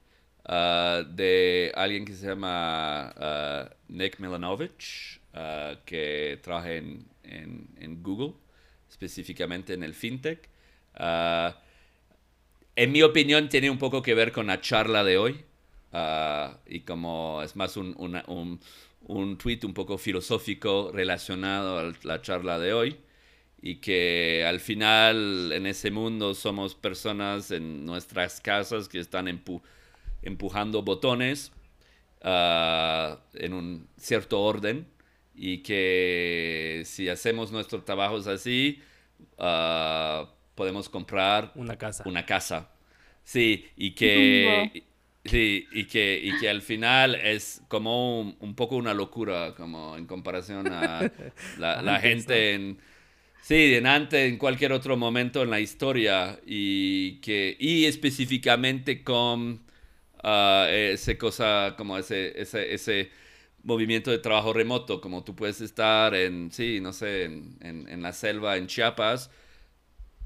uh, 0.48 1.04
de 1.14 1.72
alguien 1.76 2.06
que 2.06 2.14
se 2.14 2.28
llama 2.28 3.14
Nick 3.90 4.18
Milanovich, 4.20 5.20
que 5.86 6.40
trabaja 6.42 6.72
en, 6.72 7.06
en, 7.24 7.68
en, 7.78 8.02
Google, 8.02 8.34
específicamente 8.90 9.74
en 9.74 9.84
el 9.84 9.94
fintech. 9.94 10.50
En 12.76 12.92
mi 12.92 13.02
opinión, 13.04 13.50
tiene 13.50 13.70
un 13.70 13.78
poco 13.78 14.02
que 14.02 14.14
ver 14.14 14.32
con 14.32 14.48
la 14.48 14.62
charla 14.62 15.04
de 15.04 15.18
hoy. 15.18 15.46
y 16.68 16.82
como 16.82 17.42
es 17.44 17.56
más 17.56 17.78
un, 17.78 17.96
un, 17.98 18.60
un 19.08 19.38
tweet 19.38 19.60
un 19.64 19.74
poco 19.74 19.98
filosófico 19.98 20.92
relacionado 20.94 21.80
a 21.80 21.94
la 22.04 22.22
charla 22.22 22.60
de 22.60 22.74
hoy 22.74 22.98
y 23.62 23.76
que 23.76 24.44
al 24.48 24.60
final 24.60 25.52
en 25.54 25.68
ese 25.68 25.92
mundo 25.92 26.34
somos 26.34 26.76
personas 26.76 27.52
en 27.52 27.86
nuestras 27.86 28.42
casas 28.42 28.90
que 28.90 29.00
están 29.00 29.28
empujando 30.24 30.82
botones 30.82 31.52
ah, 32.24 33.20
en 33.34 33.54
un 33.54 33.88
cierto 33.98 34.42
orden 34.42 34.88
y 35.36 35.60
que 35.60 36.84
si 36.86 37.08
hacemos 37.10 37.52
nuestros 37.52 37.86
trabajos 37.86 38.28
así 38.28 38.82
uh, 39.38 40.26
podemos 40.56 40.90
comprar 40.90 41.52
una 41.56 41.78
casa. 41.78 42.04
Una 42.06 42.26
casa. 42.26 42.70
Sí, 43.24 43.68
y 43.76 43.92
que, 43.92 44.84
sí, 45.26 45.68
y 45.72 45.86
que, 45.86 46.20
y 46.24 46.38
que 46.40 46.50
al 46.50 46.62
final 46.62 47.16
es 47.16 47.62
como 47.68 48.22
un, 48.22 48.56
poco 48.56 48.76
una 48.76 48.94
locura 48.94 49.54
como 49.56 49.96
en 49.98 50.06
comparación 50.08 50.72
a 50.72 51.12
la, 51.60 51.82
la 51.82 52.00
gente 52.00 52.54
en 52.54 52.80
Sí, 53.42 53.74
en 53.76 53.88
antes, 53.88 54.30
en 54.30 54.38
cualquier 54.38 54.72
otro 54.72 54.98
momento 54.98 55.42
en 55.42 55.50
la 55.50 55.60
historia 55.60 56.40
y 56.46 57.20
que 57.22 57.58
y 57.60 57.86
específicamente 57.86 59.04
con 59.04 59.62
uh, 60.24 60.66
ese 60.70 61.18
cosa 61.18 61.74
como 61.78 61.98
ese, 61.98 62.40
ese, 62.40 62.74
ese 62.74 63.12
movimiento 63.64 64.12
de 64.12 64.20
trabajo 64.20 64.54
remoto, 64.54 65.02
como 65.02 65.24
tú 65.24 65.36
puedes 65.36 65.60
estar 65.62 66.14
en, 66.16 66.52
sí, 66.52 66.80
no 66.82 66.94
sé, 66.94 67.26
en, 67.26 67.58
en, 67.62 68.02
la 68.02 68.14
selva 68.14 68.58
en 68.58 68.68
Chiapas, 68.68 69.32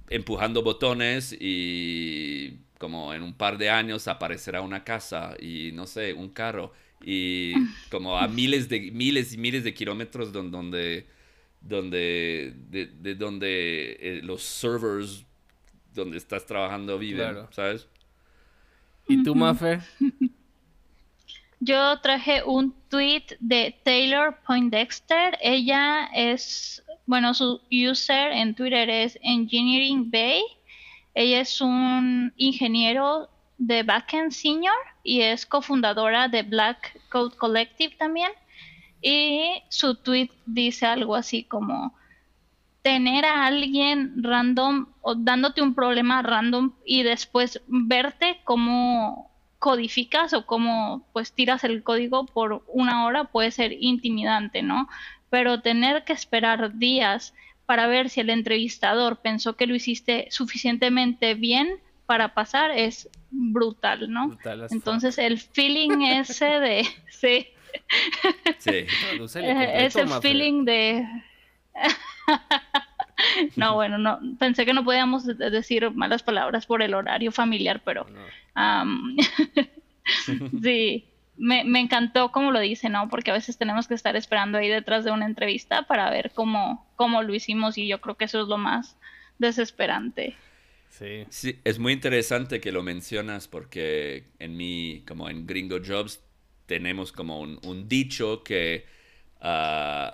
empujando 0.09 0.63
botones 0.63 1.35
y 1.39 2.59
como 2.77 3.13
en 3.13 3.23
un 3.23 3.33
par 3.33 3.57
de 3.57 3.69
años 3.69 4.07
aparecerá 4.07 4.61
una 4.61 4.83
casa 4.83 5.35
y 5.39 5.71
no 5.73 5.87
sé, 5.87 6.13
un 6.13 6.29
carro 6.29 6.73
y 7.01 7.53
como 7.89 8.17
a 8.17 8.27
miles 8.27 8.69
de 8.69 8.91
miles 8.91 9.33
y 9.33 9.37
miles 9.37 9.63
de 9.63 9.73
kilómetros 9.73 10.31
donde 10.31 11.05
donde, 11.65 12.53
de, 12.69 12.85
de 12.87 13.15
donde 13.15 13.97
eh, 13.99 14.21
los 14.23 14.43
servers 14.43 15.25
donde 15.93 16.17
estás 16.17 16.45
trabajando 16.45 16.99
viven, 16.99 17.37
¿sabes? 17.51 17.87
¿Y 19.07 19.23
tú, 19.23 19.33
Maffer? 19.33 19.81
Yo 21.59 21.99
traje 22.01 22.43
un 22.43 22.75
tweet 22.89 23.25
de 23.39 23.75
Taylor 23.83 24.37
Poindexter. 24.45 25.37
Ella 25.41 26.07
es, 26.13 26.83
bueno, 27.05 27.33
su 27.33 27.61
user 27.71 28.31
en 28.31 28.55
Twitter 28.55 28.89
es 28.89 29.17
Engineering 29.21 30.09
Bay. 30.09 30.43
Ella 31.13 31.41
es 31.41 31.61
un 31.61 32.33
ingeniero 32.35 33.29
de 33.57 33.83
backend 33.83 34.31
senior 34.31 34.75
y 35.03 35.21
es 35.21 35.45
cofundadora 35.45 36.27
de 36.27 36.43
Black 36.43 36.99
Code 37.09 37.35
Collective 37.37 37.95
también. 37.95 38.31
Y 39.01 39.61
su 39.69 39.95
tweet 39.95 40.31
dice 40.45 40.85
algo 40.87 41.15
así 41.15 41.43
como 41.43 41.93
tener 42.81 43.25
a 43.25 43.45
alguien 43.45 44.23
random 44.23 44.87
o 45.01 45.15
dándote 45.15 45.61
un 45.61 45.73
problema 45.73 46.21
random 46.21 46.73
y 46.85 47.03
después 47.03 47.61
verte 47.67 48.41
cómo 48.43 49.31
codificas 49.57 50.33
o 50.33 50.45
cómo 50.45 51.07
pues 51.11 51.33
tiras 51.33 51.63
el 51.63 51.81
código 51.81 52.27
por 52.27 52.63
una 52.67 53.05
hora 53.05 53.23
puede 53.23 53.49
ser 53.49 53.73
intimidante, 53.73 54.61
¿no? 54.61 54.87
Pero 55.29 55.61
tener 55.61 56.03
que 56.03 56.13
esperar 56.13 56.77
días 56.77 57.33
para 57.65 57.87
ver 57.87 58.09
si 58.09 58.21
el 58.21 58.29
entrevistador 58.29 59.17
pensó 59.17 59.55
que 59.55 59.67
lo 59.67 59.75
hiciste 59.75 60.27
suficientemente 60.29 61.33
bien 61.33 61.79
para 62.05 62.33
pasar 62.33 62.71
es 62.71 63.09
brutal, 63.31 64.11
¿no? 64.11 64.37
Entonces 64.69 65.17
el 65.17 65.39
feeling 65.39 66.01
ese 66.01 66.45
de 66.45 66.87
sí, 67.09 67.47
Sí. 68.59 68.85
Ese 69.35 70.07
feeling 70.21 70.65
de... 70.65 71.07
no, 73.55 73.75
bueno, 73.75 73.97
no, 73.97 74.19
pensé 74.39 74.65
que 74.65 74.73
no 74.73 74.83
podíamos 74.83 75.25
decir 75.25 75.89
malas 75.91 76.23
palabras 76.23 76.65
por 76.65 76.81
el 76.81 76.93
horario 76.93 77.31
familiar, 77.31 77.81
pero 77.83 78.05
sí, 80.61 81.05
me, 81.37 81.63
me, 81.63 81.79
encantó 81.79 82.31
como 82.31 82.51
lo 82.51 82.59
dice, 82.59 82.89
¿no? 82.89 83.09
Porque 83.09 83.31
a 83.31 83.33
veces 83.33 83.57
tenemos 83.57 83.87
que 83.87 83.93
estar 83.93 84.15
esperando 84.15 84.57
ahí 84.57 84.69
detrás 84.69 85.03
de 85.03 85.11
una 85.11 85.25
entrevista 85.25 85.83
para 85.83 86.09
ver 86.09 86.31
cómo, 86.33 86.85
cómo 86.95 87.23
lo 87.23 87.33
hicimos 87.33 87.77
y 87.77 87.87
yo 87.87 88.01
creo 88.01 88.15
que 88.15 88.25
eso 88.25 88.41
es 88.41 88.47
lo 88.47 88.57
más 88.57 88.97
desesperante. 89.37 90.35
Sí. 90.89 91.25
sí. 91.29 91.59
es 91.65 91.77
muy 91.77 91.91
interesante 91.91 92.61
que 92.61 92.71
lo 92.71 92.81
mencionas 92.81 93.47
porque 93.49 94.29
en 94.39 94.55
mi, 94.55 95.03
como 95.05 95.29
en 95.29 95.45
Gringo 95.45 95.79
Jobs, 95.85 96.21
tenemos 96.65 97.11
como 97.11 97.41
un, 97.41 97.87
dicho 97.87 98.43
que 98.43 98.85
uh, 99.41 100.11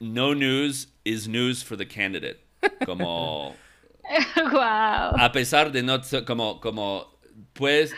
no 0.00 0.34
news 0.34 0.92
is 1.04 1.28
news 1.28 1.64
for 1.64 1.76
the 1.76 1.86
candidate. 1.86 2.40
Como 2.84 3.54
wow. 4.36 5.12
a 5.16 5.30
pesar 5.32 5.70
de 5.72 5.82
no 5.82 6.00
como 6.26 6.60
como 6.60 7.18
pues 7.52 7.94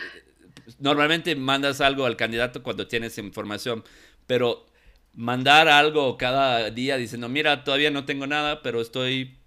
normalmente 0.79 1.35
mandas 1.35 1.81
algo 1.81 2.05
al 2.05 2.15
candidato 2.15 2.63
cuando 2.63 2.87
tienes 2.87 3.17
información, 3.17 3.83
pero 4.27 4.65
mandar 5.13 5.67
algo 5.67 6.17
cada 6.17 6.69
día 6.69 6.97
diciendo, 6.97 7.29
"Mira, 7.29 7.63
todavía 7.63 7.91
no 7.91 8.05
tengo 8.05 8.27
nada, 8.27 8.61
pero 8.61 8.81
estoy 8.81 9.37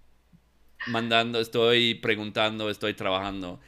mandando, 0.87 1.39
estoy 1.39 1.95
preguntando, 1.95 2.69
estoy 2.69 2.93
trabajando." 2.93 3.59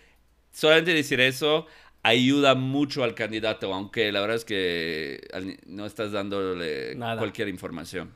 Solamente 0.52 0.94
decir 0.94 1.20
eso 1.20 1.68
ayuda 2.04 2.56
mucho 2.56 3.04
al 3.04 3.14
candidato, 3.16 3.74
aunque 3.74 4.12
la 4.12 4.22
verdad 4.22 4.38
es 4.38 4.46
que 4.46 5.22
no 5.66 5.86
estás 5.86 6.12
dándole 6.12 6.96
cualquier 6.96 7.50
información. 7.50 8.12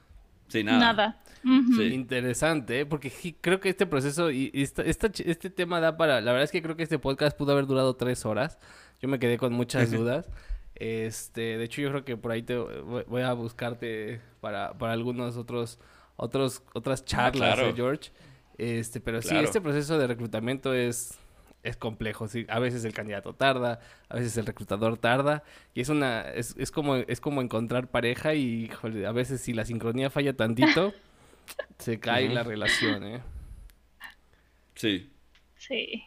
Sí, 0.48 0.64
nada. 0.64 0.80
Nada. 0.80 1.24
Interesante, 1.44 2.82
¿eh? 2.82 2.86
porque 2.86 3.12
creo 3.42 3.60
que 3.60 3.70
este 3.70 3.86
proceso 3.86 4.30
y 4.32 4.52
este 4.54 5.50
tema 5.50 5.80
da 5.80 5.98
para, 5.98 6.22
la 6.22 6.32
verdad 6.32 6.44
es 6.44 6.52
que 6.52 6.62
creo 6.62 6.76
que 6.76 6.84
este 6.84 7.00
podcast 7.00 7.36
pudo 7.38 7.54
haber 7.54 7.66
durado 7.66 7.96
tres 7.96 8.26
horas. 8.26 8.60
Yo 9.02 9.10
me 9.10 9.20
quedé 9.20 9.38
con 9.38 9.54
muchas 9.54 9.92
dudas. 9.92 10.30
Este, 10.76 11.58
de 11.58 11.64
hecho 11.64 11.82
yo 11.82 11.90
creo 11.90 12.06
que 12.06 12.18
por 12.18 12.32
ahí 12.32 12.42
te 12.42 12.58
voy 12.58 13.22
a 13.22 13.34
buscarte 13.34 14.22
para, 14.40 14.74
para 14.78 14.94
algunos 14.94 15.38
otros, 15.38 15.80
otros, 16.16 16.64
otras 16.74 17.06
charlas, 17.06 17.60
¿eh, 17.60 17.74
George. 17.76 18.12
Este, 18.58 19.00
pero 19.00 19.22
sí, 19.22 19.36
este 19.36 19.62
proceso 19.62 19.98
de 19.98 20.08
reclutamiento 20.08 20.74
es 20.74 21.20
es 21.64 21.78
complejo. 21.78 22.28
Sí, 22.28 22.46
a 22.50 22.60
veces 22.60 22.84
el 22.86 22.94
candidato 22.94 23.34
tarda, 23.34 23.80
a 24.10 24.16
veces 24.16 24.36
el 24.38 24.46
reclutador 24.46 24.98
tarda. 24.98 25.44
Y 25.74 25.82
es 25.82 25.90
una, 25.90 26.22
es, 26.22 26.56
es 26.58 26.72
como, 26.72 26.96
es 26.96 27.22
como 27.22 27.42
encontrar 27.42 27.88
pareja 27.88 28.34
y 28.34 28.70
a 29.06 29.12
veces 29.12 29.42
si 29.42 29.54
la 29.54 29.66
sincronía 29.66 30.10
falla 30.10 30.36
tantito, 30.36 30.94
se 31.78 32.00
cae 32.00 32.30
la 32.30 32.44
relación, 32.44 33.04
¿eh? 33.04 33.22
Sí. 34.76 35.12
Sí. 35.58 36.04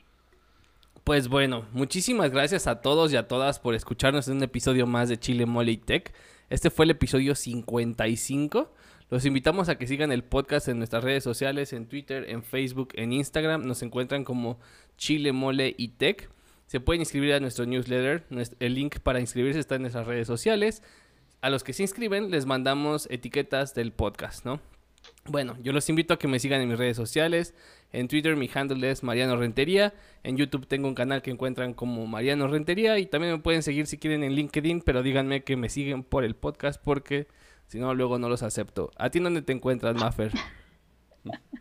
Pues 1.05 1.29
bueno, 1.29 1.67
muchísimas 1.73 2.31
gracias 2.31 2.67
a 2.67 2.81
todos 2.81 3.13
y 3.13 3.17
a 3.17 3.29
todas 3.29 3.59
por 3.61 3.75
escucharnos 3.75 4.27
en 4.27 4.39
un 4.39 4.43
episodio 4.43 4.87
más 4.87 5.11
de 5.11 5.19
Chile 5.19 5.45
Mole 5.45 5.73
y 5.73 5.77
Tech. 5.77 6.15
Este 6.49 6.71
fue 6.71 6.87
el 6.87 6.93
episodio 6.93 7.35
55. 7.35 8.73
Los 9.11 9.27
invitamos 9.27 9.69
a 9.69 9.77
que 9.77 9.87
sigan 9.87 10.13
el 10.13 10.25
podcast 10.25 10.67
en 10.69 10.79
nuestras 10.79 11.05
redes 11.05 11.23
sociales, 11.23 11.75
en 11.75 11.89
Twitter, 11.89 12.31
en 12.31 12.43
Facebook, 12.43 12.89
en 12.95 13.13
Instagram. 13.13 13.67
Nos 13.67 13.83
encuentran 13.83 14.25
como 14.25 14.59
Chile 14.97 15.33
Mole 15.33 15.75
y 15.77 15.89
Tech. 15.89 16.31
Se 16.69 16.81
pueden 16.81 17.03
inscribir 17.03 17.35
a 17.35 17.41
nuestro 17.41 17.67
newsletter. 17.67 18.25
El 18.59 18.75
link 18.75 19.01
para 19.01 19.21
inscribirse 19.21 19.61
está 19.61 19.75
en 19.75 19.83
nuestras 19.83 20.07
redes 20.07 20.27
sociales. 20.27 20.83
A 21.43 21.51
los 21.51 21.65
que 21.65 21.75
se 21.75 21.83
inscriben 21.83 22.31
les 22.31 22.47
mandamos 22.47 23.09
etiquetas 23.11 23.75
del 23.75 23.93
podcast, 23.93 24.47
¿no? 24.47 24.59
Bueno, 25.27 25.57
yo 25.63 25.73
los 25.73 25.89
invito 25.89 26.15
a 26.15 26.19
que 26.19 26.29
me 26.29 26.39
sigan 26.39 26.61
en 26.61 26.69
mis 26.69 26.79
redes 26.79 26.97
sociales. 26.97 27.55
En 27.93 28.09
Twitter 28.09 28.37
mi 28.37 28.51
handle 28.53 28.91
es 28.91 29.03
Mariano 29.03 29.37
Rentería. 29.37 29.95
En 30.23 30.37
YouTube 30.37 30.67
tengo 30.67 30.89
un 30.89 30.95
canal 30.95 31.23
que 31.23 31.31
encuentran 31.31 31.75
como 31.75 32.07
Mariano 32.07 32.47
Rentería. 32.49 32.99
Y 32.99 33.07
también 33.07 33.33
me 33.33 33.39
pueden 33.39 33.63
seguir 33.63 33.87
si 33.87 33.99
quieren 33.99 34.23
en 34.23 34.35
LinkedIn, 34.35 34.83
pero 34.83 35.03
díganme 35.03 35.43
que 35.43 35.57
me 35.57 35.69
siguen 35.69 36.05
por 36.05 36.25
el 36.25 36.35
podcast 36.35 36.83
porque 36.83 37.27
si 37.67 37.79
no, 37.79 37.95
luego 37.95 38.19
no 38.19 38.29
los 38.29 38.43
acepto. 38.43 38.91
¿A 38.97 39.11
ti 39.11 39.21
dónde 39.21 39.43
te 39.43 39.53
encuentras, 39.53 39.95
Maffer? 39.97 40.33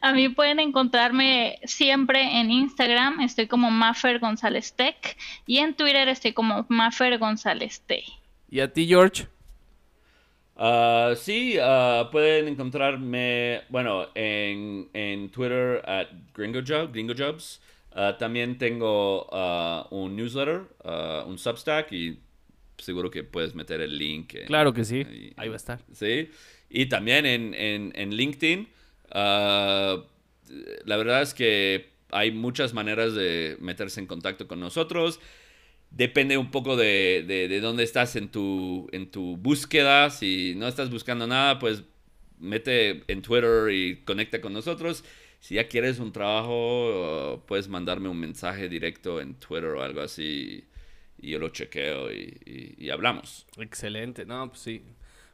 A 0.00 0.12
mí 0.12 0.28
pueden 0.28 0.58
encontrarme 0.58 1.58
siempre 1.64 2.40
en 2.40 2.50
Instagram, 2.50 3.20
estoy 3.20 3.46
como 3.46 3.70
Maffer 3.70 4.18
González 4.18 4.74
Tech, 4.74 5.16
y 5.46 5.58
en 5.58 5.74
Twitter 5.74 6.08
estoy 6.08 6.32
como 6.32 6.66
Maffer 6.68 7.18
González 7.18 7.82
T. 7.86 8.04
¿Y 8.48 8.60
a 8.60 8.72
ti, 8.72 8.86
George? 8.86 9.28
Uh, 10.60 11.16
sí, 11.16 11.56
uh, 11.58 12.10
pueden 12.10 12.46
encontrarme, 12.46 13.62
bueno, 13.70 14.08
en, 14.14 14.90
en 14.92 15.30
Twitter 15.30 15.80
at 15.86 16.08
Gringo, 16.34 16.60
Gringo 16.92 17.14
Jobs. 17.16 17.62
Uh, 17.96 18.12
también 18.18 18.58
tengo 18.58 19.26
un 19.90 20.14
newsletter, 20.14 20.64
un 21.26 21.38
Substack 21.38 21.90
y 21.92 22.20
seguro 22.76 23.10
que 23.10 23.24
puedes 23.24 23.54
meter 23.54 23.80
el 23.80 23.96
link. 23.96 24.34
claro 24.46 24.74
que 24.74 24.84
sí, 24.84 25.32
ahí, 25.36 25.48
va 25.48 25.54
a 25.54 25.56
estar. 25.56 25.80
Sí, 25.94 26.30
y 26.68 26.86
también 26.86 27.24
en, 27.24 27.54
en, 27.54 27.92
en 27.94 28.14
LinkedIn. 28.14 28.68
la 29.12 29.96
verdad 30.86 31.22
es 31.22 31.32
que 31.32 31.88
hay 32.10 32.32
muchas 32.32 32.74
maneras 32.74 33.14
de 33.14 33.56
meterse 33.60 33.98
en 33.98 34.06
contacto 34.06 34.46
con 34.46 34.60
nosotros 34.60 35.20
depende 35.90 36.38
un 36.38 36.50
poco 36.50 36.76
de, 36.76 37.24
de, 37.26 37.60
dónde 37.60 37.82
estás 37.82 38.16
en 38.16 38.28
tu, 38.30 38.88
en 38.92 39.10
tu 39.10 39.36
búsqueda. 39.36 40.10
Si 40.10 40.54
no 40.56 40.68
estás 40.68 40.90
buscando 40.90 41.26
nada, 41.26 41.58
pues 41.58 41.84
mete 42.38 43.04
en 43.12 43.22
Twitter 43.22 43.70
y 43.72 43.96
conecta 44.04 44.40
con 44.40 44.52
nosotros. 44.52 45.04
Si 45.40 45.54
ya 45.54 45.68
quieres 45.68 45.98
un 45.98 46.12
trabajo, 46.12 47.42
puedes 47.46 47.68
mandarme 47.68 48.08
un 48.08 48.18
mensaje 48.18 48.68
directo 48.68 49.20
en 49.20 49.34
Twitter 49.34 49.70
o 49.70 49.82
algo 49.82 50.02
así 50.02 50.64
y 51.22 51.30
yo 51.30 51.38
lo 51.38 51.50
chequeo 51.50 52.10
y, 52.12 52.90
hablamos. 52.90 53.46
Excelente, 53.58 54.24
no, 54.24 54.48
pues 54.48 54.60
sí. 54.60 54.82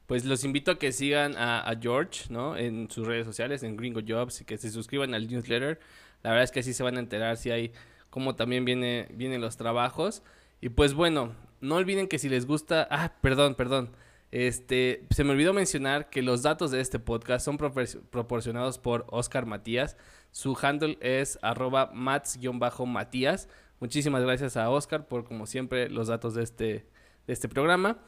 Pues 0.06 0.24
los 0.24 0.44
invito 0.44 0.70
a 0.70 0.78
que 0.78 0.92
sigan 0.92 1.36
a, 1.36 1.68
a, 1.68 1.76
George, 1.80 2.26
¿no? 2.28 2.56
En 2.56 2.88
sus 2.90 3.06
redes 3.06 3.26
sociales, 3.26 3.62
en 3.62 3.76
Gringo 3.76 4.00
Jobs, 4.06 4.40
y 4.40 4.44
que 4.44 4.56
se 4.56 4.70
suscriban 4.70 5.14
al 5.14 5.26
newsletter. 5.26 5.80
La 6.22 6.30
verdad 6.30 6.44
es 6.44 6.52
que 6.52 6.60
así 6.60 6.72
se 6.72 6.82
van 6.82 6.96
a 6.96 7.00
enterar 7.00 7.36
si 7.36 7.50
hay, 7.50 7.72
cómo 8.10 8.36
también 8.36 8.64
viene, 8.64 9.08
vienen 9.10 9.40
los 9.40 9.56
trabajos. 9.56 10.22
Y 10.60 10.70
pues 10.70 10.94
bueno, 10.94 11.34
no 11.60 11.76
olviden 11.76 12.08
que 12.08 12.18
si 12.18 12.28
les 12.28 12.46
gusta, 12.46 12.86
ah, 12.90 13.12
perdón, 13.20 13.54
perdón. 13.54 13.90
Este, 14.32 15.06
se 15.10 15.24
me 15.24 15.30
olvidó 15.30 15.52
mencionar 15.52 16.10
que 16.10 16.20
los 16.20 16.42
datos 16.42 16.70
de 16.70 16.80
este 16.80 16.98
podcast 16.98 17.44
son 17.44 17.56
proporcionados 17.58 18.78
por 18.78 19.06
Oscar 19.08 19.46
Matías. 19.46 19.96
Su 20.30 20.58
handle 20.60 20.98
es 21.00 21.38
arroba 21.42 21.90
mats-matías. 21.94 23.48
Muchísimas 23.80 24.22
gracias 24.22 24.56
a 24.56 24.68
Oscar 24.70 25.06
por, 25.06 25.24
como 25.24 25.46
siempre, 25.46 25.88
los 25.88 26.08
datos 26.08 26.34
de 26.34 26.42
este, 26.42 26.86
de 27.26 27.32
este 27.32 27.48
programa. 27.48 27.98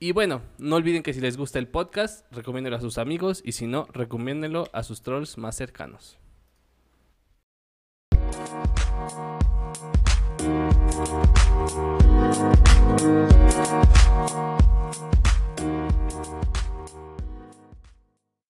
Y 0.00 0.12
bueno, 0.12 0.42
no 0.58 0.76
olviden 0.76 1.02
que 1.02 1.12
si 1.12 1.20
les 1.20 1.36
gusta 1.36 1.58
el 1.58 1.68
podcast, 1.68 2.30
recomiéndelo 2.32 2.76
a 2.76 2.80
sus 2.80 2.98
amigos 2.98 3.42
y 3.44 3.52
si 3.52 3.66
no, 3.66 3.86
recomiéndenlo 3.92 4.68
a 4.72 4.82
sus 4.82 5.02
trolls 5.02 5.38
más 5.38 5.56
cercanos. 5.56 6.18